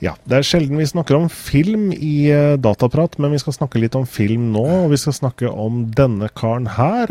Ja, 0.00 0.12
Det 0.30 0.36
er 0.38 0.46
sjelden 0.46 0.78
vi 0.78 0.86
snakker 0.86 1.16
om 1.18 1.26
film 1.32 1.88
i 1.92 2.28
eh, 2.30 2.54
Dataprat, 2.62 3.16
men 3.18 3.32
vi 3.34 3.40
skal 3.42 3.56
snakke 3.56 3.80
litt 3.82 3.96
om 3.98 4.06
film 4.06 4.52
nå. 4.54 4.62
Og 4.84 4.92
vi 4.92 4.98
skal 5.00 5.16
snakke 5.16 5.50
om 5.50 5.88
denne 5.90 6.28
karen 6.38 6.68
her. 6.78 7.10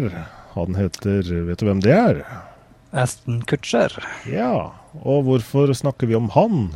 Han 0.55 0.77
heter 0.79 1.27
Vet 1.49 1.59
du 1.59 1.67
hvem 1.67 1.81
det 1.83 1.91
er? 1.97 2.21
Aston 2.95 3.41
Kutcher. 3.45 3.91
Ja, 4.31 4.71
og 5.03 5.25
hvorfor 5.27 5.73
snakker 5.75 6.07
vi 6.07 6.15
om 6.15 6.29
han? 6.33 6.69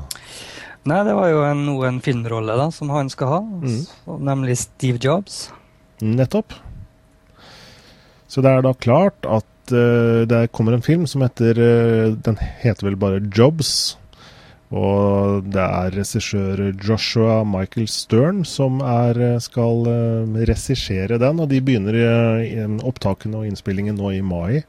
Nei, 0.84 0.99
det 1.07 1.14
var 1.16 1.30
jo 1.32 1.43
en, 1.47 1.64
en 1.88 2.01
filmrolle 2.03 2.57
da, 2.59 2.68
som 2.74 2.89
han 2.91 3.09
skal 3.14 3.32
ha, 3.32 3.39
Mm. 3.41 4.20
nemlig 4.28 4.57
Steve 4.57 4.99
Jobs. 5.01 5.45
Nettopp. 6.01 6.51
Så 8.28 8.41
det 8.43 8.51
er 8.51 8.64
da 8.66 8.74
klart 8.74 9.24
at 9.30 9.74
uh, 9.76 10.26
det 10.28 10.49
kommer 10.51 10.74
en 10.76 10.82
film 10.86 11.05
som 11.07 11.22
heter 11.22 11.57
uh, 11.62 12.16
Den 12.26 12.38
heter 12.64 12.88
vel 12.89 12.97
bare 12.99 13.22
Jobs. 13.30 13.95
Og 14.72 15.47
det 15.51 15.61
er 15.61 15.95
regissør 15.97 16.61
Joshua 16.80 17.41
Michael 17.43 17.89
Stern 17.91 18.45
som 18.47 18.80
er, 18.80 19.17
eh, 19.19 19.39
skal 19.43 19.84
uh, 19.84 20.38
regissere 20.47 21.19
den. 21.19 21.41
Og 21.43 21.49
de 21.51 21.59
begynner 21.59 21.97
eh, 21.99 22.78
opptakene 22.88 23.41
og 23.41 23.49
innspillingen 23.49 23.99
nå 23.99 24.13
i 24.15 24.22
mai. 24.24 24.61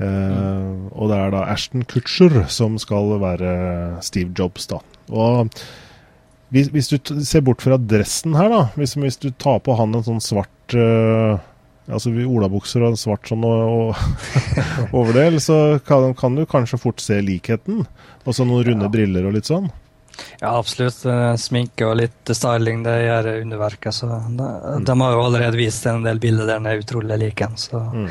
Eh, 0.00 0.72
Og 0.90 1.12
det 1.12 1.20
er 1.20 1.30
da 1.34 1.44
Ashton 1.52 1.84
Kutcher 1.86 2.42
som 2.50 2.78
skal 2.82 3.14
være 3.22 3.52
Steve 4.02 4.34
Jobs, 4.36 4.66
da. 4.70 4.80
Og 5.10 5.52
hvis, 6.50 6.70
hvis 6.74 6.90
du 6.90 6.98
ser 7.22 7.44
bort 7.46 7.62
fra 7.62 7.78
dressen 7.78 8.34
her, 8.34 8.50
da. 8.50 8.62
Hvis, 8.74 8.96
hvis 8.98 9.20
du 9.22 9.30
tar 9.30 9.60
på 9.62 9.76
han 9.78 9.94
en 9.94 10.06
sånn 10.06 10.24
svart 10.24 10.74
uh, 10.74 11.38
Altså 11.90 12.12
olabukser 12.26 12.82
og 12.84 12.92
en 12.92 12.96
svart 13.00 13.26
sånn 13.30 13.44
og, 13.44 13.90
og 13.90 14.94
overdel, 15.02 15.40
så 15.42 15.80
kan, 15.86 16.12
kan 16.14 16.36
du 16.38 16.44
kanskje 16.46 16.78
fort 16.80 17.00
se 17.02 17.20
likheten. 17.24 17.84
Og 18.26 18.34
så 18.36 18.46
noen 18.46 18.64
runde 18.68 18.86
Ja. 18.88 18.92
briller 18.92 19.26
og 19.26 19.34
litt 19.38 19.48
sånn. 19.50 19.70
Ja, 20.42 20.50
absolutt. 20.58 20.98
eh, 21.08 21.34
Sminke 21.40 21.86
og 21.88 21.96
litt 21.96 22.32
styling, 22.36 22.82
det 22.84 22.96
gjør 23.06 23.28
underverket. 23.40 23.94
Så 23.96 24.08
de, 24.36 24.48
de 24.84 24.96
har 25.00 25.14
jo 25.16 25.22
allerede 25.24 25.56
vist 25.60 25.86
en 25.88 26.02
del 26.04 26.18
bilder 26.20 26.46
der 26.46 26.58
den 26.60 26.66
er 26.68 26.82
utrolig 26.82 27.18
lik 27.22 27.40
en, 27.46 27.56
så 27.56 27.80
Mm. 27.92 28.08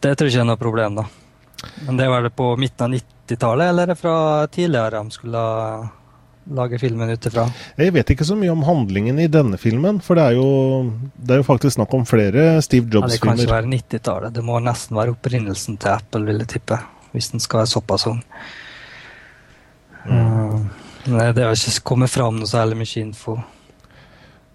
det 0.00 0.16
tror 0.18 0.26
jeg 0.28 0.34
ikke 0.34 0.40
er 0.40 0.50
noe 0.50 0.56
problem, 0.60 0.94
da. 0.98 1.04
Men 1.86 1.96
det 1.96 2.08
var 2.10 2.22
det 2.22 2.34
på 2.38 2.56
midten 2.58 2.86
av 2.86 3.00
90-tallet, 3.00 3.68
eller 3.72 3.90
er 3.90 3.98
fra 3.98 4.16
tidligere 4.46 5.02
de 5.04 5.10
skulle 5.14 5.32
la- 5.32 5.88
lage 6.54 6.78
filmen 6.80 7.10
ut 7.10 7.26
ifra? 7.30 7.46
Jeg 7.78 7.94
vet 7.96 8.12
ikke 8.14 8.26
så 8.28 8.36
mye 8.38 8.52
om 8.52 8.64
handlingen 8.66 9.18
i 9.20 9.28
denne 9.32 9.58
filmen, 9.60 10.00
for 10.04 10.18
det 10.18 10.28
er 10.30 10.38
jo, 10.38 10.48
det 11.16 11.36
er 11.36 11.42
jo 11.42 11.48
faktisk 11.48 11.76
snakk 11.76 11.94
om 11.98 12.06
flere 12.08 12.62
Steve 12.64 12.86
Jobs-filmer. 12.86 13.10
Ja, 13.10 13.14
det 13.14 13.22
kan 13.24 13.42
ikke 13.44 13.56
være 13.56 13.72
90-tallet. 13.74 14.36
Det 14.38 14.46
må 14.46 14.62
nesten 14.64 14.98
være 14.98 15.14
opprinnelsen 15.16 15.78
til 15.82 15.94
Apple, 15.94 16.24
vil 16.28 16.42
jeg 16.44 16.52
tippe. 16.56 16.80
Hvis 17.12 17.30
den 17.34 17.44
skal 17.44 17.62
være 17.62 17.72
såpass 17.74 18.08
ung. 18.10 18.24
Mm. 20.08 20.66
Nei, 21.08 21.30
det 21.36 21.44
har 21.44 21.54
ikke 21.56 21.86
kommet 21.92 22.12
fram 22.12 22.40
noe 22.40 22.48
særlig 22.48 22.80
mye 22.80 23.04
info. 23.04 23.38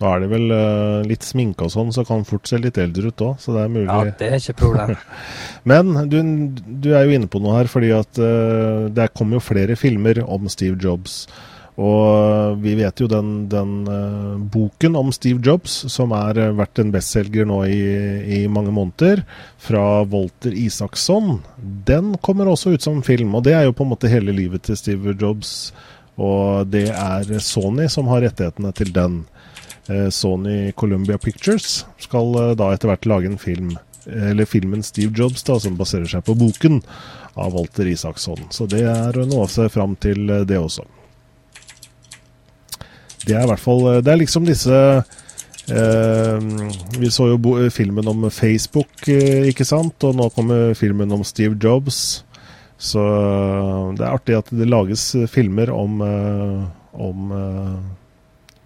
Nå 0.04 0.10
er 0.10 0.24
det 0.24 0.30
vel 0.34 0.52
uh, 0.52 1.06
litt 1.08 1.24
sminke 1.24 1.64
og 1.64 1.72
sånn, 1.72 1.94
så 1.96 2.04
kan 2.08 2.26
fort 2.28 2.50
se 2.50 2.58
litt 2.60 2.78
eldre 2.82 3.14
ut 3.14 3.24
òg, 3.24 3.38
så 3.40 3.54
det 3.56 3.62
er 3.64 3.72
mulig. 3.72 3.88
Ja, 3.88 4.16
det 4.20 4.28
er 4.28 4.42
ikke 4.42 4.58
problem. 4.66 4.98
Men 5.70 5.94
du, 6.12 6.18
du 6.84 6.90
er 6.92 7.06
jo 7.08 7.16
inne 7.16 7.30
på 7.32 7.40
noe 7.44 7.56
her, 7.62 7.72
fordi 7.72 7.94
at 7.96 8.20
uh, 8.20 8.90
det 8.92 9.14
kommer 9.16 9.40
jo 9.40 9.46
flere 9.46 9.78
filmer 9.80 10.20
om 10.26 10.50
Steve 10.52 10.76
Jobs. 10.82 11.24
Og 11.82 12.60
vi 12.62 12.76
vet 12.78 13.02
jo 13.02 13.08
den, 13.10 13.48
den 13.50 13.88
uh, 13.90 14.38
boken 14.54 14.98
om 15.00 15.10
Steve 15.16 15.42
Jobs, 15.42 15.74
som 15.90 16.14
har 16.14 16.38
uh, 16.38 16.52
vært 16.54 16.84
en 16.84 16.92
bestselger 16.94 17.48
nå 17.50 17.64
i, 17.66 17.80
i 18.38 18.42
mange 18.46 18.74
måneder, 18.76 19.24
fra 19.58 20.04
Walter 20.06 20.54
Isaksson, 20.54 21.40
den 21.58 22.14
kommer 22.22 22.52
også 22.52 22.76
ut 22.76 22.86
som 22.86 23.02
film. 23.06 23.34
Og 23.34 23.48
det 23.48 23.56
er 23.58 23.66
jo 23.66 23.74
på 23.74 23.88
en 23.88 23.94
måte 23.96 24.12
hele 24.12 24.36
livet 24.36 24.68
til 24.68 24.78
Steve 24.78 25.16
Jobs. 25.18 25.74
Og 26.22 26.70
det 26.70 26.92
er 26.94 27.32
Sony 27.42 27.88
som 27.90 28.12
har 28.12 28.22
rettighetene 28.22 28.74
til 28.78 28.94
den. 28.94 29.24
Uh, 29.90 30.12
Sony 30.14 30.72
Columbia 30.78 31.18
Pictures 31.18 31.82
skal 32.00 32.38
eh, 32.40 32.54
da 32.56 32.70
etter 32.72 32.88
hvert 32.88 33.08
lage 33.10 33.28
en 33.28 33.42
film 33.42 33.74
eller 34.08 34.46
filmen 34.46 34.84
Steve 34.84 35.14
Jobs, 35.16 35.44
da, 35.44 35.58
som 35.60 35.78
baserer 35.80 36.10
seg 36.12 36.26
på 36.28 36.36
boken 36.36 36.82
av 37.40 37.54
Walter 37.56 37.88
Isaksson. 37.88 38.50
Så 38.52 38.68
det 38.68 38.84
er 38.88 39.20
noe 39.24 39.46
å 39.46 39.52
se 39.52 39.70
fram 39.72 39.96
til, 39.96 40.30
eh, 40.30 40.46
det 40.48 40.60
også. 40.60 40.86
Det 43.24 43.36
er 43.38 43.46
i 43.46 43.50
hvert 43.52 43.64
fall 43.64 43.86
eh, 43.90 44.02
Det 44.04 44.12
er 44.14 44.20
liksom 44.20 44.48
disse 44.48 44.78
eh, 45.72 46.48
Vi 47.00 47.12
så 47.14 47.30
jo 47.32 47.56
filmen 47.74 48.12
om 48.12 48.28
Facebook, 48.32 49.08
eh, 49.08 49.50
ikke 49.52 49.68
sant? 49.68 49.96
Og 50.04 50.16
nå 50.20 50.30
kommer 50.36 50.76
filmen 50.78 51.12
om 51.16 51.24
Steve 51.28 51.56
Jobs. 51.56 52.24
Så 52.78 53.02
eh, 53.02 53.90
det 53.98 54.06
er 54.06 54.14
artig 54.14 54.40
at 54.40 54.52
det 54.52 54.70
lages 54.70 55.12
filmer 55.32 55.72
om, 55.72 56.02
om 56.94 57.36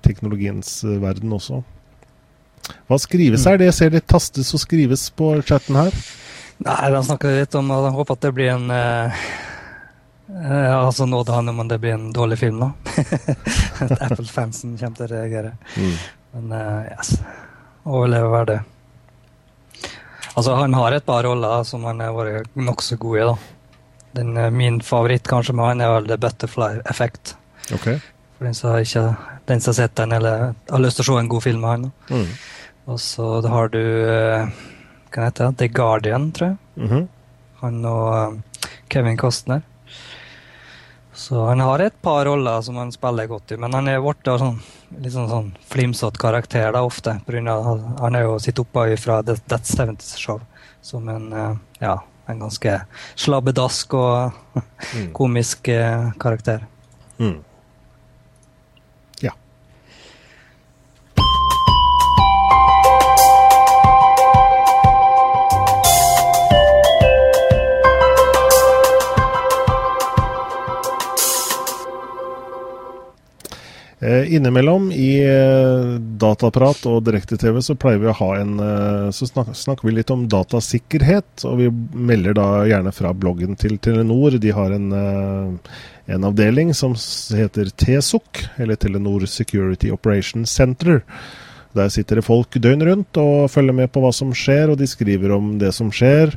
teknologiens 0.06 0.80
verden 1.02 1.34
også. 1.38 1.62
Hva 2.88 2.98
skrives 3.00 3.46
her? 3.48 3.60
Det 3.60 3.70
ser 3.76 3.94
litt 3.94 4.08
tastes 4.10 4.54
og 4.56 4.64
skrives 4.64 5.08
på 5.16 5.36
chatten 5.48 5.78
her. 5.80 5.94
Nei, 6.66 6.78
han 6.90 7.06
snakker 7.06 7.36
litt 7.38 7.56
om 7.58 7.70
at 7.74 7.86
han 7.86 7.96
håper 7.98 8.18
at 8.18 8.26
det 8.26 8.34
blir 8.34 8.54
en 8.56 8.72
eh, 8.74 9.26
eh, 10.30 10.74
Altså 10.78 11.06
nå 11.08 11.24
det 11.24 11.36
handler 11.36 11.56
om 11.56 11.66
at 11.66 11.74
det 11.74 11.80
blir 11.84 11.96
en 11.98 12.14
dårlig 12.16 12.40
film, 12.40 12.64
da. 12.64 12.72
at 13.86 13.94
Apple-fansen 14.12 14.78
kommer 14.80 14.98
til 15.00 15.08
å 15.08 15.12
reagere. 15.12 15.54
Men 16.34 16.52
uh, 16.52 16.88
yes, 16.92 17.16
overlever 17.88 18.34
hver 18.34 18.50
det. 18.52 18.58
Altså, 20.38 20.54
han 20.54 20.76
har 20.78 20.94
et 20.94 21.06
par 21.06 21.26
roller 21.26 21.64
som 21.66 21.86
han 21.90 22.02
har 22.04 22.14
vært 22.14 22.60
nokså 22.60 23.00
god 23.02 23.18
i, 23.18 23.24
da. 23.26 23.38
Den, 24.18 24.36
eh, 24.38 24.52
min 24.54 24.82
favoritt 24.86 25.26
kanskje 25.30 25.56
med 25.58 25.66
han 25.72 25.82
er 25.82 25.96
vel 25.96 26.12
The 26.12 26.18
Butterfly 26.22 26.84
Effect. 26.86 27.36
Okay. 27.74 27.98
For 28.38 28.46
den 28.46 28.54
som 28.56 28.72
har 28.76 29.74
sett 29.74 29.96
den, 29.98 30.14
eller 30.14 30.54
har 30.70 30.84
lyst 30.84 31.02
til 31.02 31.08
å 31.08 31.10
se 31.10 31.20
en 31.24 31.32
god 31.32 31.44
film 31.44 31.66
med 31.66 31.70
han. 31.70 31.88
da. 31.88 32.16
Mm. 32.16 32.28
Og 32.88 33.00
så 33.04 33.42
har 33.44 33.68
du 33.74 33.82
uh, 33.82 34.48
Hva 35.12 35.26
heter 35.26 35.50
det? 35.50 35.58
The 35.58 35.68
Guardian, 35.74 36.32
tror 36.32 36.54
jeg. 36.54 36.58
Mhm. 36.86 37.08
Han 37.64 37.86
og 37.90 38.62
Kevin 38.94 39.18
Costner. 39.18 39.64
Så 41.18 41.40
han 41.48 41.60
har 41.66 41.82
et 41.82 41.96
par 42.02 42.26
roller 42.26 42.62
som 42.62 42.76
han 42.78 42.92
spiller 42.94 43.26
godt 43.28 43.52
i, 43.52 43.58
men 43.58 43.74
han 43.74 43.88
er 43.90 44.04
blitt 44.04 44.28
sånn, 44.38 44.60
litt 45.02 45.16
sånn, 45.16 45.30
sånn 45.32 45.48
flimsete 45.66 46.22
karakter 46.22 46.70
da, 46.76 46.84
ofte. 46.86 47.16
Av, 47.26 47.82
han 48.04 48.18
er 48.20 48.28
jo 48.28 48.36
sitt 48.44 48.62
oppe 48.62 48.86
fra 49.02 49.24
Death 49.26 49.66
Seventies 49.66 50.14
70's 50.14 50.22
Show 50.22 50.44
som 50.86 51.10
en 51.10 51.34
eh, 51.34 51.56
ja, 51.82 51.96
en 52.30 52.40
ganske 52.46 52.76
slabbedask 53.18 53.98
og 53.98 54.62
komisk 55.18 55.72
eh, 55.74 56.12
karakter. 56.22 56.68
Mm. 57.18 57.40
Innimellom 74.08 74.92
i 74.92 75.12
eh, 75.26 75.96
dataprat 76.22 76.86
og 76.90 77.02
direkte-TV 77.08 77.60
så 77.66 77.76
pleier 77.80 78.02
vi 78.02 78.10
å 78.12 78.16
ha 78.20 78.30
en 78.38 78.54
eh, 78.62 79.08
Så 79.16 79.30
snak, 79.30 79.50
snakker 79.58 79.88
vi 79.88 79.96
litt 79.98 80.12
om 80.14 80.28
datasikkerhet, 80.30 81.46
og 81.50 81.58
vi 81.62 81.72
melder 81.94 82.38
da 82.38 82.48
gjerne 82.70 82.94
fra 82.96 83.14
bloggen 83.14 83.58
til 83.60 83.78
Telenor. 83.82 84.38
De 84.42 84.54
har 84.54 84.76
en, 84.76 84.88
eh, 84.94 85.76
en 86.16 86.30
avdeling 86.30 86.74
som 86.78 86.94
heter 86.94 87.74
TSOC, 87.74 88.46
eller 88.58 88.80
Telenor 88.80 89.28
Security 89.28 89.92
Operations 89.92 90.52
Center. 90.52 91.02
Der 91.78 91.90
sitter 91.94 92.20
det 92.20 92.26
folk 92.26 92.58
døgn 92.58 92.86
rundt 92.86 93.18
og 93.22 93.52
følger 93.54 93.76
med 93.76 93.92
på 93.94 94.02
hva 94.02 94.14
som 94.16 94.34
skjer, 94.36 94.72
og 94.72 94.80
de 94.82 94.88
skriver 94.90 95.36
om 95.36 95.56
det 95.62 95.74
som 95.76 95.92
skjer. 95.94 96.34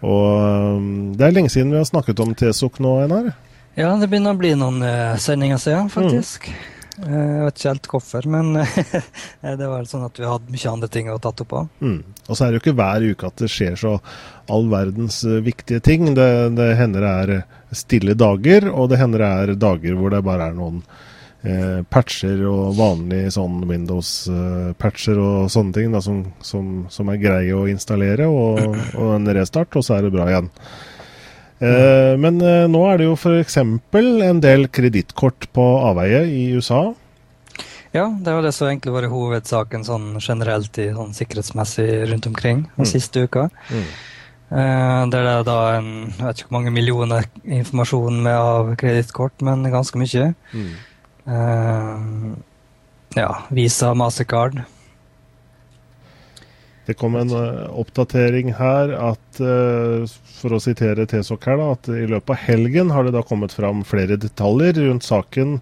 Og 0.00 0.26
eh, 0.40 0.90
det 1.18 1.26
er 1.26 1.36
lenge 1.36 1.52
siden 1.52 1.72
vi 1.74 1.80
har 1.80 1.88
snakket 1.88 2.20
om 2.24 2.34
TSOC 2.34 2.80
nå, 2.84 2.98
Einar. 3.04 3.32
Ja, 3.78 3.94
det 3.96 4.10
begynner 4.10 4.34
å 4.34 4.40
bli 4.40 4.52
noen 4.58 4.82
eh, 4.84 5.16
sendinger 5.20 5.60
siden, 5.62 5.90
faktisk. 5.92 6.50
Eh, 6.50 6.79
jeg 7.06 7.44
vet 7.46 7.58
ikke 7.58 7.70
helt 7.70 7.88
hvorfor, 7.94 8.26
men 8.30 8.56
eh, 8.60 9.54
det 9.56 9.68
var 9.68 9.86
sånn 9.88 10.06
at 10.06 10.18
vi 10.20 10.28
hadde 10.28 10.52
mye 10.52 10.72
andre 10.72 10.90
ting 10.92 11.10
å 11.12 11.20
tatt 11.22 11.42
opp 11.44 11.54
av. 11.56 11.70
Mm. 11.80 12.00
Og 12.26 12.34
så 12.34 12.44
er 12.44 12.50
det 12.50 12.58
jo 12.58 12.64
ikke 12.64 12.76
hver 12.80 13.06
uke 13.12 13.30
at 13.30 13.40
det 13.40 13.50
skjer 13.52 13.78
så 13.80 13.94
all 14.50 14.68
verdens 14.72 15.22
eh, 15.24 15.40
viktige 15.44 15.80
ting. 15.84 16.10
Det, 16.14 16.30
det 16.58 16.74
hender 16.80 17.06
det 17.06 17.12
er 17.22 17.32
eh, 17.38 17.60
stille 17.76 18.16
dager, 18.18 18.68
og 18.72 18.90
det 18.90 19.00
hender 19.00 19.24
det 19.24 19.30
er 19.30 19.62
dager 19.62 19.96
hvor 19.98 20.12
det 20.12 20.22
bare 20.26 20.50
er 20.50 20.58
noen 20.58 20.82
eh, 21.42 21.80
patcher 21.88 22.44
og 22.50 22.76
vanlige 22.78 23.32
sånn 23.36 23.64
Windows-patcher 23.70 25.20
og 25.22 25.50
sånne 25.52 25.76
ting 25.76 25.96
da, 25.96 26.02
som, 26.04 26.22
som, 26.44 26.70
som 26.92 27.12
er 27.12 27.22
greie 27.22 27.56
å 27.56 27.68
installere, 27.70 28.28
og, 28.28 28.78
og 28.98 29.16
en 29.16 29.34
restart, 29.40 29.76
og 29.78 29.86
så 29.86 29.98
er 29.98 30.06
det 30.06 30.14
bra 30.16 30.28
igjen. 30.30 30.50
Eh, 31.60 32.14
men 32.16 32.40
uh, 32.40 32.64
nå 32.72 32.80
er 32.88 33.00
det 33.00 33.06
jo 33.10 33.16
f.eks. 33.18 33.58
en 33.60 34.40
del 34.40 34.66
kredittkort 34.72 35.50
på 35.52 35.64
avveie 35.90 36.24
i 36.32 36.46
USA. 36.56 36.94
Ja, 37.92 38.06
det 38.06 38.32
var 38.32 38.46
det 38.46 38.54
som 38.56 38.70
egentlig 38.70 38.94
var 38.94 39.08
hovedsaken 39.10 39.84
sånn 39.84 40.14
generelt 40.22 40.78
i 40.78 40.92
sånn 40.94 41.12
sikkerhetsmessig 41.16 41.88
rundt 42.12 42.28
omkring 42.30 42.62
den 42.76 42.88
siste 42.88 43.26
uka. 43.26 43.48
Eh, 43.70 45.02
der 45.10 45.26
det 45.26 45.32
er 45.34 45.44
da 45.46 45.58
en 45.76 45.90
jeg 46.06 46.22
vet 46.22 46.40
ikke 46.40 46.48
hvor 46.48 46.56
mange 46.56 46.74
millioner 46.74 47.26
informasjon 47.44 48.22
med 48.24 48.38
av 48.38 48.70
kredittkort, 48.80 49.42
men 49.44 49.66
ganske 49.74 50.00
mye. 50.00 50.30
Eh, 51.26 52.06
ja, 53.18 53.30
Visa, 53.50 53.92
Mastercard. 53.98 54.62
Det 56.86 56.96
kom 56.98 57.18
en 57.18 57.34
oppdatering 57.34 58.54
her 58.58 58.94
at, 59.12 59.42
for 60.40 60.56
å 60.56 60.62
sitere 60.62 61.06
TSOC 61.08 61.48
her, 61.50 61.60
da, 61.60 61.70
at 61.76 61.88
i 61.92 62.08
løpet 62.10 62.34
av 62.34 62.44
helgen 62.48 62.92
har 62.94 63.06
det 63.06 63.14
da 63.16 63.24
kommet 63.26 63.54
fram 63.56 63.84
flere 63.86 64.18
detaljer 64.20 64.80
rundt 64.80 65.06
saken 65.06 65.58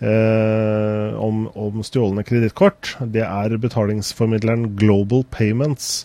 eh, 0.00 1.14
om, 1.18 1.46
om 1.52 1.82
stjålne 1.86 2.24
kredittkort. 2.26 2.96
Det 3.02 3.24
er 3.26 3.58
betalingsformidleren 3.62 4.72
Global 4.80 5.26
Payments 5.34 6.04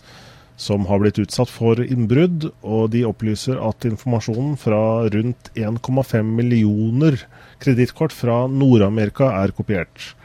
som 0.57 0.87
har 0.89 0.99
blitt 0.99 1.19
utsatt 1.21 1.51
for 1.53 1.77
innbrudd, 1.85 2.49
og 2.65 2.89
de 2.95 3.03
opplyser 3.05 3.59
at 3.61 3.85
informasjonen 3.85 4.55
fra 4.57 5.05
rundt 5.13 5.51
1,5 5.53 6.31
millioner 6.39 7.19
kredittkort 7.61 8.15
fra 8.15 8.45
Nord-Amerika 8.49 9.29
er 9.37 9.53
kopiert. 9.53 10.15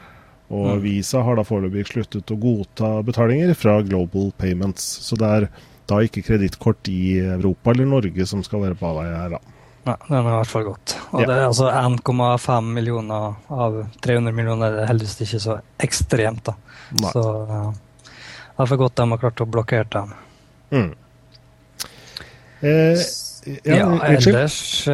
Og 0.53 0.81
Visa 0.83 1.21
har 1.25 1.37
da 1.37 1.45
foreløpig 1.45 1.85
sluttet 1.89 2.33
å 2.33 2.39
godta 2.41 2.95
betalinger 3.05 3.53
fra 3.57 3.77
Global 3.85 4.31
Payments. 4.37 4.83
Så 5.05 5.17
det 5.21 5.29
er 5.37 5.47
da 5.89 5.99
ikke 6.05 6.23
kredittkort 6.25 6.87
i 6.91 7.17
Europa 7.19 7.71
eller 7.73 7.85
Norge 7.89 8.25
som 8.29 8.43
skal 8.45 8.61
være 8.63 8.77
på 8.79 8.87
avveie 8.91 9.15
her, 9.17 9.29
da. 9.35 9.39
Ja, 9.83 9.97
det 10.07 10.15
er 10.15 10.21
i 10.21 10.35
hvert 10.37 10.47
fall 10.47 10.63
godt. 10.63 10.93
Og 11.11 11.21
Ja. 11.21 11.27
det 11.27 11.35
er 11.35 11.45
altså 11.49 11.67
1,5 11.75 12.69
millioner 12.73 13.35
av 13.51 13.79
300 14.01 14.31
millioner. 14.33 14.71
Det 14.71 14.83
er 14.85 14.87
heldigvis 14.93 15.21
ikke 15.25 15.41
så 15.43 15.57
ekstremt, 15.83 16.43
da. 16.47 16.53
Nei. 16.95 17.11
Så 17.11 17.23
er 18.59 18.65
for 18.69 18.77
godt 18.77 18.95
de 18.95 19.09
har 19.09 19.17
klart 19.17 19.41
å 19.43 19.49
blokkere 19.49 19.89
dem. 19.91 20.13
Mm. 20.71 20.93
Eh, 22.63 23.03
ja, 23.65 23.75
Ja, 23.75 23.87
ellers 24.07 24.85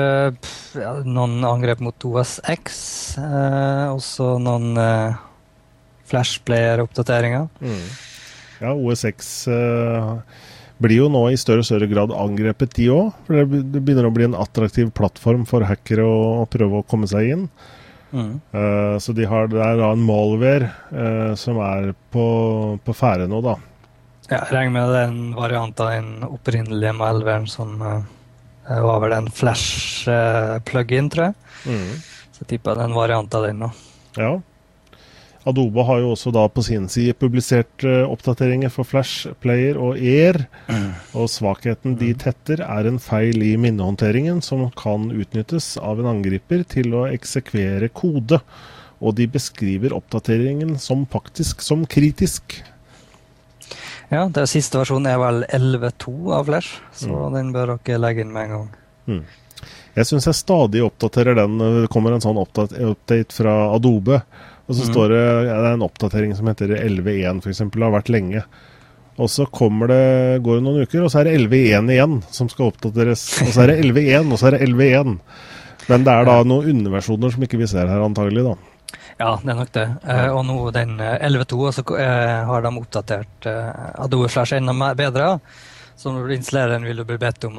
pff, 0.42 0.76
ja, 0.82 0.94
noen 1.06 1.44
angrep 1.46 1.80
mot 1.86 1.94
OSX. 2.10 3.18
Eh, 3.22 3.86
også 3.94 4.40
noen 4.42 4.74
eh, 4.82 5.14
flashplayer-oppdateringer. 6.10 7.48
Mm. 7.62 7.84
Ja, 8.60 8.74
OSX 8.74 9.48
eh, 9.54 10.14
blir 10.80 11.02
jo 11.04 11.10
nå 11.12 11.26
i 11.32 11.40
større 11.40 11.64
og 11.64 11.68
større 11.68 11.90
grad 11.92 12.14
angrepet, 12.16 12.74
de 12.78 12.88
òg. 12.94 13.12
For 13.28 13.44
det 13.44 13.82
begynner 13.84 14.08
å 14.08 14.14
bli 14.16 14.30
en 14.30 14.38
attraktiv 14.40 14.92
plattform 14.96 15.46
for 15.50 15.66
hackere 15.68 16.06
å, 16.08 16.46
prøve 16.52 16.80
å 16.80 16.88
komme 16.88 17.10
seg 17.12 17.34
inn. 17.36 17.48
Mm. 18.10 18.40
Uh, 18.56 18.96
så 19.02 19.14
de 19.14 19.28
har, 19.30 19.50
det 19.52 19.60
er 19.62 19.78
da 19.78 19.92
en 19.94 20.06
malware 20.06 20.72
uh, 20.90 21.34
som 21.38 21.60
er 21.62 21.92
på, 22.14 22.26
på 22.82 22.96
ferde 22.98 23.28
nå, 23.30 23.42
da. 23.46 23.58
Ja, 24.30 24.40
jeg 24.40 24.54
regner 24.54 24.76
med 24.76 24.94
det 24.94 25.02
er 25.02 25.12
en 25.12 25.36
variant 25.38 25.84
av 25.84 25.92
den 25.94 26.10
opprinnelige 26.26 26.96
malwaren 26.98 27.48
som 27.50 27.76
uh, 27.82 28.00
var 28.70 29.04
vel 29.04 29.18
en 29.18 29.30
flash-plug-in, 29.34 31.12
tror 31.12 31.30
jeg. 31.30 31.38
Så 32.30 32.46
jeg 32.46 32.54
tipper 32.56 32.78
det 32.78 32.86
er 32.86 32.92
en 32.92 32.98
variant 32.98 33.36
av 33.36 33.46
den 33.50 33.64
nå. 33.66 33.72
Ja. 34.18 34.38
Adobe 35.50 35.84
har 35.88 36.02
jo 36.04 36.14
også 36.14 36.32
da 36.36 36.46
på 36.52 36.64
sin 36.66 36.88
side 36.92 37.16
publisert 37.20 37.86
eh, 37.88 38.06
oppdateringer 38.08 38.72
for 38.74 38.88
Flash, 38.88 39.30
Player 39.44 39.80
og 39.82 40.00
Air. 40.00 40.44
Og 41.18 41.30
svakheten 41.32 41.98
de 42.00 42.14
tetter, 42.20 42.64
er 42.66 42.90
en 42.90 43.00
feil 43.02 43.42
i 43.46 43.56
minnehåndteringen 43.60 44.44
som 44.46 44.68
kan 44.80 45.10
utnyttes 45.12 45.74
av 45.82 46.02
en 46.02 46.12
angriper 46.14 46.66
til 46.70 46.96
å 46.98 47.08
eksekvere 47.10 47.92
kode. 47.94 48.42
Og 49.00 49.16
de 49.16 49.30
beskriver 49.32 49.96
oppdateringen 49.96 50.76
som 50.82 51.06
faktisk 51.10 51.64
som 51.64 51.86
kritisk. 51.90 52.60
Ja, 54.10 54.26
det 54.34 54.48
siste 54.50 54.82
versjonen 54.82 55.12
er 55.12 55.20
vel 55.22 55.44
11.2 55.46 56.16
av 56.34 56.48
Flash, 56.50 56.80
så 56.98 57.30
den 57.36 57.54
bør 57.54 57.76
dere 57.78 58.02
legge 58.02 58.26
inn 58.26 58.34
med 58.34 58.48
en 58.48 58.56
gang. 58.56 58.72
Jeg 59.98 60.08
syns 60.08 60.28
jeg 60.30 60.38
stadig 60.38 60.82
oppdaterer 60.86 61.38
den. 61.38 61.58
Det 61.60 61.90
kommer 61.94 62.16
en 62.16 62.24
sånn 62.24 62.40
update, 62.40 62.78
update 62.94 63.36
fra 63.36 63.56
Adobe. 63.76 64.22
Og 64.70 64.78
så 64.78 64.86
står 64.86 65.10
det, 65.10 65.22
ja, 65.50 65.56
det 65.58 65.70
er 65.72 65.78
en 65.80 65.86
oppdatering 65.88 66.36
som 66.38 66.50
heter 66.50 66.76
11.1 66.78 67.40
f.eks. 67.42 67.64
Har 67.66 67.96
vært 67.96 68.12
lenge. 68.14 68.44
Og 69.20 69.28
så 69.34 69.48
kommer 69.52 69.90
det, 69.92 70.04
går 70.46 70.60
det 70.60 70.64
noen 70.68 70.84
uker, 70.86 71.02
og 71.04 71.12
så 71.12 71.24
er 71.24 71.28
det 71.28 71.40
11.1 71.42 71.90
igjen 71.96 72.20
som 72.32 72.48
skal 72.52 72.70
oppdateres. 72.70 73.24
Og 73.44 73.50
så 73.56 73.66
er 73.66 73.74
det 73.74 73.80
11.1, 73.90 74.30
og 74.30 74.40
så 74.40 74.52
er 74.52 74.56
det 74.56 74.68
11.1. 74.70 75.18
Men 75.90 76.06
det 76.06 76.14
er 76.14 76.30
da 76.30 76.36
noen 76.46 76.70
underversjoner 76.76 77.34
som 77.34 77.44
ikke 77.48 77.60
vi 77.60 77.68
ser 77.68 77.90
her, 77.90 78.06
antagelig. 78.06 78.46
da. 78.46 78.56
Ja, 79.20 79.34
det 79.42 79.52
er 79.52 79.58
nok 79.58 79.74
det. 79.76 79.88
Eh, 80.14 80.30
og 80.32 80.46
nå 80.48 80.58
den 80.76 80.96
eh, 81.04 81.18
11.2, 81.28 81.60
og 81.60 81.76
så 81.76 81.84
eh, 82.00 82.38
har 82.48 82.64
de 82.64 82.72
oppdatert 82.80 83.50
eh, 83.50 83.72
Adobe 84.06 84.30
Flash 84.32 84.56
enda 84.56 84.94
bedre. 84.96 85.34
Så 86.00 86.14
når 86.14 86.30
du 86.30 86.36
installerer 86.38 86.78
den, 86.78 86.88
vil 86.88 87.02
du 87.02 87.08
bli 87.10 87.18
bedt 87.20 87.50
om 87.50 87.58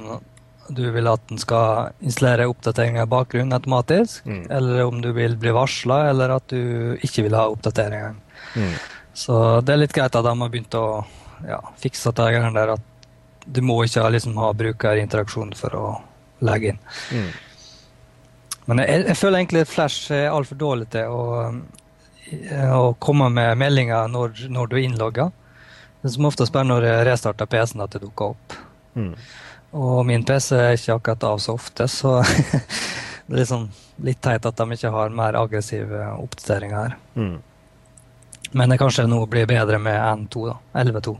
du 0.74 0.84
vil 0.94 1.08
at 1.10 1.22
den 1.30 1.38
skal 1.42 1.90
installere 2.04 2.46
oppdateringer 2.50 3.02
i 3.06 3.10
bakgrunnen 3.10 3.52
automatisk, 3.56 4.24
Mm. 4.26 4.44
eller 4.50 4.84
om 4.84 5.00
du 5.02 5.10
vil 5.16 5.36
bli 5.36 5.50
varsla, 5.56 6.08
eller 6.10 6.36
at 6.36 6.46
du 6.48 6.96
ikke 7.02 7.24
vil 7.26 7.34
ha 7.34 7.48
oppdateringer. 7.50 8.14
Mm. 8.56 8.74
Så 9.14 9.60
det 9.66 9.74
er 9.74 9.82
litt 9.82 9.92
greit 9.96 10.14
at 10.16 10.24
de 10.24 10.34
har 10.40 10.48
begynt 10.52 10.74
å 10.78 11.04
ja, 11.48 11.60
fikse 11.82 12.12
det 12.14 12.28
greiene 12.34 12.54
der 12.54 12.74
at 12.76 12.80
du 13.46 13.60
må 13.64 13.80
ikke 13.84 14.04
liksom, 14.14 14.36
ha 14.38 14.52
brukerinteraksjon 14.54 15.54
for 15.58 15.74
å 15.74 15.86
legge 16.46 16.74
inn. 16.74 16.78
Mm. 17.12 17.30
Men 18.70 18.78
jeg, 18.84 19.04
jeg 19.08 19.16
føler 19.18 19.38
egentlig 19.40 19.64
at 19.66 19.72
Flash 19.72 20.10
er 20.14 20.28
altfor 20.30 20.58
dårlig 20.60 20.88
til 20.94 21.10
å, 21.10 21.52
å 22.76 22.94
komme 23.02 23.28
med 23.34 23.58
meldinger 23.58 24.08
når, 24.12 24.44
når 24.52 24.70
du 24.70 24.76
er 24.78 24.84
innlogga. 24.86 25.30
Som 26.06 26.28
oftest 26.30 26.52
bare 26.54 26.68
når 26.68 26.86
jeg 26.86 27.06
restarter 27.10 27.48
PC-en 27.50 27.82
at 27.84 27.96
det 27.96 28.02
dukker 28.04 28.32
opp. 28.36 28.54
Mm. 28.94 29.14
Og 29.70 30.06
min 30.06 30.24
PC 30.26 30.56
er 30.56 30.74
ikke 30.74 30.96
akkurat 30.98 31.28
av 31.28 31.38
så 31.38 31.54
ofte, 31.54 31.86
så 31.88 32.16
det 33.26 33.36
er 33.36 33.42
liksom 33.42 33.68
litt 34.02 34.20
teit 34.24 34.46
at 34.46 34.58
de 34.58 34.76
ikke 34.76 34.90
har 34.90 35.12
mer 35.14 35.38
aggressive 35.38 36.06
oppdateringer 36.16 36.76
her. 36.76 36.96
Mm. 37.14 37.36
Men 38.50 38.72
det 38.72 38.80
kanskje 38.80 39.06
nå 39.06 39.20
blir 39.30 39.46
bedre 39.46 39.78
med 39.78 40.00
N2, 40.00 40.46
da. 40.48 40.56
11.2. 40.82 41.16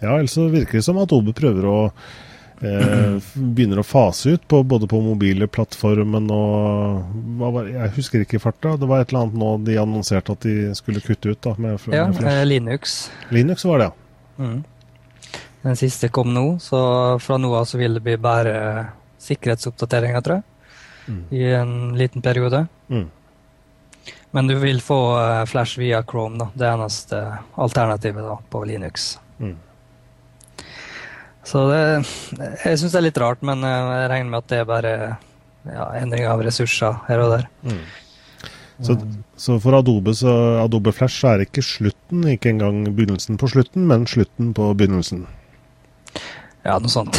Ja, 0.00 0.18
ellers 0.18 0.36
så 0.36 0.46
virker 0.48 0.78
det 0.78 0.84
som 0.86 0.98
at 1.00 1.12
Obe 1.16 1.32
prøver 1.34 1.66
å 1.66 1.78
eh, 1.88 3.16
begynner 3.56 3.80
å 3.82 3.86
fase 3.86 4.36
ut 4.36 4.46
på, 4.48 4.62
både 4.62 4.86
på 4.90 5.00
mobile 5.02 5.48
plattformen 5.50 6.28
og 6.34 7.16
hva 7.40 7.50
var, 7.56 7.72
Jeg 7.72 7.94
husker 7.96 8.22
ikke 8.22 8.42
farta. 8.42 8.76
Det 8.78 8.90
var 8.90 9.02
et 9.02 9.10
eller 9.10 9.24
annet 9.24 9.40
nå 9.42 9.50
de 9.66 9.80
annonserte 9.80 10.36
at 10.36 10.46
de 10.46 10.70
skulle 10.78 11.02
kutte 11.02 11.34
ut. 11.34 11.40
da, 11.42 11.56
med, 11.58 11.80
med 11.88 11.98
Ja, 11.98 12.06
eh, 12.30 12.44
Linux. 12.46 13.08
Linux 13.34 13.66
var 13.66 13.82
det, 13.82 13.90
ja. 13.90 13.98
Mm. 14.44 14.62
Den 15.64 15.76
siste 15.80 16.10
kom 16.12 16.34
nå, 16.36 16.58
så 16.60 16.78
fra 17.24 17.38
nå 17.40 17.48
av 17.56 17.64
så 17.64 17.80
vil 17.80 17.96
det 17.96 18.04
bli 18.04 18.18
bare 18.20 18.56
sikkerhetsoppdateringer, 19.24 20.24
tror 20.24 20.40
jeg. 20.40 20.44
Mm. 21.04 21.20
I 21.32 21.44
en 21.56 21.76
liten 21.96 22.24
periode. 22.24 22.66
Mm. 22.92 23.06
Men 24.34 24.50
du 24.50 24.54
vil 24.60 24.82
få 24.84 24.98
eh, 25.20 25.44
Flash 25.48 25.78
via 25.80 26.02
Chrome, 26.02 26.36
da. 26.40 26.48
Det 26.52 26.68
eneste 26.68 27.20
alternativet 27.54 28.26
da, 28.26 28.36
på 28.50 28.64
Linux. 28.68 29.14
Mm. 29.38 29.54
Så 31.44 31.62
det, 31.68 31.80
jeg 32.64 32.80
syns 32.80 32.90
det 32.90 32.98
er 33.00 33.06
litt 33.06 33.20
rart, 33.22 33.44
men 33.46 33.64
eh, 33.64 33.92
jeg 34.02 34.10
regner 34.12 34.32
med 34.32 34.40
at 34.42 34.50
det 34.50 34.58
er 34.60 34.68
bare 34.68 34.94
ja, 35.64 35.86
endring 36.00 36.26
av 36.28 36.42
ressurser 36.44 36.98
her 37.08 37.22
og 37.24 37.38
der. 37.38 37.46
Mm. 37.64 37.84
Så, 38.84 38.98
så 39.38 39.56
for 39.62 39.78
Adobe, 39.78 40.12
så 40.18 40.34
Adobe 40.64 40.92
Flash 40.92 41.22
så 41.22 41.30
er 41.30 41.40
det 41.40 41.48
ikke 41.48 41.64
slutten, 41.64 42.26
ikke 42.34 42.52
engang 42.52 42.82
begynnelsen 42.90 43.38
på 43.40 43.48
slutten, 43.54 43.86
men 43.88 44.04
slutten 44.10 44.52
på 44.56 44.72
begynnelsen. 44.74 45.24
Ja, 46.64 46.78
noe 46.80 46.88
sånt. 46.90 47.18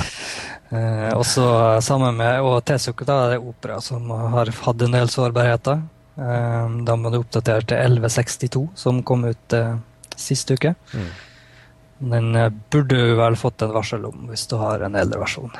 eh, 0.72 1.10
også 1.12 1.44
sammen 1.84 2.16
med 2.16 2.40
og 2.40 2.62
Tesuk, 2.64 3.04
da 3.04 3.20
er 3.26 3.34
det 3.34 3.42
Opera 3.44 3.78
som 3.84 4.08
har 4.08 4.50
hatt 4.64 4.84
en 4.86 4.96
del 4.96 5.12
sårbarheter. 5.12 5.82
Eh, 6.18 6.70
da 6.88 6.96
må 6.96 7.12
du 7.12 7.20
oppdatere 7.20 7.62
til 7.62 7.78
1162, 7.78 8.64
som 8.74 9.02
kom 9.06 9.28
ut 9.28 9.54
eh, 9.54 9.76
sist 10.16 10.50
uke. 10.50 10.74
Mm. 10.94 11.10
Den 12.14 12.34
eh, 12.34 12.50
burde 12.72 12.96
du 12.96 13.14
vel 13.20 13.36
fått 13.38 13.62
en 13.62 13.74
varsel 13.76 14.08
om 14.08 14.26
hvis 14.32 14.48
du 14.50 14.56
har 14.58 14.82
en 14.86 14.98
eldre 14.98 15.20
versjon. 15.22 15.54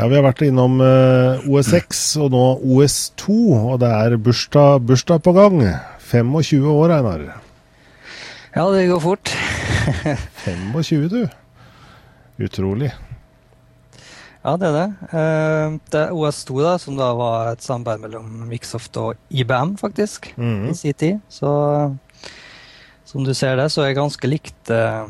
Ja, 0.00 0.06
vi 0.08 0.16
har 0.16 0.24
vært 0.24 0.40
innom 0.46 0.78
eh, 0.80 1.42
OS6 1.50 1.98
og 2.24 2.30
nå 2.32 2.44
OS2, 2.64 3.34
og 3.74 3.74
det 3.82 3.90
er 3.92 4.14
bursdag, 4.22 4.78
bursdag 4.88 5.20
på 5.26 5.34
gang. 5.36 5.58
25 6.08 6.64
år, 6.72 6.94
Einar. 6.96 7.24
Ja, 8.54 8.64
det 8.72 8.86
går 8.88 9.02
fort. 9.04 9.32
25, 10.46 11.04
du. 11.12 11.20
Utrolig. 12.40 12.88
Ja, 14.40 14.54
det 14.56 14.70
er 14.70 14.76
det. 14.78 14.86
Eh, 15.12 15.76
det 15.92 16.00
er 16.06 16.14
OS2, 16.16 16.56
da, 16.64 16.74
som 16.80 16.96
da 16.96 17.10
var 17.18 17.50
et 17.52 17.66
samarbeid 17.66 18.06
mellom 18.06 18.30
Microsoft 18.48 18.96
og 19.02 19.20
IBM, 19.36 19.74
faktisk, 19.82 20.30
Mhm. 20.40 20.70
i 20.72 20.78
sin 20.80 20.96
tid. 20.96 21.20
Så 21.28 21.50
som 23.04 23.26
du 23.26 23.34
ser 23.34 23.56
det, 23.60 23.68
så 23.74 23.82
er 23.84 23.90
det 23.92 24.00
ganske 24.00 24.32
likt 24.32 24.70
eh, 24.72 25.04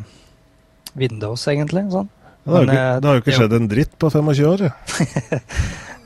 Windows, 0.99 1.47
egentlig. 1.47 1.87
sånn. 1.95 2.11
Det 2.45 2.51
har, 2.55 2.65
Men, 2.65 2.71
ikke, 2.75 2.83
eh, 2.83 3.01
det 3.01 3.09
har 3.11 3.15
jo 3.19 3.21
ikke 3.25 3.37
skjedd 3.37 3.53
en 3.59 3.69
dritt 3.69 3.99
på 4.01 4.11
25 4.11 4.47
år. 4.55 4.67
ja. 4.69 5.41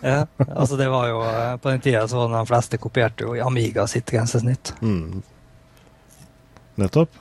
Ja, 0.05 0.26
altså 0.53 0.76
det 0.76 0.85
var 0.93 1.07
jo 1.09 1.22
eh, 1.24 1.55
På 1.64 1.70
den 1.72 1.80
tida 1.80 2.03
så 2.09 2.18
var 2.18 2.32
de 2.35 2.47
fleste 2.51 2.76
kopierte 2.76 3.24
jo 3.24 3.32
i 3.32 3.41
Amiga 3.41 3.87
sitt 3.89 4.11
grensesnitt. 4.12 4.74
Mm. 4.85 5.22
Nettopp. 6.76 7.14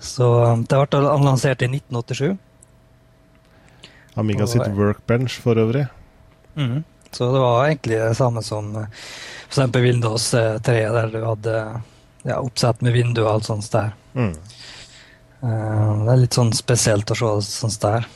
Så 0.00 0.28
eh, 0.46 0.54
det 0.64 0.78
ble 0.80 1.02
lansert 1.26 1.60
i 1.66 1.68
1987. 1.68 2.38
Amiga 4.16 4.46
Og- 4.46 4.48
sitt 4.54 4.72
workbench 4.78 5.36
for 5.44 5.60
øvrig. 5.60 5.84
Mm. 6.56 6.84
Så 7.12 7.28
det 7.34 7.40
var 7.44 7.66
egentlig 7.66 7.98
det 8.00 8.16
samme 8.16 8.42
som 8.42 8.72
f.eks. 8.80 9.76
Windows 9.76 10.32
eh, 10.34 10.56
3, 10.64 10.80
der 10.96 11.12
du 11.12 11.20
hadde 11.24 11.56
ja, 12.24 12.40
oppsett 12.40 12.80
med 12.80 12.96
vindu 12.96 13.26
og 13.26 13.34
alt 13.34 13.44
sånt 13.52 13.68
der. 13.72 13.92
Mm. 14.16 14.32
Det 15.46 16.12
er 16.14 16.16
litt 16.24 16.34
sånn 16.34 16.52
spesielt 16.56 17.12
å 17.12 17.14
se 17.20 17.28
det 17.36 17.44
sånt 17.44 17.82
der. 17.84 18.08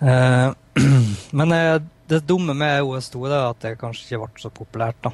Eh, 0.00 0.50
men 1.38 1.52
eh, 1.52 1.78
det 2.06 2.24
dumme 2.28 2.54
med 2.54 2.82
OS2 2.82 3.22
er 3.28 3.38
at 3.38 3.62
det 3.64 3.78
kanskje 3.80 4.06
ikke 4.06 4.22
ble 4.24 4.42
så 4.44 4.52
populært. 4.54 4.98
da. 5.02 5.12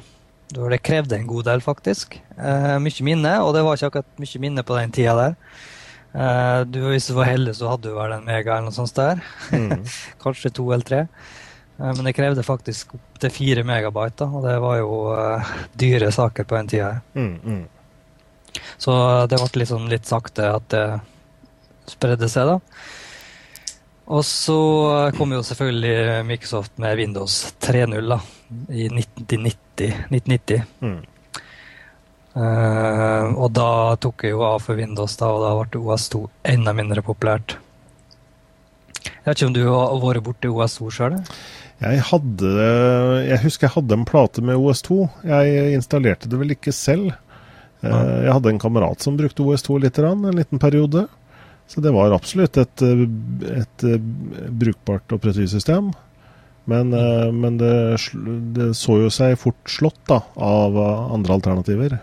Det 0.53 0.83
krevde 0.85 1.17
en 1.17 1.29
god 1.29 1.47
del, 1.49 1.63
faktisk. 1.65 2.19
Eh, 2.37 2.75
mye 2.83 3.05
minne, 3.05 3.37
og 3.41 3.55
det 3.55 3.63
var 3.65 3.77
ikke 3.77 3.93
akkurat 3.93 4.19
mye 4.21 4.41
minne 4.43 4.65
på 4.65 4.77
den 4.77 4.93
tida 4.93 5.15
der. 5.17 5.37
Eh, 6.13 6.59
du, 6.69 6.83
hvis 6.91 7.09
du 7.09 7.15
var 7.17 7.31
heldig, 7.31 7.55
så 7.57 7.71
hadde 7.71 7.89
du 7.89 7.97
vel 7.97 8.13
en 8.13 8.27
mega 8.27 8.57
eller 8.57 8.69
noe 8.69 8.75
sånt 8.75 8.93
der. 8.97 9.23
Mm. 9.49 9.87
Kanskje 10.23 10.53
to 10.53 10.67
eller 10.69 10.85
tre. 10.85 11.05
Men 11.81 12.05
det 12.05 12.13
krevde 12.13 12.43
faktisk 12.45 12.93
opp 12.93 13.15
til 13.19 13.31
fire 13.33 13.63
megabyte, 13.65 14.21
da, 14.21 14.27
og 14.29 14.43
det 14.45 14.57
var 14.61 14.77
jo 14.77 14.91
eh, 15.17 15.55
dyre 15.79 16.11
saker 16.13 16.45
på 16.45 16.59
den 16.59 16.69
tida. 16.69 16.91
Mm. 17.17 17.33
Mm. 17.41 18.61
Så 18.77 18.93
det 19.31 19.39
ble 19.41 19.63
liksom 19.63 19.89
litt 19.89 20.05
sakte 20.05 20.51
at 20.59 20.69
det 20.69 20.85
spredde 21.89 22.29
seg, 22.29 22.51
da. 22.53 22.59
Og 24.13 24.21
så 24.27 24.57
kom 25.17 25.33
jo 25.33 25.41
selvfølgelig 25.45 26.25
Microsoft 26.27 26.77
med 26.81 26.99
Windows 26.99 27.39
3.0 27.63 28.11
da, 28.11 28.19
i 28.69 28.85
1990. 28.91 29.89
1990. 30.13 30.61
Mm. 30.85 30.99
Uh, 32.33 33.29
og 33.37 33.49
da 33.53 33.67
tok 34.01 34.25
jeg 34.25 34.33
jo 34.33 34.43
av 34.45 34.61
for 34.65 34.77
Windows, 34.77 35.17
da, 35.17 35.29
og 35.33 35.43
da 35.43 35.53
ble 35.57 35.81
OS2 35.81 36.23
enda 36.53 36.73
mindre 36.77 37.03
populært. 37.05 37.57
Jeg 39.03 39.25
vet 39.25 39.37
ikke 39.37 39.49
om 39.49 39.55
du 39.55 39.65
har 39.67 39.99
vært 40.03 40.25
borti 40.25 40.51
OS2 40.51 40.93
sjøl? 40.93 41.17
Jeg 41.83 41.99
hadde 42.07 42.49
Jeg 43.27 43.41
husker 43.43 43.67
jeg 43.67 43.75
hadde 43.75 43.97
en 43.97 44.05
plate 44.07 44.43
med 44.45 44.59
OS2. 44.59 44.97
Jeg 45.27 45.73
installerte 45.77 46.29
det 46.31 46.39
vel 46.39 46.55
ikke 46.55 46.73
selv. 46.75 47.11
Eh, 47.83 48.13
Jeg 48.23 48.31
hadde 48.31 48.53
en 48.53 48.61
kamerat 48.61 49.03
som 49.03 49.17
brukte 49.19 49.43
OS2 49.43 49.81
litt, 49.83 49.99
en 49.99 50.29
liten 50.37 50.59
periode. 50.59 51.07
Så 51.67 51.81
det 51.81 51.91
var 51.91 52.11
absolutt 52.13 52.57
et, 52.57 52.81
eh, 52.81 53.05
et 53.59 53.83
eh, 53.83 53.99
brukbart 54.49 55.11
operativsystem. 55.11 55.91
Men, 56.65 56.93
eh, 56.93 57.31
men 57.31 57.57
det, 57.57 57.97
det 58.55 58.73
så 58.77 58.99
jo 59.01 59.11
seg 59.11 59.37
fort 59.39 59.69
slått 59.69 60.01
da, 60.07 60.21
av 60.35 60.77
andre 60.77 61.39
alternativer. 61.39 61.97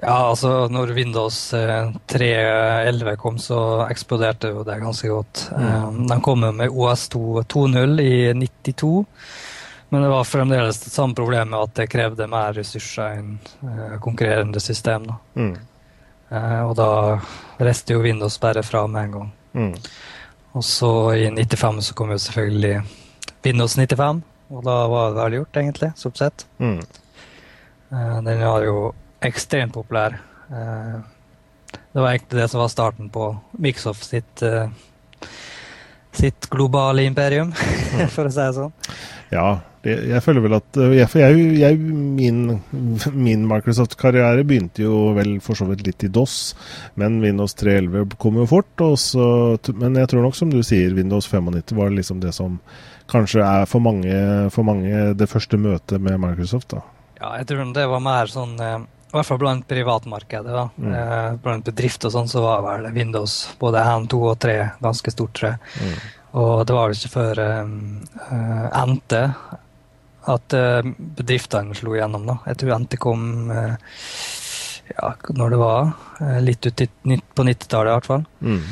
Ja, 0.00 0.30
altså 0.30 0.68
når 0.72 0.94
Windows 0.96 1.38
eh, 1.56 1.90
3.11 2.08 3.16
kom, 3.20 3.40
så 3.42 3.60
eksploderte 3.90 4.52
jo 4.54 4.64
det 4.64 4.78
ganske 4.80 5.10
godt. 5.12 5.48
Mm. 5.52 6.04
De 6.08 6.20
kom 6.24 6.46
jo 6.46 6.52
med 6.56 6.72
OS2 6.72 7.42
2.0 7.44 8.00
i 8.04 8.14
92, 8.38 8.92
men 9.90 10.06
det 10.06 10.12
var 10.12 10.28
fremdeles 10.28 10.78
det 10.84 10.92
samme 10.94 11.18
problemet 11.18 11.58
at 11.58 11.74
det 11.82 11.90
krevde 11.90 12.30
mer 12.30 12.54
ressurser 12.56 13.18
enn 13.18 13.34
konkurrerende 14.00 14.62
system. 14.62 15.10
Mm. 15.34 15.56
Eh, 16.30 16.60
Og 16.68 16.74
da 16.78 16.88
reiste 17.60 17.92
jo 17.94 18.02
Windows 18.04 18.38
bare 18.40 18.62
fra 18.62 18.86
med 18.86 19.04
en 19.04 19.12
gang. 19.12 19.32
Mm. 19.54 19.74
Og 20.54 20.64
så 20.64 20.90
i 21.14 21.28
95 21.30 21.80
så 21.90 21.94
kom 21.94 22.10
jo 22.10 22.18
selvfølgelig 22.18 22.82
Windows 23.44 23.76
95, 23.78 24.22
og 24.50 24.64
da 24.66 24.74
var 24.90 25.10
det 25.14 25.16
vel 25.22 25.36
gjort, 25.38 25.56
egentlig, 25.62 25.92
stort 25.96 26.18
sett. 26.18 26.46
Mm. 26.58 26.80
Eh, 27.92 28.20
Den 28.26 28.40
var 28.44 28.62
jo 28.66 28.92
ekstremt 29.22 29.72
populær. 29.74 30.18
Eh, 30.50 31.00
Det 31.92 32.00
var 32.02 32.10
egentlig 32.12 32.40
det 32.42 32.48
som 32.50 32.60
var 32.60 32.68
starten 32.68 33.08
på 33.10 33.36
Microsoft 33.58 34.04
sitt, 34.04 34.42
sitt 36.12 36.46
globale 36.50 37.02
imperium, 37.06 37.52
for 38.14 38.26
å 38.26 38.30
si 38.30 38.40
det 38.40 38.54
sånn. 38.54 38.72
Ja, 39.30 39.60
Det, 39.80 39.94
jeg 40.10 40.20
føler 40.20 40.44
vel 40.44 40.58
at 40.58 40.76
jeg, 40.76 41.08
For 41.08 41.22
jeg, 41.22 41.44
jeg, 41.56 41.78
min, 41.80 42.58
min 43.16 43.46
Microsoft-karriere 43.48 44.44
begynte 44.44 44.84
jo 44.84 45.14
vel 45.16 45.38
for 45.44 45.56
så 45.56 45.64
vidt 45.70 45.86
litt 45.86 46.04
i 46.04 46.12
DOS, 46.12 46.36
men 47.00 47.20
Windows 47.24 47.56
3.11 47.56 48.18
kom 48.20 48.36
jo 48.42 48.46
fort. 48.50 48.86
Så, 49.00 49.24
men 49.80 49.96
jeg 49.96 50.12
tror 50.12 50.26
nok, 50.26 50.36
som 50.36 50.52
du 50.52 50.60
sier, 50.66 50.94
Windows 50.96 51.28
95 51.30 51.76
var 51.78 51.92
liksom 51.96 52.20
det 52.20 52.34
som 52.36 52.60
kanskje 53.10 53.42
er 53.42 53.66
for 53.66 53.82
mange, 53.82 54.14
for 54.54 54.66
mange 54.68 55.10
det 55.18 55.28
første 55.30 55.58
møtet 55.60 56.02
med 56.02 56.20
Microsoft. 56.22 56.76
da. 56.76 56.84
Ja, 57.20 57.34
jeg 57.40 57.50
tror 57.50 57.72
det 57.76 57.88
var 57.90 58.02
mer 58.04 58.30
sånn 58.32 58.54
eh, 58.64 58.78
i 59.10 59.16
hvert 59.16 59.26
fall 59.26 59.40
blant 59.42 59.66
privatmarkedet. 59.68 60.52
da. 60.54 60.68
Mm. 60.78 60.92
Eh, 60.94 61.32
blant 61.42 61.66
bedrifter 61.66 62.08
og 62.08 62.14
sånn, 62.14 62.30
så 62.30 62.44
var 62.44 62.62
vel 62.62 62.92
Windows 62.94 63.40
både 63.58 63.82
hand 63.82 64.10
2 64.12 64.20
og 64.30 64.38
3 64.44 64.56
ganske 64.80 65.12
stort, 65.16 65.34
tror 65.34 65.50
jeg. 65.50 65.58
Mm. 65.80 65.96
Og 66.40 66.52
det 66.66 66.76
var 66.76 66.86
vel 66.86 67.00
ikke 67.00 67.10
før 67.16 67.40
um, 67.66 67.72
NT 68.92 69.16
at 70.28 70.56
uh, 70.56 70.84
bedriftene 71.18 71.76
slo 71.78 71.94
igjennom. 71.96 72.26
da. 72.28 72.38
Jeg 72.50 72.60
tror 72.60 72.78
NT 72.82 72.96
kom 73.00 73.50
uh, 73.52 73.74
ja, 74.90 75.12
når 75.36 75.54
det 75.54 75.60
var. 75.60 75.92
litt 76.42 76.66
ut 76.66 76.82
på 77.34 77.44
90-tallet 77.46 77.90
i 77.90 77.94
hvert 77.94 78.08
fall. 78.08 78.24
Mm. 78.42 78.64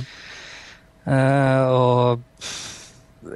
og 1.72 2.24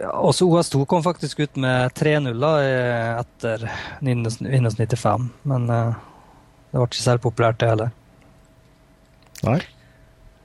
ja, 0.00 0.10
også 0.18 0.48
OS2 0.50 0.82
kom 0.90 1.04
faktisk 1.04 1.44
ut 1.44 1.60
med 1.62 1.94
3-0 1.94 2.42
etter 3.20 3.68
Windows 4.02 4.40
95. 4.42 5.30
Men 5.46 5.70
det 5.70 6.74
ble 6.74 6.88
ikke 6.88 7.04
særlig 7.04 7.22
populært, 7.22 7.60
det 7.62 7.70
heller. 7.70 7.94
Nei. 9.46 9.60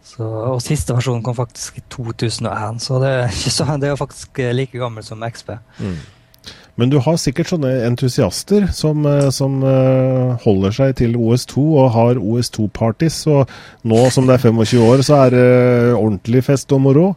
Så, 0.07 0.24
og 0.24 0.61
siste 0.63 0.95
versjon 0.95 1.24
kom 1.26 1.36
faktisk 1.36 1.82
i 1.82 1.84
2001, 1.91 2.80
så 2.86 2.99
det 3.03 3.13
så, 3.57 3.65
det 3.82 3.89
er 3.91 3.99
faktisk 3.99 4.39
like 4.55 4.80
gammel 4.80 5.03
som 5.03 5.26
XP. 5.26 5.57
Mm. 5.82 5.97
Men 6.78 6.91
du 6.93 6.99
har 7.01 7.17
sikkert 7.17 7.49
sånne 7.49 7.71
entusiaster 7.88 8.67
som, 8.75 9.01
eh, 9.09 9.30
som 9.34 9.55
uh, 9.65 10.38
holder 10.43 10.75
seg 10.75 10.91
til 10.99 11.15
OS2 11.17 11.63
og 11.82 11.88
har 11.95 12.19
OS2-parties. 12.21 13.17
Og 13.34 13.89
nå 13.89 14.03
som 14.13 14.30
det 14.30 14.36
er 14.38 14.43
25 14.45 14.84
år, 14.86 15.01
så 15.05 15.23
er 15.23 15.34
det 15.34 15.47
ordentlig 15.97 16.43
fest 16.45 16.73
og 16.78 16.84
moro. 16.86 17.07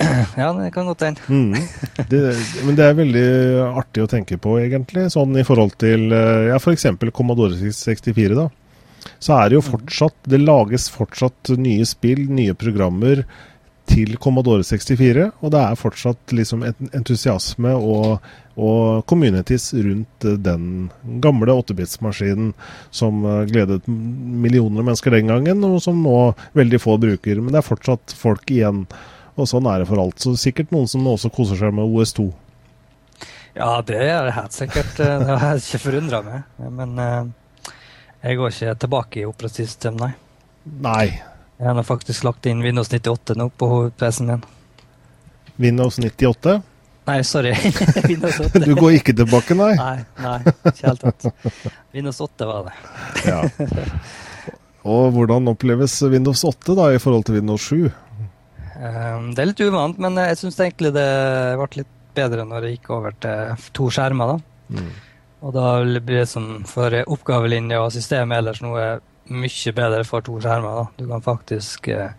Ja, 0.40 0.52
det 0.54 0.70
kan 0.72 0.86
godt 0.86 1.02
hende. 1.02 1.20
Mm. 1.28 1.52
men 2.64 2.76
det 2.78 2.84
er 2.84 2.96
veldig 2.96 3.24
artig 3.80 4.04
å 4.04 4.08
tenke 4.08 4.38
på, 4.40 4.54
egentlig. 4.62 5.08
Sånn 5.12 5.36
i 5.36 5.44
forhold 5.44 5.74
til 5.80 6.08
uh, 6.14 6.48
ja, 6.52 6.60
f.eks. 6.60 6.86
Commodore 7.16 7.58
64, 7.58 8.38
da 8.38 8.48
så 9.20 9.36
er 9.38 9.48
det 9.48 9.56
jo 9.56 9.62
fortsatt 9.64 10.28
Det 10.28 10.40
lages 10.42 10.90
fortsatt 10.92 11.52
nye 11.56 11.86
spill, 11.88 12.26
nye 12.36 12.52
programmer 12.58 13.22
til 13.90 14.16
Commodore 14.22 14.64
64, 14.64 15.26
og 15.42 15.52
det 15.54 15.60
er 15.60 15.78
fortsatt 15.78 16.34
liksom 16.36 16.62
entusiasme 16.64 17.72
og, 17.74 18.26
og 18.54 19.04
communities 19.10 19.70
rundt 19.74 20.26
den 20.44 20.90
gamle 21.22 21.56
8-bits-maskinen 21.62 22.52
som 22.94 23.24
eh, 23.26 23.42
gledet 23.50 23.86
millioner 23.86 24.82
av 24.82 24.90
mennesker 24.90 25.16
den 25.16 25.32
gangen, 25.32 25.64
og 25.66 25.80
som 25.84 26.02
nå 26.04 26.18
veldig 26.58 26.80
få 26.82 26.96
bruker. 27.02 27.40
Men 27.42 27.54
det 27.54 27.62
er 27.62 27.70
fortsatt 27.70 28.14
folk 28.16 28.50
igjen, 28.54 28.84
og 29.34 29.50
sånn 29.50 29.68
er 29.70 29.82
det 29.82 29.90
for 29.90 30.02
alt. 30.02 30.20
Så 30.22 30.36
sikkert 30.38 30.72
noen 30.74 30.88
som 30.90 31.08
også 31.10 31.32
koser 31.34 31.58
seg 31.60 31.74
med 31.76 31.90
OS2. 31.90 32.30
Ja, 33.58 33.72
det 33.82 33.98
er 33.98 34.28
det 34.28 34.36
helt 34.36 34.54
sikkert. 34.54 34.94
Det 34.96 35.10
har 35.10 35.56
jeg 35.56 35.64
ikke 35.64 35.84
forundra 35.88 36.22
meg. 36.22 36.68
Men 36.70 37.32
jeg 38.22 38.36
går 38.38 38.54
ikke 38.54 38.78
tilbake 38.84 39.22
i 39.22 39.26
operativsystemet, 39.26 40.06
nei. 40.06 40.12
Nei. 40.84 41.29
Jeg 41.60 41.76
har 41.76 41.84
faktisk 41.84 42.24
lagt 42.24 42.46
inn 42.48 42.62
Windows 42.64 42.88
98 42.88 43.36
nå 43.36 43.50
på 43.60 43.68
PC-en 44.00 44.30
min. 44.32 44.44
Windows 45.60 45.98
98? 46.00 46.54
Nei, 47.10 47.24
sorry. 47.24 47.52
Windows 48.08 48.40
8. 48.46 48.62
Du 48.64 48.72
går 48.78 48.96
ikke 49.00 49.12
tilbake, 49.16 49.56
nei? 49.58 49.74
Nei, 49.76 49.98
nei 50.24 50.38
ikke 50.48 50.86
helt 50.86 51.04
tatt. 51.04 51.50
Windows 51.92 52.20
8 52.24 52.48
var 52.48 52.70
det. 52.70 52.76
ja. 53.30 53.42
Og 54.88 55.10
hvordan 55.12 55.52
oppleves 55.52 55.98
Windows 56.08 56.46
8 56.48 56.78
da 56.78 56.88
i 56.94 57.02
forhold 57.02 57.28
til 57.28 57.36
Windows 57.42 57.68
7? 57.68 57.90
Um, 58.80 59.28
det 59.36 59.42
er 59.42 59.50
litt 59.50 59.60
uvant, 59.66 60.00
men 60.00 60.16
jeg 60.16 60.40
syns 60.40 60.56
egentlig 60.64 60.94
det 60.96 61.08
ble 61.60 61.82
litt 61.82 61.94
bedre 62.16 62.48
når 62.48 62.64
det 62.64 62.74
gikk 62.78 62.90
over 62.96 63.20
til 63.20 63.68
to 63.76 63.90
skjermer. 63.92 64.32
da. 64.32 64.80
Mm. 64.80 64.90
Og 65.44 65.52
da 65.56 65.66
blir 65.84 66.22
det 66.22 66.28
som 66.28 66.48
for 66.68 66.96
oppgavelinje 67.04 67.84
og 67.84 67.92
systemet 67.92 68.40
ellers 68.40 68.64
noe 68.64 68.88
mye 69.30 69.72
bedre 69.76 70.04
for 70.08 70.24
to 70.26 70.38
skjermer. 70.42 70.80
Da. 70.80 70.86
Du 70.98 71.08
kan 71.08 71.24
faktisk 71.24 71.88
eh, 71.88 72.12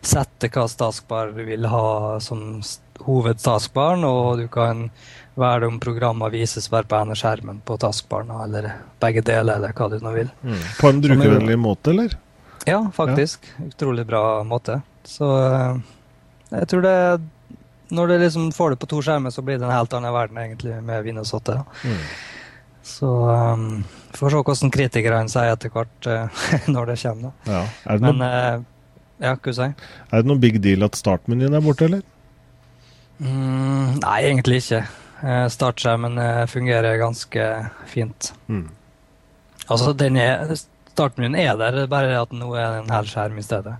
sette 0.00 0.50
hva 0.52 0.66
taskbar 0.68 1.32
du 1.36 1.44
vil 1.46 1.68
ha 1.70 2.18
som 2.24 2.60
hovedtaskbaren, 3.06 4.04
og 4.08 4.40
du 4.40 4.46
kan 4.52 4.88
velge 5.36 5.68
om 5.68 5.80
programmer 5.80 6.32
vises 6.32 6.70
bare 6.72 6.88
på 6.88 6.98
ene 6.98 7.16
skjermen 7.18 7.60
på 7.66 7.76
taskbaren, 7.80 8.32
eller 8.46 8.70
begge 9.02 9.24
deler, 9.26 9.58
eller 9.58 9.76
hva 9.76 9.90
du 9.92 9.98
nå 10.00 10.14
vil. 10.14 10.30
Mm. 10.42 10.62
På 10.80 10.92
en 10.92 11.02
brukervennlig 11.04 11.58
måte, 11.60 11.92
eller? 11.92 12.16
Ja, 12.66 12.80
faktisk. 12.94 13.44
Ja. 13.56 13.68
Utrolig 13.68 14.06
bra 14.08 14.42
måte. 14.48 14.80
Så 15.06 15.28
eh, 15.44 15.76
jeg 16.50 16.68
tror 16.70 16.82
det 16.82 16.98
Når 17.88 18.06
du 18.08 18.18
liksom 18.18 18.48
får 18.52 18.70
det 18.70 18.78
på 18.82 18.88
to 18.90 19.00
skjermer, 19.02 19.30
så 19.30 19.42
blir 19.46 19.60
det 19.60 19.66
en 19.66 19.74
helt 19.74 19.92
annen 19.94 20.12
verden, 20.12 20.38
egentlig, 20.42 20.74
med 20.82 21.04
Windows 21.04 21.30
8. 21.34 21.60
Mm. 21.84 22.00
Så 22.86 23.08
um, 23.26 23.84
får 24.14 24.30
se 24.30 24.40
hvordan 24.46 24.72
kritikerne 24.74 25.30
sier 25.30 25.56
etter 25.56 25.72
hvert 25.74 26.06
uh, 26.06 26.44
når 26.74 26.92
det 26.92 26.98
kommer. 27.02 27.32
Ja. 27.48 27.64
Er 27.84 27.98
det 27.98 28.06
Men 28.06 28.20
noe, 28.22 28.28
uh, 28.28 29.24
ja, 29.24 29.32
hva 29.34 29.54
si? 29.56 29.66
Er 29.66 30.22
det 30.22 30.30
noen 30.30 30.44
big 30.44 30.60
deal 30.62 30.86
at 30.86 30.98
startmenyen 30.98 31.56
er 31.56 31.64
borte, 31.64 31.88
eller? 31.88 32.04
Mm, 33.18 33.98
nei, 34.04 34.16
egentlig 34.28 34.62
ikke. 34.62 34.84
Uh, 35.18 35.46
startskjermen 35.50 36.20
fungerer 36.52 37.00
ganske 37.00 37.50
fint. 37.90 38.30
Mm. 38.46 38.68
Altså, 39.66 39.90
den 39.98 40.20
er, 40.22 40.54
startmenyen 40.92 41.38
er 41.42 41.58
der, 41.58 41.82
bare 41.90 42.20
at 42.20 42.34
nå 42.36 42.52
er 42.54 42.70
det 42.70 42.84
en 42.84 42.94
hel 42.94 43.10
skjerm 43.10 43.40
i 43.40 43.46
stedet. 43.46 43.74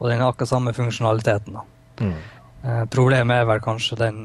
Og 0.00 0.10
den 0.10 0.24
har 0.24 0.34
akkurat 0.34 0.50
samme 0.50 0.74
funksjonaliteten. 0.74 1.54
da. 1.54 1.66
Mm. 2.02 2.86
Problemet 2.90 3.44
er 3.44 3.46
vel 3.46 3.60
kanskje 3.62 4.00
den 4.00 4.24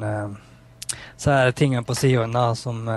så 1.20 1.34
er 1.36 1.50
det 1.50 1.58
tingene 1.60 1.84
på 1.86 1.94
sidene 2.00 2.46
som 2.56 2.88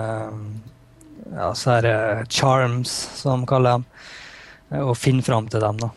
ja, 1.31 1.49
så 1.55 1.77
er 1.77 1.85
det 1.87 1.97
charms, 2.33 2.91
som 3.19 3.43
de 3.43 3.49
kaller 3.49 3.79
dem. 3.79 3.85
Og 4.83 4.97
finne 4.97 5.23
fram 5.25 5.47
til 5.51 5.61
dem, 5.61 5.79
da. 5.79 5.89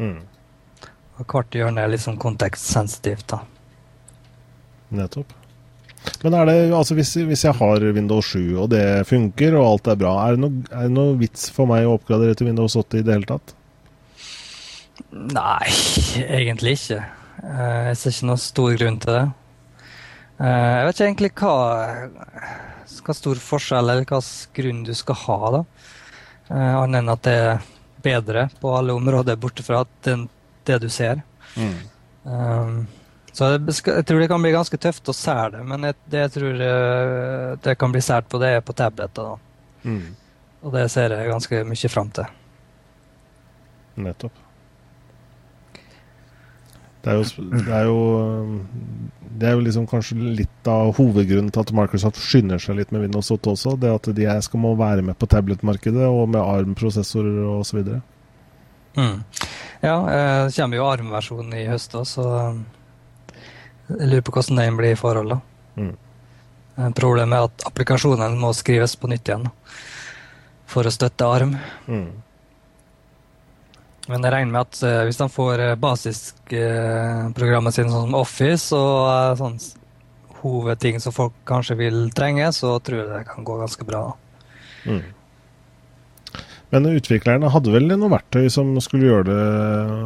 Mm. 0.00 0.20
Og 1.20 1.26
hvert 1.28 1.56
hjørne 1.56 1.82
er 1.82 1.92
litt 1.92 2.04
sånn 2.04 2.20
kontekstsensitivt, 2.20 3.26
da. 3.34 3.42
Nettopp. 5.00 5.34
Men 6.22 6.34
er 6.36 6.48
det, 6.48 6.56
altså 6.72 6.96
hvis, 6.96 7.12
hvis, 7.28 7.44
jeg 7.44 7.56
har 7.58 7.84
Windows 7.92 8.30
7 8.32 8.56
og 8.62 8.70
det 8.72 8.84
funker 9.08 9.56
og 9.58 9.66
alt 9.66 9.90
er 9.92 9.98
bra, 10.00 10.14
er 10.24 10.36
det, 10.36 10.40
noe, 10.46 10.62
er 10.72 10.88
det 10.88 10.94
noe 10.94 11.16
vits 11.20 11.50
for 11.52 11.68
meg 11.68 11.84
å 11.84 11.98
oppgradere 11.98 12.36
til 12.38 12.48
Windows 12.48 12.76
8 12.80 13.00
i 13.00 13.04
det 13.04 13.18
hele 13.18 13.28
tatt? 13.28 13.52
Nei, 15.10 15.68
egentlig 16.40 16.78
ikke. 16.78 17.02
Eh, 17.44 17.90
jeg 17.90 18.00
ser 18.00 18.14
ikke 18.14 18.30
noen 18.30 18.42
stor 18.42 18.74
grunn 18.80 18.98
til 19.02 19.16
det. 19.16 19.26
Eh, 20.40 20.72
jeg 20.78 20.88
vet 20.88 20.96
ikke 20.96 21.08
egentlig 21.10 21.32
hva 21.40 21.54
hva 23.10 23.16
stor 23.16 23.40
forskjell 23.42 23.82
eller 23.82 24.04
hvilken 24.04 24.30
grunn 24.56 24.84
du 24.86 24.94
skal 24.96 25.18
ha. 25.24 25.38
da. 25.56 25.64
Uh, 26.50 26.76
Annet 26.82 27.02
enn 27.02 27.12
at 27.12 27.26
det 27.26 27.36
er 27.42 27.68
bedre 28.00 28.46
på 28.62 28.72
alle 28.74 28.96
områder, 28.96 29.38
borte 29.40 29.66
fra 29.66 29.84
det, 30.06 30.16
det 30.68 30.80
du 30.82 30.88
ser. 30.92 31.22
Mm. 31.56 31.76
Um, 32.24 32.80
så 33.32 33.52
jeg, 33.52 33.62
jeg, 33.86 34.04
tror 34.06 34.20
det 34.20 34.28
kan 34.30 34.42
bli 34.42 34.52
ganske 34.54 34.80
tøft 34.80 35.08
å 35.08 35.14
sære 35.14 35.58
det, 35.58 35.62
men 35.68 35.86
jeg, 35.86 35.96
det 36.10 36.24
jeg 36.24 36.32
tror 36.34 36.64
uh, 36.64 37.58
det 37.62 37.76
kan 37.78 37.94
bli 37.94 38.02
sært 38.04 38.28
på, 38.30 38.40
det 38.42 38.54
er 38.56 38.64
på 38.64 38.76
tabletter. 38.76 39.34
da. 39.34 39.90
Mm. 39.90 40.16
Og 40.60 40.76
det 40.76 40.86
ser 40.92 41.14
jeg 41.16 41.30
ganske 41.30 41.64
mye 41.64 41.90
fram 41.92 42.12
til. 42.16 42.38
Nettopp. 44.00 44.46
Det 47.00 47.12
er, 47.12 47.16
jo, 47.16 47.44
det, 47.48 47.72
er 47.72 47.86
jo, 47.88 48.00
det 49.40 49.48
er 49.48 49.54
jo 49.56 49.62
liksom 49.64 49.86
kanskje 49.88 50.18
litt 50.40 50.68
av 50.68 50.92
hovedgrunnen 50.98 51.48
til 51.54 51.62
at 51.62 51.72
Microsoft 51.76 52.20
skynder 52.20 52.60
seg 52.60 52.76
litt 52.76 52.92
med 52.92 53.06
Windows 53.06 53.30
8 53.32 53.54
også. 53.54 53.76
Det 53.80 53.94
at 53.94 54.10
de 54.18 54.26
skal 54.44 54.60
må 54.60 54.74
være 54.76 55.04
med 55.06 55.16
på 55.16 55.28
tablet-markedet 55.30 56.04
og 56.10 56.26
med 56.34 56.42
ARM-prosessorer 56.42 57.40
osv. 57.54 57.80
Mm. 58.98 59.16
Ja, 59.80 59.96
eh, 59.96 60.44
det 60.50 60.54
kommer 60.58 60.76
jo 60.76 60.90
ARM-versjonen 60.90 61.56
i 61.56 61.66
høst 61.70 61.96
òg, 61.96 62.04
så 62.10 62.26
jeg 63.96 64.10
lurer 64.12 64.24
på 64.26 64.36
hvordan 64.36 64.60
den 64.60 64.78
blir 64.78 64.92
i 64.94 65.00
forhold. 65.00 65.32
da. 65.32 65.40
Mm. 65.80 65.94
Eh, 66.76 66.90
problemet 66.96 67.38
er 67.38 67.48
at 67.48 67.68
applikasjonen 67.70 68.36
må 68.40 68.52
skrives 68.56 68.96
på 69.00 69.08
nytt 69.10 69.28
igjen 69.28 69.48
for 70.70 70.86
å 70.86 70.92
støtte 70.94 71.26
ARM. 71.26 71.56
Mm. 71.88 72.10
Men 74.10 74.24
jeg 74.26 74.34
regner 74.34 74.52
med 74.54 74.66
at 74.66 74.80
uh, 74.82 75.04
hvis 75.06 75.20
de 75.20 75.28
får 75.30 75.62
uh, 75.62 75.78
basisprogrammet 75.78 77.70
uh, 77.70 77.76
sine 77.76 77.92
sånn 77.92 78.08
som 78.08 78.18
Office 78.18 78.74
og 78.74 78.98
uh, 79.06 79.38
sånn 79.38 79.58
hovedting 80.40 80.98
som 81.02 81.14
folk 81.14 81.36
kanskje 81.48 81.76
vil 81.78 81.98
trenge, 82.16 82.48
så 82.56 82.78
tror 82.82 83.02
jeg 83.02 83.10
det 83.12 83.24
kan 83.28 83.46
gå 83.46 83.54
ganske 83.60 83.86
bra. 83.86 84.02
Mm. 84.88 85.02
Men 86.70 86.86
utviklerne 86.86 87.50
hadde 87.50 87.72
vel 87.74 87.90
noe 87.90 88.12
verktøy 88.12 88.46
som 88.52 88.70
skulle 88.82 89.08
gjøre 89.08 89.26
det 89.26 89.40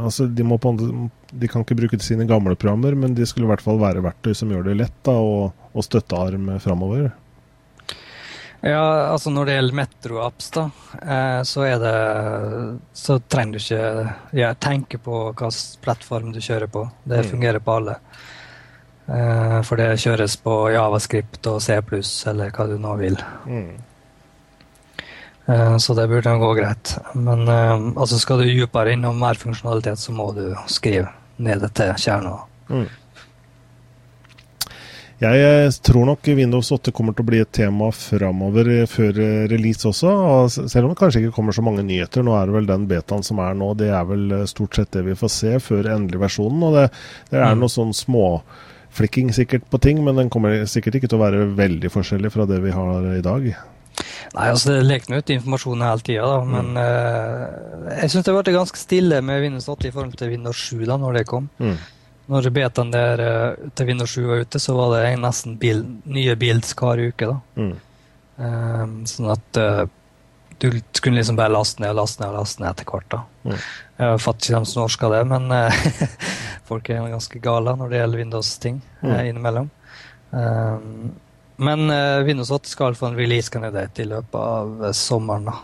altså 0.09 0.27
de, 0.33 0.47
må 0.49 0.57
på, 0.61 0.73
de 0.81 1.51
kan 1.53 1.65
ikke 1.65 1.77
bruke 1.77 2.01
sine 2.03 2.25
gamle 2.29 2.57
programmer, 2.57 2.97
men 2.97 3.17
de 3.17 3.27
skulle 3.29 3.47
i 3.49 3.53
hvert 3.53 3.65
fall 3.65 3.79
være 3.83 4.05
verktøy 4.05 4.33
som 4.37 4.53
gjør 4.53 4.71
det 4.71 4.79
lett 4.81 4.97
da, 5.07 5.13
å, 5.21 5.53
å 5.53 5.85
støtte 5.85 6.17
ARM 6.19 6.49
framover? 6.65 7.13
Ja, 8.65 8.85
altså 9.13 9.29
når 9.29 9.45
det 9.51 9.55
gjelder 9.59 9.77
Metro-apps, 9.77 10.47
da, 10.55 10.63
eh, 11.03 11.41
så 11.45 11.65
er 11.69 11.79
det 11.83 12.81
Så 12.97 13.19
trenger 13.29 13.53
du 13.53 13.59
ikke 13.61 14.15
ja, 14.41 14.55
tenke 14.55 14.97
på 15.05 15.19
hvilken 15.35 15.83
plattform 15.85 16.33
du 16.33 16.41
kjører 16.41 16.71
på. 16.73 16.87
Det 17.05 17.25
Mm. 17.25 17.31
fungerer 17.31 17.61
på 17.61 17.75
alle. 17.77 17.97
Eh, 19.09 19.61
For 19.63 19.77
det 19.77 19.91
kjøres 20.01 20.37
på 20.41 20.73
Javascript 20.73 21.47
og 21.47 21.61
C 21.61 21.75
eller 21.75 22.51
hva 22.51 22.67
du 22.67 22.79
nå 22.79 22.97
vil. 22.97 23.17
Mm. 23.47 23.77
Eh, 25.49 25.77
Så 25.77 25.95
det 25.95 26.09
burde 26.09 26.39
gå 26.41 26.55
greit. 26.57 26.99
Men 27.15 27.47
altså 27.97 28.19
skal 28.19 28.39
du 28.39 28.45
dypere 28.45 28.93
innom 28.95 29.19
mer 29.19 29.35
funksjonalitet, 29.35 29.99
så 29.99 30.13
må 30.13 30.33
du 30.35 30.55
skrive 30.67 31.09
ned 31.39 31.69
til 31.75 31.93
kjerna. 32.01 32.39
Mm. 32.71 32.89
Jeg 35.23 35.43
eh, 35.47 35.71
tror 35.87 36.09
nok 36.09 36.27
Windows 36.35 36.73
8 36.75 36.91
kommer 36.95 37.15
til 37.15 37.23
å 37.23 37.29
bli 37.29 37.39
et 37.45 37.51
tema 37.55 37.87
framover 37.95 38.71
eh, 38.81 38.87
før 38.91 39.21
eh, 39.23 39.45
release 39.53 39.87
også. 39.87 40.11
og 40.11 40.51
Selv 40.53 40.89
om 40.89 40.95
det 40.95 40.99
kanskje 40.99 41.23
ikke 41.23 41.37
kommer 41.37 41.55
så 41.55 41.63
mange 41.65 41.85
nyheter. 41.87 42.25
Nå 42.27 42.35
er 42.35 42.51
det 42.51 42.57
vel 42.57 42.67
den 42.69 42.89
betaen 42.91 43.23
som 43.27 43.39
er 43.45 43.55
nå, 43.59 43.71
det 43.79 43.93
er 43.95 44.09
vel 44.09 44.35
stort 44.51 44.75
sett 44.81 44.91
det 44.97 45.05
vi 45.07 45.15
får 45.19 45.31
se 45.37 45.53
før 45.63 45.93
endelig 45.95 46.25
versjonen. 46.27 46.67
Og 46.67 46.75
det, 46.81 46.89
det 47.31 47.39
er 47.41 47.55
Mm. 47.55 47.63
noe 47.63 47.71
sånn 47.71 47.95
småflikking 47.95 49.31
sikkert 49.37 49.71
på 49.71 49.79
ting, 49.81 50.03
men 50.05 50.19
den 50.19 50.31
kommer 50.35 50.65
sikkert 50.67 50.99
ikke 50.99 51.13
til 51.13 51.21
å 51.21 51.25
være 51.25 51.47
veldig 51.63 51.93
forskjellig 51.95 52.35
fra 52.35 52.49
det 52.51 52.59
vi 52.65 52.75
har 52.75 53.09
i 53.15 53.23
dag. 53.23 53.47
Nei, 54.35 54.49
altså 54.51 54.73
Det 54.75 54.83
leker 54.89 55.21
ut 55.21 55.31
informasjon 55.31 55.83
hele 55.87 56.03
tida, 56.03 56.31
men 56.43 56.73
men 56.75 56.81
uh, 56.83 57.93
jeg 58.01 58.11
syns 58.11 58.25
det 58.27 58.35
ble 58.35 58.55
ganske 58.57 58.81
stille 58.81 59.21
med 59.23 59.45
Windows 59.45 59.69
8 59.71 59.87
i 59.87 59.93
forhold 59.95 60.17
til 60.19 60.33
Windows 60.35 60.59
7 60.59 60.83
da 60.91 60.97
når 60.99 61.21
det 61.21 61.27
kom. 61.31 61.47
Mm. 61.63 61.77
Når 62.33 62.47
betaen 62.57 62.91
der 62.95 63.21
eh, 63.21 63.67
til 63.77 63.87
Windows 63.91 64.15
7 64.17 64.23
var 64.31 64.45
ute, 64.47 64.61
så 64.63 64.75
var 64.79 64.95
det 64.95 65.19
nesten 65.21 65.59
bil, 65.61 65.83
nye 66.09 66.37
builds 66.41 66.73
hver 66.79 67.03
uke. 67.11 67.29
da. 67.29 67.37
Mm. 67.61 67.75
Um, 68.37 68.95
sånn 69.07 69.29
at 69.31 69.59
uh, 69.61 69.85
du 70.59 70.71
kunne 71.05 71.19
liksom 71.21 71.37
bare 71.39 71.53
laste 71.53 71.83
ned 71.83 71.93
og 71.93 71.99
laste 72.01 72.23
ned 72.23 72.33
og 72.33 72.39
laste 72.41 72.63
ned 72.63 72.71
etter 72.73 72.89
hvert. 72.89 73.09
da. 73.13 73.21
Mm. 73.45 73.59
Jeg 74.01 74.23
fatter 74.25 74.49
ikke 74.49 74.57
dem 74.57 74.69
som 74.71 74.83
orsker 74.87 75.13
det, 75.15 75.21
men 75.31 75.53
eh, 75.53 75.85
folk 76.71 76.89
er 76.91 77.05
ganske 77.13 77.43
gale 77.45 77.77
når 77.79 77.93
det 77.93 78.01
gjelder 78.01 78.23
Windows-ting 78.25 78.81
Mm. 79.05 79.13
innimellom. 79.29 79.69
Um, 80.33 81.13
men 81.61 81.85
uh, 81.93 82.25
Windows 82.27 82.51
8 82.51 82.73
skal 82.73 82.97
få 82.99 83.11
en 83.13 83.19
release-kandidat 83.21 84.01
i 84.03 84.09
løpet 84.11 84.35
av 84.41 84.89
sommeren, 84.97 85.45
da. 85.53 85.59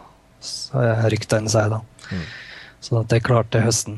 Så 0.44 0.84
ryktene 1.10 1.50
sier 1.52 1.72
da. 1.72 1.80
Mm. 2.12 2.22
Sånn 2.84 3.00
at 3.02 3.08
det 3.10 3.18
er 3.18 3.24
klart 3.26 3.50
til 3.52 3.64
høsten. 3.64 3.96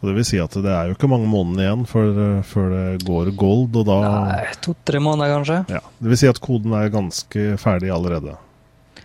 Og 0.00 0.10
det 0.10 0.16
vil 0.18 0.26
si 0.28 0.38
at 0.42 0.52
det 0.60 0.72
er 0.72 0.90
jo 0.90 0.96
ikke 0.96 1.08
mange 1.08 1.28
månedene 1.30 1.64
igjen 1.64 1.86
før, 1.88 2.10
eh, 2.24 2.42
før 2.44 2.66
det 2.74 3.06
går 3.06 3.30
gold, 3.38 3.78
og 3.80 3.86
da 3.88 4.00
To-tre 4.66 5.00
måneder, 5.00 5.38
kanskje? 5.38 5.62
ja, 5.72 5.80
Det 6.02 6.12
vil 6.12 6.20
si 6.20 6.28
at 6.28 6.40
koden 6.40 6.76
er 6.76 6.92
ganske 6.92 7.56
ferdig 7.58 7.90
allerede. 7.94 8.36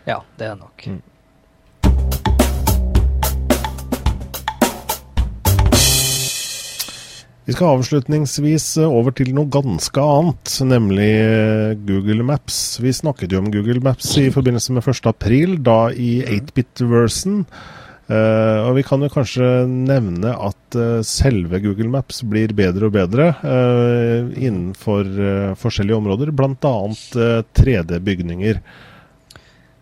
Ja, 0.05 0.19
det 0.37 0.51
er 0.51 0.59
nok. 0.59 0.87
Mm. 0.87 1.01
Vi 7.45 7.55
skal 7.55 7.73
avslutningsvis 7.73 8.65
over 8.85 9.11
til 9.17 9.31
noe 9.35 9.49
ganske 9.51 9.99
annet, 9.99 10.51
nemlig 10.69 11.09
eh, 11.19 11.71
Google 11.87 12.23
Maps. 12.23 12.77
Vi 12.79 12.93
snakket 12.93 13.33
jo 13.33 13.41
om 13.41 13.49
Google 13.51 13.81
Maps 13.83 14.11
i 14.21 14.27
forbindelse 14.31 14.75
med 14.75 14.85
1. 14.87 15.07
april, 15.09 15.57
da 15.65 15.89
i 15.91 16.21
8-bit-versen. 16.37 17.41
Eh, 18.11 18.59
og 18.67 18.75
vi 18.75 18.83
kan 18.83 19.03
jo 19.03 19.07
kanskje 19.11 19.45
nevne 19.69 20.33
at 20.35 20.75
uh, 20.75 20.99
selve 21.05 21.61
Google 21.63 21.87
Maps 21.93 22.19
blir 22.27 22.51
bedre 22.57 22.89
og 22.89 22.95
bedre 22.97 23.29
uh, 23.39 24.27
innenfor 24.35 25.07
forskjellige 25.61 25.99
områder, 26.01 26.33
bl.a. 26.35 26.73
Uh, 27.15 27.39
3D-bygninger. 27.55 28.59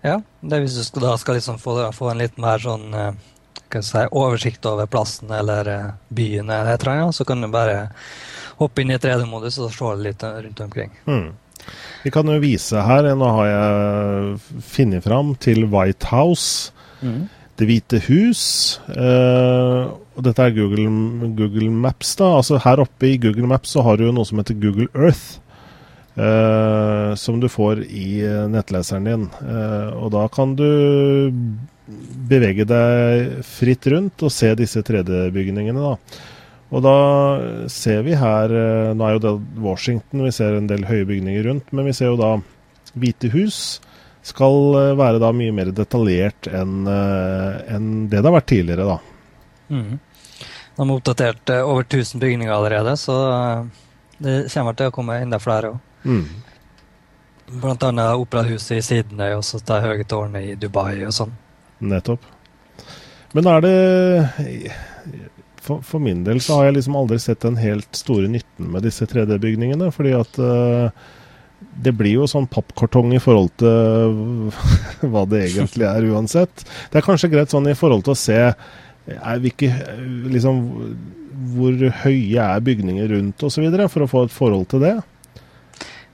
Ja, 0.05 0.19
det 0.41 0.55
er 0.55 0.61
hvis 0.61 0.77
du 0.77 0.83
skal, 0.85 1.07
da 1.07 1.15
skal 1.19 1.39
liksom 1.39 1.57
få, 1.63 1.79
få 1.95 2.11
en 2.11 2.21
litt 2.21 2.37
mer 2.39 2.61
sånn 2.61 2.91
hva 2.93 3.81
si, 3.83 4.03
oversikt 4.15 4.67
over 4.69 4.87
plassen 4.89 5.33
eller 5.33 5.71
byen, 6.13 6.47
eller 6.47 6.75
et 6.75 6.85
eller 6.85 6.93
annet, 7.07 7.17
så 7.17 7.25
kan 7.27 7.41
du 7.41 7.49
bare 7.51 7.89
hoppe 8.61 8.83
inn 8.83 8.93
i 8.93 8.99
3D-modus 9.01 9.57
og 9.63 9.73
se 9.73 9.95
litt 10.03 10.23
rundt 10.23 10.63
omkring. 10.63 10.93
Mm. 11.09 11.31
Vi 12.05 12.13
kan 12.13 12.29
jo 12.29 12.39
vise 12.41 12.85
her, 12.85 13.09
nå 13.17 13.33
har 13.39 13.49
jeg 13.49 14.61
funnet 14.69 15.05
fram 15.05 15.33
til 15.41 15.65
White 15.73 16.13
House. 16.13 16.71
Det 17.59 17.67
hvite 17.67 17.99
hus. 18.07 18.41
Eh, 18.87 19.89
og 20.15 20.23
dette 20.23 20.45
er 20.45 20.55
Google, 20.55 20.87
Google 21.35 21.69
Maps. 21.71 22.15
da, 22.15 22.31
altså 22.39 22.59
Her 22.63 22.85
oppe 22.85 23.09
i 23.09 23.17
Google 23.19 23.47
Maps 23.51 23.75
så 23.75 23.83
har 23.83 23.99
du 23.99 24.07
noe 24.11 24.27
som 24.27 24.39
heter 24.39 24.55
Google 24.59 24.87
Earth. 24.95 25.39
eh, 26.19 27.15
som 27.15 27.39
du 27.39 27.47
får 27.49 27.83
i 27.85 28.21
eh, 28.25 28.47
nettleseren 28.51 29.07
din. 29.07 29.27
Eh, 29.39 29.89
og 29.95 30.11
da 30.11 30.25
kan 30.27 30.55
du 30.55 31.31
bevege 32.29 32.65
deg 32.67 33.39
fritt 33.47 33.87
rundt 33.89 34.23
og 34.23 34.33
se 34.33 34.51
disse 34.59 34.83
3D-bygningene. 34.85 35.79
da. 35.79 36.25
Og 36.69 36.83
da 36.85 36.97
ser 37.71 38.03
vi 38.05 38.13
her 38.13 38.51
Nå 38.93 39.05
er 39.05 39.15
jo 39.15 39.21
det 39.23 39.31
Washington, 39.57 40.21
vi 40.21 40.31
ser 40.35 40.53
en 40.53 40.67
del 40.69 40.83
høye 40.85 41.07
bygninger 41.09 41.47
rundt, 41.47 41.71
men 41.73 41.87
vi 41.89 41.95
ser 41.97 42.11
jo 42.11 42.19
da 42.19 42.35
Hvite 42.93 43.31
hus 43.33 43.79
skal 44.29 44.75
eh, 44.79 44.97
være 44.99 45.21
da 45.21 45.31
mye 45.35 45.53
mer 45.55 45.71
detaljert 45.75 46.49
enn 46.51 46.87
eh, 46.89 47.79
det 48.09 48.19
det 48.19 48.25
har 48.25 48.35
vært 48.35 48.49
tidligere, 48.51 48.87
da. 48.89 48.99
Mm. 49.69 49.99
De 49.99 50.87
har 50.87 50.95
oppdatert 50.95 51.53
eh, 51.53 51.65
over 51.65 51.87
1000 51.87 52.21
bygninger 52.21 52.53
allerede, 52.53 52.95
så 52.97 53.17
det 54.19 54.41
kommer 54.53 54.77
til 54.77 54.91
å 54.91 54.95
komme 54.95 55.19
enda 55.23 55.41
flere 55.41 55.73
òg. 55.73 55.81
Mm. 56.05 56.25
Blant 57.59 57.83
annet 57.87 58.21
operahuset 58.21 58.77
i 58.77 58.83
Sydney 58.85 59.33
og 59.35 59.43
så 59.47 59.59
det 59.65 59.81
høye 59.83 60.05
tårnet 60.07 60.51
i 60.51 60.57
Dubai 60.59 61.01
og 61.07 61.15
sånn. 61.15 61.33
Nettopp. 61.79 62.27
Men 63.33 63.47
er 63.49 63.63
det 63.65 63.73
for, 65.69 65.81
for 65.81 65.99
min 65.99 66.23
del 66.23 66.41
så 66.41 66.57
har 66.57 66.69
jeg 66.69 66.79
liksom 66.79 66.97
aldri 66.97 67.19
sett 67.21 67.43
den 67.45 67.59
helt 67.61 67.95
store 67.97 68.29
nytten 68.31 68.71
med 68.73 68.85
disse 68.87 69.05
3D-bygningene. 69.09 69.91
Fordi 69.93 70.13
at 70.17 70.39
eh, 70.41 71.07
det 71.59 71.93
blir 71.95 72.21
jo 72.21 72.27
sånn 72.29 72.47
pappkartong 72.51 73.13
i 73.15 73.21
forhold 73.23 73.53
til 73.59 74.49
hva 75.11 75.25
det 75.29 75.45
egentlig 75.49 75.87
er 75.87 76.07
uansett. 76.11 76.65
Det 76.91 76.99
er 76.99 77.05
kanskje 77.05 77.31
greit 77.31 77.53
sånn 77.53 77.69
i 77.71 77.77
forhold 77.77 78.05
til 78.07 78.15
å 78.15 78.19
se 78.19 78.39
ikke, 79.49 79.71
liksom, 80.29 80.59
hvor 81.55 81.85
høye 82.03 82.45
er 82.45 82.65
bygninger 82.65 83.09
rundt 83.13 83.45
osv. 83.47 83.65
for 83.89 84.05
å 84.05 84.09
få 84.11 84.25
et 84.27 84.35
forhold 84.35 84.67
til 84.69 84.83
det. 84.85 84.95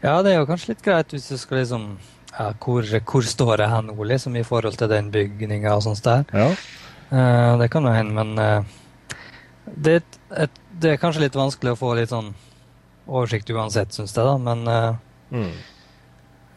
Ja, 0.06 0.22
det 0.22 0.34
er 0.34 0.42
jo 0.42 0.50
kanskje 0.50 0.74
litt 0.74 0.86
greit 0.86 1.14
hvis 1.14 1.28
du 1.32 1.38
skal 1.42 1.64
liksom 1.64 1.96
ja, 2.36 2.52
hvor, 2.62 2.86
hvor 3.10 3.26
står 3.26 3.58
det 3.64 3.70
hen 3.72 3.90
nå, 3.90 3.96
liksom, 4.04 4.36
i 4.36 4.46
forhold 4.46 4.78
til 4.80 4.92
den 4.92 5.12
bygninga 5.12 5.76
og 5.76 5.86
sånt 5.86 6.04
der. 6.06 6.26
Ja. 6.36 6.50
Uh, 7.06 7.54
det 7.62 7.70
kan 7.72 7.86
jo 7.86 7.94
hende, 7.96 8.24
men 8.24 8.40
uh, 8.40 8.76
det, 9.66 10.02
et, 10.02 10.20
et, 10.46 10.60
det 10.82 10.94
er 10.94 11.02
kanskje 11.02 11.26
litt 11.26 11.38
vanskelig 11.38 11.74
å 11.74 11.80
få 11.80 11.94
litt 11.98 12.12
sånn 12.12 12.34
oversikt 13.06 13.50
uansett, 13.54 13.94
syns 13.94 14.14
jeg, 14.16 14.26
da. 14.26 14.36
Men 14.42 14.66
eh, 14.70 14.96
Mm. 15.32 15.54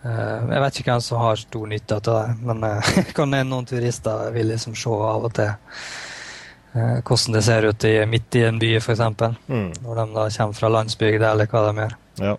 eh, 0.05 0.43
jeg 0.53 0.65
vet 0.65 0.81
ikke 0.81 0.93
hvem 0.93 1.05
som 1.05 1.23
har 1.23 1.41
stor 1.41 1.71
nytte 1.71 1.99
av 1.99 2.05
det. 2.09 2.21
Men 2.51 2.67
eh, 2.69 2.91
kan 3.17 3.33
hende 3.33 3.53
noen 3.53 3.69
turister 3.69 4.29
vil 4.35 4.53
liksom 4.53 4.77
se 4.79 4.99
av 5.13 5.29
og 5.29 5.33
til 5.39 5.53
eh, 5.53 6.99
hvordan 7.03 7.39
det 7.39 7.45
ser 7.47 7.71
ut 7.71 7.89
i, 7.89 7.95
midt 8.11 8.41
i 8.41 8.45
en 8.49 8.61
by, 8.61 8.75
f.eks. 8.81 9.07
Mm. 9.49 9.71
Når 9.85 10.03
de 10.03 10.07
da 10.19 10.29
kommer 10.37 10.61
fra 10.61 10.75
landsbygda, 10.77 11.33
eller 11.33 11.51
hva 11.51 11.65
de 11.69 11.83
gjør. 11.85 11.97
Ja. 12.25 12.37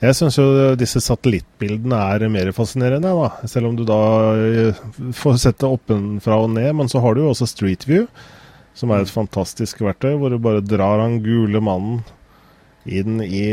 Jeg 0.00 0.16
syns 0.16 0.38
jo 0.38 0.44
disse 0.80 1.02
satellittbildene 1.04 1.96
er 2.14 2.22
mer 2.32 2.48
fascinerende, 2.56 3.10
da. 3.12 3.48
Selv 3.52 3.68
om 3.68 3.74
du 3.76 3.82
da 3.84 3.98
får 5.12 5.36
sett 5.42 5.58
det 5.60 5.68
oppenfra 5.68 6.38
og 6.40 6.54
ned. 6.54 6.70
Men 6.78 6.88
så 6.88 7.02
har 7.04 7.12
du 7.12 7.20
jo 7.20 7.34
også 7.34 7.50
Street 7.50 7.84
View, 7.84 8.06
som 8.72 8.94
er 8.94 9.04
et 9.04 9.12
fantastisk 9.12 9.82
verktøy, 9.84 10.14
hvor 10.16 10.32
du 10.32 10.38
bare 10.40 10.64
drar 10.64 11.02
han 11.02 11.18
gule 11.20 11.60
mannen 11.60 12.00
inn 12.86 13.20
i, 13.22 13.44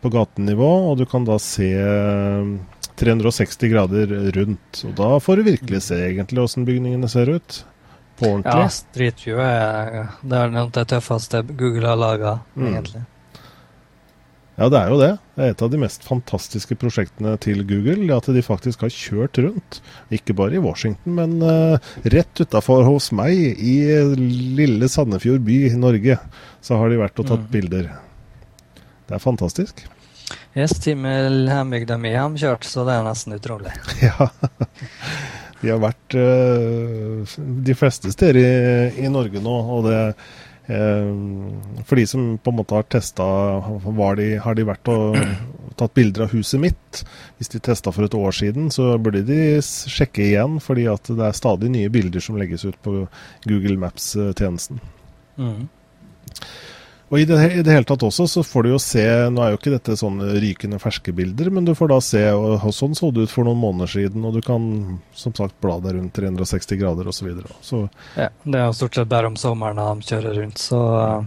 på 0.00 0.10
gatenivå, 0.12 0.70
og 0.90 0.98
du 1.00 1.06
kan 1.08 1.24
da 1.24 1.38
se 1.42 1.70
eh, 1.72 2.50
360 3.00 3.70
grader 3.72 4.12
rundt. 4.36 4.82
Og 4.86 4.92
da 4.98 5.14
får 5.22 5.40
du 5.40 5.48
virkelig 5.50 5.82
se 5.88 5.96
egentlig 6.10 6.44
åssen 6.44 6.66
bygningene 6.68 7.08
ser 7.10 7.32
ut. 7.38 7.62
På 8.20 8.36
Ja. 8.44 8.68
Street 8.70 9.24
View 9.26 9.40
er, 9.42 10.10
det 10.22 10.38
er 10.38 10.52
det 10.70 10.86
tøffeste 10.92 11.40
Google 11.56 11.88
har 11.88 11.96
laga, 11.98 12.40
Mm. 12.54 12.68
egentlig. 12.74 13.02
Ja, 14.56 14.68
det 14.70 14.78
er 14.78 14.88
jo 14.92 14.98
det. 15.00 15.18
Det 15.34 15.42
er 15.44 15.50
et 15.50 15.62
av 15.66 15.70
de 15.72 15.78
mest 15.82 16.04
fantastiske 16.06 16.76
prosjektene 16.78 17.32
til 17.42 17.64
Google. 17.66 18.06
At 18.14 18.28
de 18.30 18.40
faktisk 18.40 18.84
har 18.86 18.88
kjørt 18.94 19.40
rundt. 19.42 19.80
Ikke 20.14 20.32
bare 20.38 20.54
i 20.54 20.62
Washington, 20.62 21.16
men 21.16 21.42
uh, 21.42 21.74
rett 22.06 22.38
utafor 22.38 22.84
hos 22.86 23.10
meg, 23.10 23.34
i 23.34 23.74
lille 24.14 24.86
Sandefjord 24.86 25.42
by 25.42 25.56
i 25.72 25.74
Norge, 25.74 26.20
så 26.62 26.78
har 26.78 26.88
de 26.88 27.00
vært 27.02 27.18
og 27.18 27.26
tatt 27.26 27.48
Mm. 27.48 27.50
bilder. 27.50 27.90
Det 29.08 29.16
er 29.16 29.22
fantastisk. 29.22 29.84
Yes, 30.54 30.78
Timmel 30.80 31.44
hjembygda 31.50 31.98
mi 32.00 32.14
har 32.14 32.36
kjørt, 32.38 32.64
så 32.68 32.86
det 32.86 32.96
er 32.96 33.06
nesten 33.06 33.36
utrolig. 33.36 33.74
Ja. 34.04 34.30
De 35.64 35.70
har 35.72 35.80
vært 35.80 36.14
eh, 36.20 37.36
de 37.64 37.74
fleste 37.78 38.10
steder 38.12 38.36
i, 38.36 39.04
i 39.06 39.08
Norge 39.08 39.40
nå, 39.40 39.54
og 39.72 39.86
det 39.86 40.00
eh, 40.68 41.06
For 41.88 41.96
de 41.96 42.04
som 42.10 42.34
på 42.36 42.52
en 42.52 42.58
måte 42.58 42.76
har 42.76 42.84
testa, 42.92 43.24
har 43.64 44.20
de 44.20 44.66
vært 44.68 44.90
og 44.92 45.16
tatt 45.80 45.94
bilder 45.96 46.26
av 46.26 46.34
huset 46.36 46.60
mitt. 46.60 47.00
Hvis 47.38 47.54
de 47.54 47.62
testa 47.64 47.94
for 47.94 48.06
et 48.06 48.18
år 48.18 48.36
siden, 48.36 48.68
så 48.74 48.92
burde 49.00 49.24
de 49.26 49.40
sjekke 49.64 50.26
igjen, 50.26 50.60
fordi 50.62 50.84
at 50.92 51.08
det 51.08 51.30
er 51.30 51.40
stadig 51.40 51.72
nye 51.72 51.92
bilder 51.92 52.22
som 52.22 52.36
legges 52.38 52.66
ut 52.68 52.76
på 52.84 53.06
Google 53.48 53.78
Maps-tjenesten. 53.80 54.84
Mm. 55.40 55.64
Og 57.12 57.20
i 57.20 57.26
det, 57.28 57.36
i 57.52 57.62
det, 57.62 57.72
hele 57.72 57.86
tatt 57.86 58.02
også 58.06 58.26
så 58.30 58.42
får 58.46 58.64
du 58.64 58.70
jo 58.72 58.78
se 58.82 59.04
Nå 59.30 59.42
er 59.44 59.52
jo 59.52 59.58
ikke 59.58 59.74
dette 59.74 59.96
sånne 60.00 60.32
rykende 60.40 60.80
ferske 60.82 61.12
bilder, 61.14 61.50
men 61.52 61.66
du 61.66 61.74
får 61.76 61.92
da 61.92 61.98
se 62.02 62.22
og 62.32 62.64
Sånn 62.74 62.96
så 62.96 63.10
det 63.14 63.26
ut 63.26 63.34
for 63.34 63.46
noen 63.46 63.60
måneder 63.60 63.92
siden, 63.92 64.24
og 64.26 64.38
du 64.38 64.40
kan 64.44 64.64
som 65.14 65.34
sagt 65.36 65.58
bla 65.62 65.76
deg 65.84 65.98
rundt 65.98 66.16
360 66.16 66.80
grader 66.80 67.10
osv. 67.10 67.28
Ja, 68.16 68.30
det 68.42 68.60
er 68.60 68.64
jo 68.66 68.76
stort 68.76 68.96
sett 68.96 69.10
bare 69.10 69.30
om 69.30 69.36
sommeren 69.38 69.78
de 69.78 70.08
kjører 70.08 70.40
rundt, 70.40 70.62
så 70.62 70.80
uh, 70.94 71.26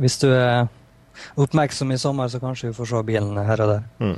hvis 0.00 0.20
du 0.22 0.30
er 0.30 0.70
oppmerksom 1.40 1.92
i 1.92 1.98
sommer, 2.00 2.30
så 2.30 2.40
kanskje 2.40 2.70
vi 2.70 2.78
får 2.78 2.92
se 2.92 3.02
bilen 3.10 3.36
her 3.44 3.64
og 3.64 3.74
der. 3.74 3.84
Mm. 4.00 4.16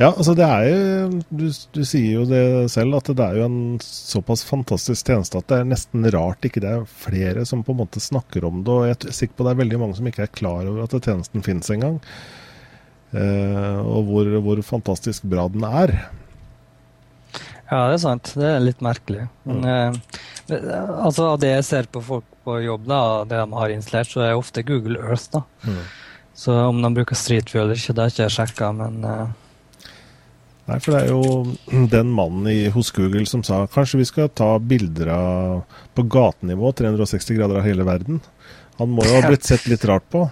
Ja, 0.00 0.08
altså 0.14 0.32
det 0.32 0.46
er 0.46 0.62
jo 0.64 1.08
du, 1.28 1.46
du, 1.76 1.80
sier 1.84 2.14
jo 2.14 2.22
det 2.24 2.70
selv, 2.72 2.96
at 2.96 3.10
det 3.12 3.20
er 3.24 3.36
jo 3.36 3.48
en 3.50 3.58
såpass 3.84 4.46
fantastisk 4.48 5.10
tjeneste 5.10 5.42
at 5.42 5.50
det 5.52 5.58
er 5.60 5.66
nesten 5.68 6.06
rart 6.14 6.46
ikke 6.46 6.62
det 6.64 6.70
er 6.72 6.86
flere 7.02 7.44
som 7.48 7.60
på 7.66 7.74
en 7.74 7.82
måte 7.82 8.00
snakker 8.00 8.46
om 8.48 8.62
det. 8.64 8.72
Og 8.72 8.86
jeg 8.88 8.96
er 8.96 9.18
sikker 9.18 9.36
på 9.36 9.44
det 9.44 9.52
er 9.52 9.60
veldig 9.60 9.80
mange 9.82 9.98
som 9.98 10.08
ikke 10.08 10.24
er 10.24 10.32
klar 10.32 10.64
over 10.64 10.86
at 10.86 10.96
tjenesten 10.96 11.44
finnes 11.44 11.68
engang. 11.74 11.98
Eh, 13.10 13.78
og 13.82 14.08
hvor, 14.08 14.30
hvor, 14.46 14.62
fantastisk 14.64 15.26
bra 15.28 15.44
den 15.52 15.66
er. 15.68 15.92
Ja, 17.68 17.84
det 17.90 17.98
er 17.98 18.02
sant. 18.06 18.32
Det 18.40 18.48
er 18.48 18.64
litt 18.64 18.80
merkelig. 18.84 19.26
Men 19.44 19.60
mm. 19.66 20.00
eh, 20.56 20.64
altså, 21.04 21.34
av 21.34 21.42
det 21.44 21.52
jeg 21.58 21.68
ser 21.68 21.90
på 21.92 22.02
folk 22.06 22.26
på 22.46 22.56
jobb, 22.64 22.88
da, 22.88 23.02
det 23.28 23.42
de 23.42 23.60
har 23.60 23.76
installert, 23.76 24.14
så 24.14 24.24
er 24.24 24.38
ofte 24.38 24.64
Google 24.64 24.96
Earth. 25.02 25.28
da. 25.34 25.44
Mm. 25.68 25.84
Så 26.40 26.56
om 26.70 26.80
de 26.80 26.94
bruker 26.96 27.18
Street 27.18 27.52
View 27.52 27.66
eller 27.66 27.76
ikke, 27.76 27.92
det 27.92 28.06
har 28.06 28.12
jeg 28.14 28.16
ikke 28.16 28.36
sjekka, 28.38 28.72
men 28.80 29.04
eh, 29.04 29.38
Nei, 30.70 30.76
for 30.78 30.94
det 30.94 31.00
er 31.02 31.08
jo 31.10 31.86
den 31.90 32.10
mannen 32.14 32.46
i, 32.46 32.68
hos 32.70 32.92
Google 32.94 33.24
som 33.26 33.42
sa 33.46 33.64
kanskje 33.70 33.98
vi 33.98 34.06
skal 34.06 34.28
ta 34.30 34.52
bilder 34.62 35.08
av, 35.10 35.78
på 35.98 36.04
gatenivå 36.06 36.70
360 36.78 37.38
grader 37.38 37.58
av 37.58 37.66
hele 37.66 37.86
verden. 37.88 38.20
Han 38.78 38.92
må 38.94 39.02
jo 39.08 39.16
ha 39.16 39.24
blitt 39.26 39.48
sett 39.48 39.66
litt 39.66 39.82
rart 39.90 40.06
på. 40.14 40.28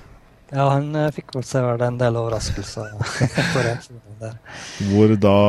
Ja, 0.55 0.69
han 0.71 0.95
uh, 0.95 1.09
fikk 1.13 1.35
vel 1.35 1.43
se 1.45 1.61
en 1.61 1.99
del 2.01 2.17
overraskelser. 2.21 2.95
Hvor 4.93 5.17
da 5.21 5.41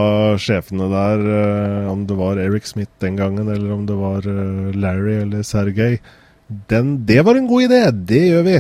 sjefene 0.42 0.90
der, 0.92 1.22
uh, 1.28 1.92
om 1.94 2.08
det 2.10 2.18
var 2.18 2.42
Eric 2.42 2.66
Smith 2.68 2.92
den 3.06 3.20
gangen, 3.20 3.46
eller 3.46 3.76
om 3.76 3.86
det 3.88 4.00
var 4.00 4.26
uh, 4.26 4.74
Larry 4.74 5.20
eller 5.22 5.46
Sergej 5.46 6.02
Det 6.50 7.22
var 7.22 7.38
en 7.38 7.48
god 7.48 7.70
idé! 7.70 7.84
Det 8.10 8.24
gjør 8.26 8.50
vi! 8.50 8.58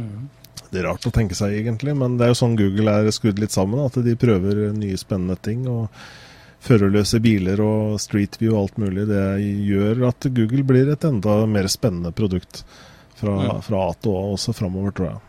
Mm 0.00 0.32
er 0.80 0.88
rart 0.88 1.06
å 1.08 1.12
tenke 1.14 1.36
seg, 1.38 1.56
egentlig. 1.60 1.96
Men 1.98 2.16
det 2.18 2.26
er 2.26 2.32
jo 2.32 2.40
sånn 2.42 2.56
Google 2.58 2.94
er 2.94 3.10
skrudd 3.14 3.40
litt 3.42 3.54
sammen. 3.54 3.82
At 3.86 3.98
de 4.04 4.16
prøver 4.18 4.68
nye 4.76 5.00
spennende 5.00 5.38
ting. 5.42 5.66
og 5.70 5.88
Førerløse 6.66 7.20
biler 7.22 7.60
og 7.62 8.00
Street 8.02 8.40
View 8.40 8.56
og 8.56 8.64
alt 8.64 8.82
mulig. 8.82 9.06
Det 9.10 9.22
gjør 9.68 10.06
at 10.08 10.28
Google 10.34 10.66
blir 10.66 10.90
et 10.92 11.06
enda 11.06 11.38
mer 11.50 11.68
spennende 11.70 12.12
produkt 12.16 12.64
fra, 13.16 13.36
ja. 13.44 13.56
fra 13.64 13.86
A 13.86 13.96
til 14.00 14.12
Å 14.16 14.34
også 14.34 14.54
framover, 14.56 14.94
tror 14.96 15.10
jeg. 15.12 15.22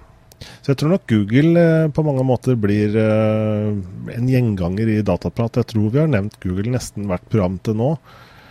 Så 0.61 0.71
jeg 0.71 0.79
tror 0.79 0.93
nok 0.93 1.09
Google 1.09 1.61
eh, 1.61 1.89
på 1.93 2.03
mange 2.05 2.23
måter 2.27 2.57
blir 2.61 2.93
eh, 3.01 3.69
en 4.13 4.29
gjenganger 4.29 4.91
i 4.93 5.01
dataprat. 5.05 5.61
Jeg 5.61 5.71
tror 5.73 5.93
vi 5.93 6.01
har 6.01 6.09
nevnt 6.11 6.37
Google 6.43 6.73
nesten 6.75 7.07
hvert 7.09 7.25
program 7.31 7.57
til 7.65 7.77
nå. 7.79 7.91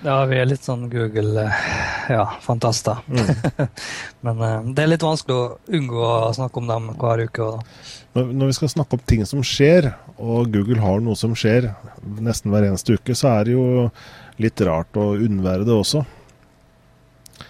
Ja, 0.06 0.20
vi 0.30 0.36
er 0.38 0.44
litt 0.46 0.62
sånn 0.62 0.84
Google-fantaster. 0.90 2.96
Ja, 3.10 3.12
mm. 3.26 3.26
Men 4.26 4.38
uh, 4.38 4.62
det 4.70 4.82
er 4.84 4.92
litt 4.92 5.02
vanskelig 5.02 5.34
å 5.34 5.58
unngå 5.74 5.98
å 5.98 6.30
snakke 6.36 6.60
om 6.62 6.68
dem 6.70 6.94
hver 7.00 7.18
uke. 7.26 7.42
Når, 8.14 8.24
når, 8.30 8.46
vi 8.52 8.56
skal 8.60 8.70
snakke 8.76 8.94
om 8.94 9.02
ting 9.10 9.26
som 9.26 9.42
skjer, 9.42 9.90
og 10.22 10.46
Google 10.54 10.78
har 10.84 11.02
noe 11.02 11.18
som 11.18 11.34
skjer 11.34 11.74
nesten 12.22 12.54
hver 12.54 12.62
eneste 12.68 12.94
uke, 12.94 13.18
så 13.18 13.26
er 13.32 13.40
det 13.48 13.56
jo 13.56 13.64
litt 14.42 14.58
rart 14.68 14.96
å 15.00 15.18
unnvære 15.18 15.64
det 15.66 15.74
også. 15.74 16.00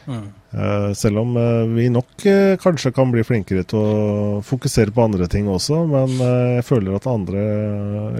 Mm. 0.07 0.29
Uh, 0.57 0.91
selv 0.97 1.21
om 1.27 1.37
vi 1.75 1.91
nok 1.93 2.25
kanskje 2.63 2.95
kan 2.97 3.13
bli 3.13 3.21
flinkere 3.27 3.65
til 3.69 3.81
å 3.85 4.41
fokusere 4.47 4.95
på 4.97 5.05
andre 5.05 5.27
ting 5.29 5.45
også, 5.53 5.85
men 5.93 6.09
jeg 6.57 6.65
føler 6.71 6.97
at 6.97 7.13
andre 7.13 7.41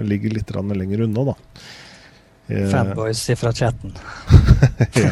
ligger 0.05 0.37
litt 0.37 0.53
lenger 0.53 1.01
unna, 1.07 1.21
da. 1.31 1.35
Fanboys 2.47 3.29
fra 3.35 3.51
chatten. 3.53 3.91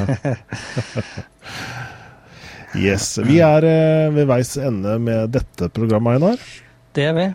yes. 2.87 3.17
Vi 3.27 3.41
er 3.43 3.67
eh, 3.67 4.13
ved 4.15 4.29
veis 4.29 4.55
ende 4.57 4.95
med 5.03 5.29
dette 5.35 5.67
programmet, 5.75 6.15
Einar. 6.15 6.39
Det 6.95 7.03
er 7.09 7.17
vi. 7.17 7.27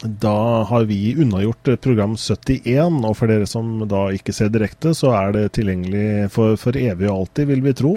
Da 0.00 0.62
har 0.64 0.84
vi 0.88 1.14
unnagjort 1.20 1.68
program 1.82 2.16
71, 2.16 3.02
og 3.04 3.16
for 3.18 3.30
dere 3.30 3.46
som 3.46 3.82
da 3.88 4.06
ikke 4.16 4.32
ser 4.34 4.52
direkte, 4.52 4.94
så 4.96 5.12
er 5.18 5.34
det 5.36 5.50
tilgjengelig 5.58 6.30
for, 6.34 6.56
for 6.60 6.78
evig 6.78 7.10
og 7.10 7.18
alltid, 7.18 7.50
vil 7.50 7.66
vi 7.66 7.76
tro. 7.76 7.96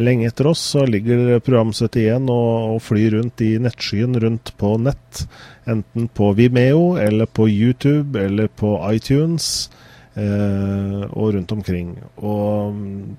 Lenge 0.00 0.28
etter 0.28 0.48
oss 0.48 0.60
så 0.72 0.86
ligger 0.88 1.40
program 1.44 1.72
71 1.76 2.28
og, 2.32 2.74
og 2.74 2.78
flyr 2.84 3.18
rundt 3.18 3.42
i 3.44 3.54
nettskyen 3.60 4.16
rundt 4.22 4.54
på 4.60 4.74
nett. 4.80 5.24
Enten 5.68 6.08
på 6.08 6.32
Vimeo 6.36 6.96
eller 7.00 7.28
på 7.28 7.48
YouTube 7.48 8.20
eller 8.20 8.48
på 8.48 8.78
iTunes 8.88 9.68
og 10.12 11.30
rundt 11.32 11.52
omkring. 11.54 11.94
Og 12.20 12.74
mm, 12.76 13.16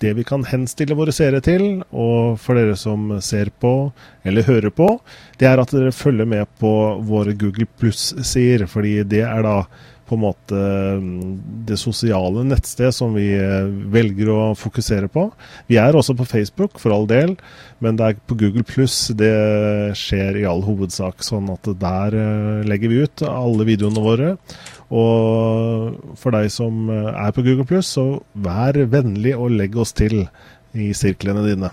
det 0.00 0.14
vi 0.16 0.24
kan 0.24 0.44
henstille 0.48 0.96
våre 0.96 1.12
seere 1.12 1.42
til, 1.44 1.82
og 1.90 2.38
for 2.40 2.56
dere 2.56 2.76
som 2.78 3.12
ser 3.24 3.50
på 3.60 3.90
eller 4.24 4.46
hører 4.46 4.72
på, 4.72 4.94
det 5.40 5.48
er 5.50 5.60
at 5.60 5.74
dere 5.74 5.92
følger 5.92 6.28
med 6.28 6.48
på 6.60 6.72
våre 7.08 7.34
Google 7.36 7.68
Pluss-sider. 7.80 8.68
Fordi 8.70 9.00
det 9.08 9.24
er 9.26 9.44
da 9.44 9.56
på 10.10 10.16
en 10.16 10.24
måte 10.24 10.60
mm, 10.98 11.18
det 11.68 11.76
sosiale 11.78 12.42
nettsted 12.48 12.90
som 12.96 13.12
vi 13.14 13.28
eh, 13.36 13.68
velger 13.94 14.32
å 14.32 14.40
fokusere 14.58 15.06
på. 15.12 15.28
Vi 15.70 15.78
er 15.78 15.94
også 15.94 16.16
på 16.18 16.26
Facebook, 16.26 16.80
for 16.82 16.94
all 16.96 17.06
del, 17.10 17.36
men 17.78 18.00
det 18.00 18.08
er 18.08 18.18
på 18.26 18.34
Google 18.40 18.66
pluss 18.66 19.12
det 19.14 19.30
skjer 19.98 20.40
i 20.40 20.48
all 20.50 20.64
hovedsak. 20.66 21.22
Sånn 21.22 21.52
at 21.54 21.70
der 21.78 22.18
eh, 22.18 22.66
legger 22.66 22.90
vi 22.90 23.04
ut 23.06 23.26
alle 23.28 23.68
videoene 23.70 24.02
våre. 24.02 24.34
Og 24.90 26.16
for 26.18 26.34
deg 26.34 26.50
som 26.50 26.88
eh, 26.90 27.10
er 27.12 27.34
på 27.34 27.44
Google 27.46 27.66
pluss, 27.68 27.92
så 27.94 28.20
vær 28.34 28.78
vennlig 28.90 29.36
og 29.36 29.54
legg 29.54 29.76
oss 29.78 29.94
til 29.94 30.24
i 30.74 30.90
sirklene 30.94 31.44
dine. 31.46 31.70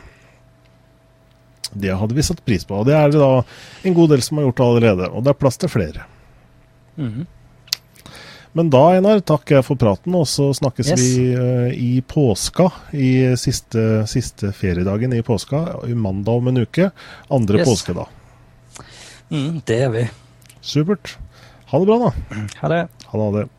Det 1.74 1.96
hadde 1.98 2.16
vi 2.16 2.26
satt 2.26 2.44
pris 2.46 2.66
på. 2.66 2.78
Og 2.78 2.86
det 2.88 2.96
er 2.98 3.10
det 3.12 3.22
da 3.22 3.42
en 3.88 3.98
god 3.98 4.14
del 4.14 4.22
som 4.26 4.40
har 4.40 4.48
gjort 4.48 4.62
det 4.62 4.68
allerede. 4.68 5.10
Og 5.10 5.26
det 5.26 5.34
er 5.34 5.42
plass 5.42 5.58
til 5.58 5.74
flere. 5.74 6.06
Mm 6.98 7.10
-hmm. 7.14 7.26
Men 8.58 8.70
da, 8.70 8.96
Einar, 8.96 9.20
takker 9.20 9.56
jeg 9.56 9.66
for 9.66 9.76
praten, 9.76 10.16
og 10.16 10.28
så 10.28 10.54
snakkes 10.54 10.88
yes. 10.90 11.02
vi 11.02 11.36
uh, 11.36 11.74
i 11.74 12.02
påska. 12.02 12.72
I 12.94 13.36
siste, 13.38 14.08
siste, 14.08 14.52
feriedagen 14.52 15.14
i 15.14 15.22
påska. 15.22 15.86
I 15.86 15.94
mandag 15.94 16.32
om 16.42 16.48
en 16.48 16.58
uke. 16.58 16.92
Andre 17.30 17.60
yes. 17.60 17.68
påskedag. 17.68 18.08
Mm, 19.30 19.62
det 19.66 19.82
er 19.84 19.90
vi. 19.90 20.08
Supert. 20.62 21.18
Ha 21.68 21.80
det 21.80 21.86
bra, 21.86 22.00
da. 22.00 22.12
Ha 22.62 22.68
det. 22.68 22.88
Ha 23.08 23.18
det. 23.32 23.57